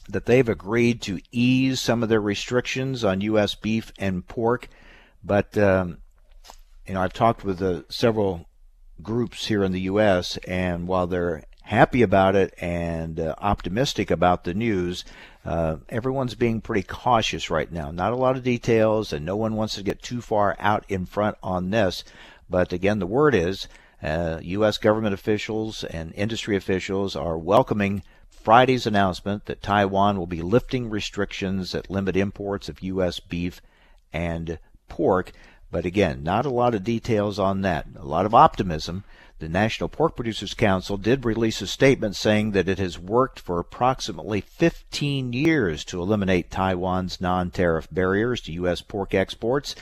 that 0.09 0.25
they've 0.25 0.49
agreed 0.49 1.01
to 1.03 1.19
ease 1.31 1.79
some 1.79 2.03
of 2.03 2.09
their 2.09 2.21
restrictions 2.21 3.03
on 3.03 3.21
U.S. 3.21 3.55
beef 3.55 3.91
and 3.97 4.27
pork, 4.27 4.67
but 5.23 5.57
um, 5.57 5.97
you 6.87 6.93
know 6.93 7.01
I've 7.01 7.13
talked 7.13 7.43
with 7.43 7.61
uh, 7.61 7.81
several 7.89 8.47
groups 9.01 9.47
here 9.47 9.63
in 9.63 9.71
the 9.71 9.81
U.S. 9.81 10.37
and 10.47 10.87
while 10.87 11.07
they're 11.07 11.43
happy 11.63 12.03
about 12.03 12.35
it 12.35 12.53
and 12.59 13.19
uh, 13.19 13.33
optimistic 13.39 14.11
about 14.11 14.43
the 14.43 14.53
news, 14.53 15.03
uh, 15.43 15.77
everyone's 15.89 16.35
being 16.35 16.61
pretty 16.61 16.83
cautious 16.83 17.49
right 17.49 17.71
now. 17.71 17.89
Not 17.89 18.13
a 18.13 18.17
lot 18.17 18.37
of 18.37 18.43
details, 18.43 19.11
and 19.11 19.25
no 19.25 19.35
one 19.35 19.55
wants 19.55 19.75
to 19.75 19.83
get 19.83 20.01
too 20.01 20.21
far 20.21 20.55
out 20.59 20.85
in 20.87 21.05
front 21.05 21.37
on 21.41 21.71
this. 21.71 22.03
But 22.47 22.71
again, 22.71 22.99
the 22.99 23.07
word 23.07 23.33
is 23.33 23.67
uh, 24.03 24.39
U.S. 24.41 24.77
government 24.77 25.13
officials 25.13 25.83
and 25.83 26.13
industry 26.15 26.55
officials 26.55 27.15
are 27.15 27.37
welcoming 27.37 28.03
Friday's 28.29 28.85
announcement 28.85 29.45
that 29.45 29.63
Taiwan 29.63 30.17
will 30.17 30.27
be 30.27 30.41
lifting 30.41 30.89
restrictions 30.89 31.71
that 31.71 31.89
limit 31.89 32.15
imports 32.15 32.69
of 32.69 32.83
U.S. 32.83 33.19
beef 33.19 33.61
and 34.13 34.59
pork. 34.87 35.31
But 35.71 35.85
again, 35.85 36.23
not 36.23 36.45
a 36.45 36.51
lot 36.51 36.75
of 36.75 36.83
details 36.83 37.39
on 37.39 37.61
that. 37.61 37.87
A 37.95 38.05
lot 38.05 38.25
of 38.25 38.35
optimism. 38.35 39.03
The 39.39 39.49
National 39.49 39.89
Pork 39.89 40.15
Producers 40.15 40.53
Council 40.53 40.95
did 40.95 41.25
release 41.25 41.61
a 41.61 41.67
statement 41.67 42.15
saying 42.15 42.51
that 42.51 42.69
it 42.69 42.79
has 42.79 42.97
worked 42.97 43.39
for 43.39 43.59
approximately 43.59 44.39
15 44.39 45.33
years 45.33 45.83
to 45.85 46.01
eliminate 46.01 46.49
Taiwan's 46.49 47.19
non 47.19 47.51
tariff 47.51 47.87
barriers 47.91 48.39
to 48.41 48.53
U.S. 48.53 48.81
pork 48.81 49.13
exports. 49.13 49.75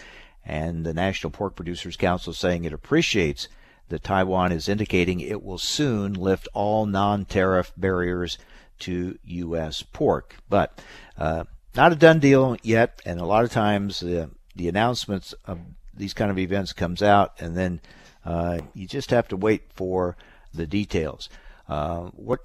And 0.46 0.86
the 0.86 0.94
National 0.94 1.32
Pork 1.32 1.56
Producers 1.56 1.98
Council 1.98 2.34
saying 2.34 2.64
it 2.64 2.74
appreciates 2.74 3.48
that 3.90 4.04
Taiwan 4.04 4.52
is 4.52 4.70
indicating 4.70 5.20
it 5.20 5.44
will 5.44 5.58
soon 5.58 6.14
lift 6.14 6.48
all 6.54 6.86
non 6.86 7.26
tariff 7.26 7.72
barriers 7.78 8.38
to 8.80 9.18
U.S. 9.24 9.84
pork. 9.84 10.36
But 10.50 10.82
uh, 11.18 11.46
not 11.76 11.92
a 11.92 11.96
done 11.96 12.20
deal 12.20 12.58
yet, 12.64 13.02
and 13.06 13.20
a 13.20 13.26
lot 13.26 13.44
of 13.44 13.52
times 13.52 14.00
the 14.00 14.30
the 14.56 14.68
announcements 14.70 15.34
of 15.46 15.60
these 15.94 16.14
kind 16.14 16.32
of 16.32 16.40
events 16.40 16.74
comes 16.74 17.02
out, 17.02 17.34
and 17.40 17.56
then 17.56 17.82
uh, 18.26 18.60
you 18.74 18.88
just 18.88 19.12
have 19.12 19.28
to 19.30 19.38
wait 19.38 19.64
for 19.74 20.16
the 20.54 20.68
details. 20.68 21.30
Uh, 21.68 22.10
what 22.14 22.42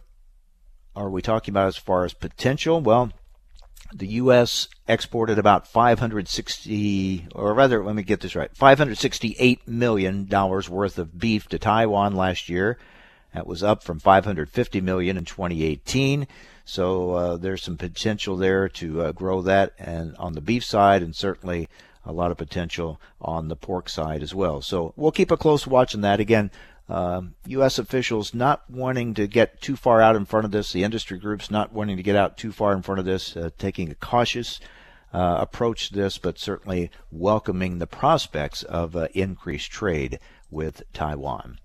are 0.97 1.11
we 1.11 1.22
talking 1.22 1.53
about 1.53 1.68
as 1.68 1.76
far 1.76 2.05
as 2.05 2.14
potential? 2.14 2.80
Well, 2.80 3.12
the 3.93 4.07
U.S. 4.07 4.68
exported 4.86 5.39
about 5.39 5.66
560, 5.66 7.28
or 7.34 7.55
rather, 7.55 7.82
let 7.82 7.95
me 7.95 8.03
get 8.03 8.20
this 8.20 8.36
right, 8.36 8.55
568 8.55 9.66
million 9.66 10.26
dollars 10.26 10.68
worth 10.68 10.99
of 10.99 11.18
beef 11.18 11.49
to 11.49 11.59
Taiwan 11.59 12.14
last 12.14 12.49
year. 12.49 12.78
That 13.34 13.47
was 13.47 13.62
up 13.62 13.82
from 13.82 13.99
550 13.99 14.80
million 14.80 15.16
in 15.16 15.24
2018. 15.24 16.26
So 16.64 17.12
uh, 17.12 17.36
there's 17.36 17.62
some 17.62 17.78
potential 17.78 18.36
there 18.36 18.68
to 18.70 19.03
uh, 19.03 19.12
grow 19.12 19.43
that, 19.43 19.72
and 19.78 20.14
on 20.16 20.34
the 20.34 20.41
beef 20.41 20.64
side, 20.64 21.03
and 21.03 21.16
certainly 21.16 21.68
a 22.05 22.12
lot 22.12 22.30
of 22.30 22.36
potential 22.36 23.01
on 23.20 23.49
the 23.49 23.57
pork 23.57 23.89
side 23.89 24.22
as 24.22 24.34
well. 24.34 24.62
So 24.62 24.93
we'll 24.97 25.12
keep 25.12 25.30
a 25.30 25.36
close 25.36 25.66
watch 25.66 25.95
on 25.95 26.01
that. 26.03 26.20
Again, 26.20 26.51
U.S. 26.89 27.78
officials 27.78 28.34
not 28.34 28.68
wanting 28.68 29.14
to 29.14 29.26
get 29.26 29.61
too 29.61 29.76
far 29.76 30.01
out 30.01 30.16
in 30.16 30.24
front 30.24 30.47
of 30.47 30.51
this, 30.51 30.72
the 30.72 30.84
industry 30.84 31.18
groups 31.18 31.51
not 31.51 31.72
wanting 31.72 31.97
to 31.97 32.03
get 32.03 32.16
out 32.16 32.36
too 32.36 32.53
far 32.53 32.72
in 32.72 32.82
front 32.82 32.99
of 32.99 33.05
this, 33.05 33.36
uh, 33.36 33.51
taking 33.59 33.91
a 33.91 33.95
cautious 33.95 34.61
uh, 35.12 35.36
approach 35.41 35.89
to 35.89 35.95
this, 35.95 36.18
but 36.18 36.39
certainly 36.39 36.91
welcoming 37.11 37.78
the 37.78 37.86
prospects 37.86 38.62
of 38.62 38.97
uh, 38.97 39.09
increased 39.14 39.70
trade 39.70 40.18
with 40.51 40.82
Taiwan. 40.93 41.59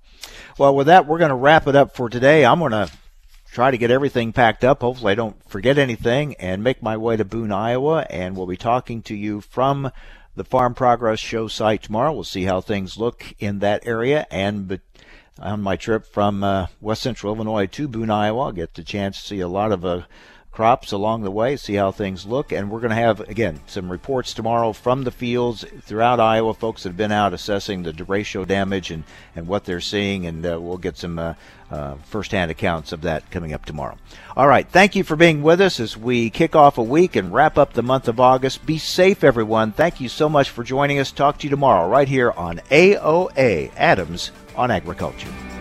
Well, 0.57 0.75
with 0.75 0.87
that, 0.87 1.07
we're 1.07 1.17
going 1.17 1.29
to 1.29 1.35
wrap 1.35 1.67
it 1.67 1.75
up 1.75 1.95
for 1.95 2.09
today. 2.09 2.45
I'm 2.45 2.59
going 2.59 2.71
to 2.71 2.89
try 3.51 3.71
to 3.71 3.77
get 3.77 3.91
everything 3.91 4.33
packed 4.33 4.63
up. 4.63 4.81
Hopefully, 4.81 5.11
I 5.11 5.15
don't 5.15 5.41
forget 5.49 5.77
anything 5.77 6.35
and 6.35 6.63
make 6.63 6.81
my 6.81 6.97
way 6.97 7.17
to 7.17 7.25
Boone, 7.25 7.51
Iowa. 7.51 8.05
And 8.09 8.35
we'll 8.35 8.47
be 8.47 8.57
talking 8.57 9.01
to 9.03 9.15
you 9.15 9.41
from 9.41 9.91
the 10.35 10.43
Farm 10.43 10.73
Progress 10.73 11.19
Show 11.19 11.47
site 11.47 11.83
tomorrow. 11.83 12.13
We'll 12.13 12.23
see 12.23 12.43
how 12.43 12.61
things 12.61 12.97
look 12.97 13.33
in 13.39 13.59
that 13.59 13.85
area. 13.85 14.25
And 14.31 14.79
on 15.39 15.61
my 15.61 15.75
trip 15.75 16.05
from 16.05 16.43
uh, 16.43 16.67
West 16.81 17.01
Central 17.01 17.35
Illinois 17.35 17.65
to 17.67 17.87
Boone, 17.87 18.09
Iowa, 18.09 18.53
get 18.53 18.73
the 18.73 18.83
chance 18.83 19.21
to 19.21 19.27
see 19.27 19.39
a 19.39 19.47
lot 19.47 19.71
of 19.71 19.83
uh, 19.83 20.01
crops 20.53 20.91
along 20.91 21.23
the 21.23 21.31
way, 21.31 21.57
see 21.57 21.73
how 21.73 21.91
things 21.91 22.25
look. 22.27 22.51
And 22.51 22.69
we're 22.69 22.79
going 22.79 22.91
to 22.91 22.95
have, 22.95 23.19
again, 23.21 23.59
some 23.65 23.91
reports 23.91 24.33
tomorrow 24.33 24.71
from 24.71 25.03
the 25.03 25.11
fields 25.11 25.65
throughout 25.81 26.19
Iowa. 26.19 26.53
Folks 26.53 26.83
have 26.83 26.95
been 26.95 27.11
out 27.11 27.33
assessing 27.33 27.81
the 27.81 27.91
derecho 27.91 28.47
damage 28.47 28.91
and, 28.91 29.03
and 29.35 29.47
what 29.47 29.65
they're 29.65 29.81
seeing, 29.81 30.27
and 30.27 30.45
uh, 30.45 30.61
we'll 30.61 30.77
get 30.77 30.95
some 30.95 31.17
uh, 31.17 31.33
uh, 31.71 31.95
firsthand 32.05 32.51
accounts 32.51 32.91
of 32.91 33.01
that 33.01 33.29
coming 33.31 33.51
up 33.51 33.65
tomorrow. 33.65 33.97
All 34.37 34.47
right. 34.47 34.69
Thank 34.69 34.95
you 34.95 35.03
for 35.03 35.15
being 35.15 35.41
with 35.41 35.59
us 35.59 35.79
as 35.79 35.97
we 35.97 36.29
kick 36.29 36.55
off 36.55 36.77
a 36.77 36.83
week 36.83 37.15
and 37.15 37.33
wrap 37.33 37.57
up 37.57 37.73
the 37.73 37.81
month 37.81 38.07
of 38.07 38.19
August. 38.19 38.63
Be 38.65 38.77
safe, 38.77 39.23
everyone. 39.23 39.71
Thank 39.71 39.99
you 39.99 40.07
so 40.07 40.29
much 40.29 40.51
for 40.51 40.63
joining 40.63 40.99
us. 40.99 41.11
Talk 41.11 41.39
to 41.39 41.45
you 41.45 41.49
tomorrow 41.49 41.89
right 41.89 42.07
here 42.07 42.31
on 42.31 42.59
AOA 42.69 43.71
Adams 43.75 44.31
on 44.55 44.71
Agriculture. 44.71 45.52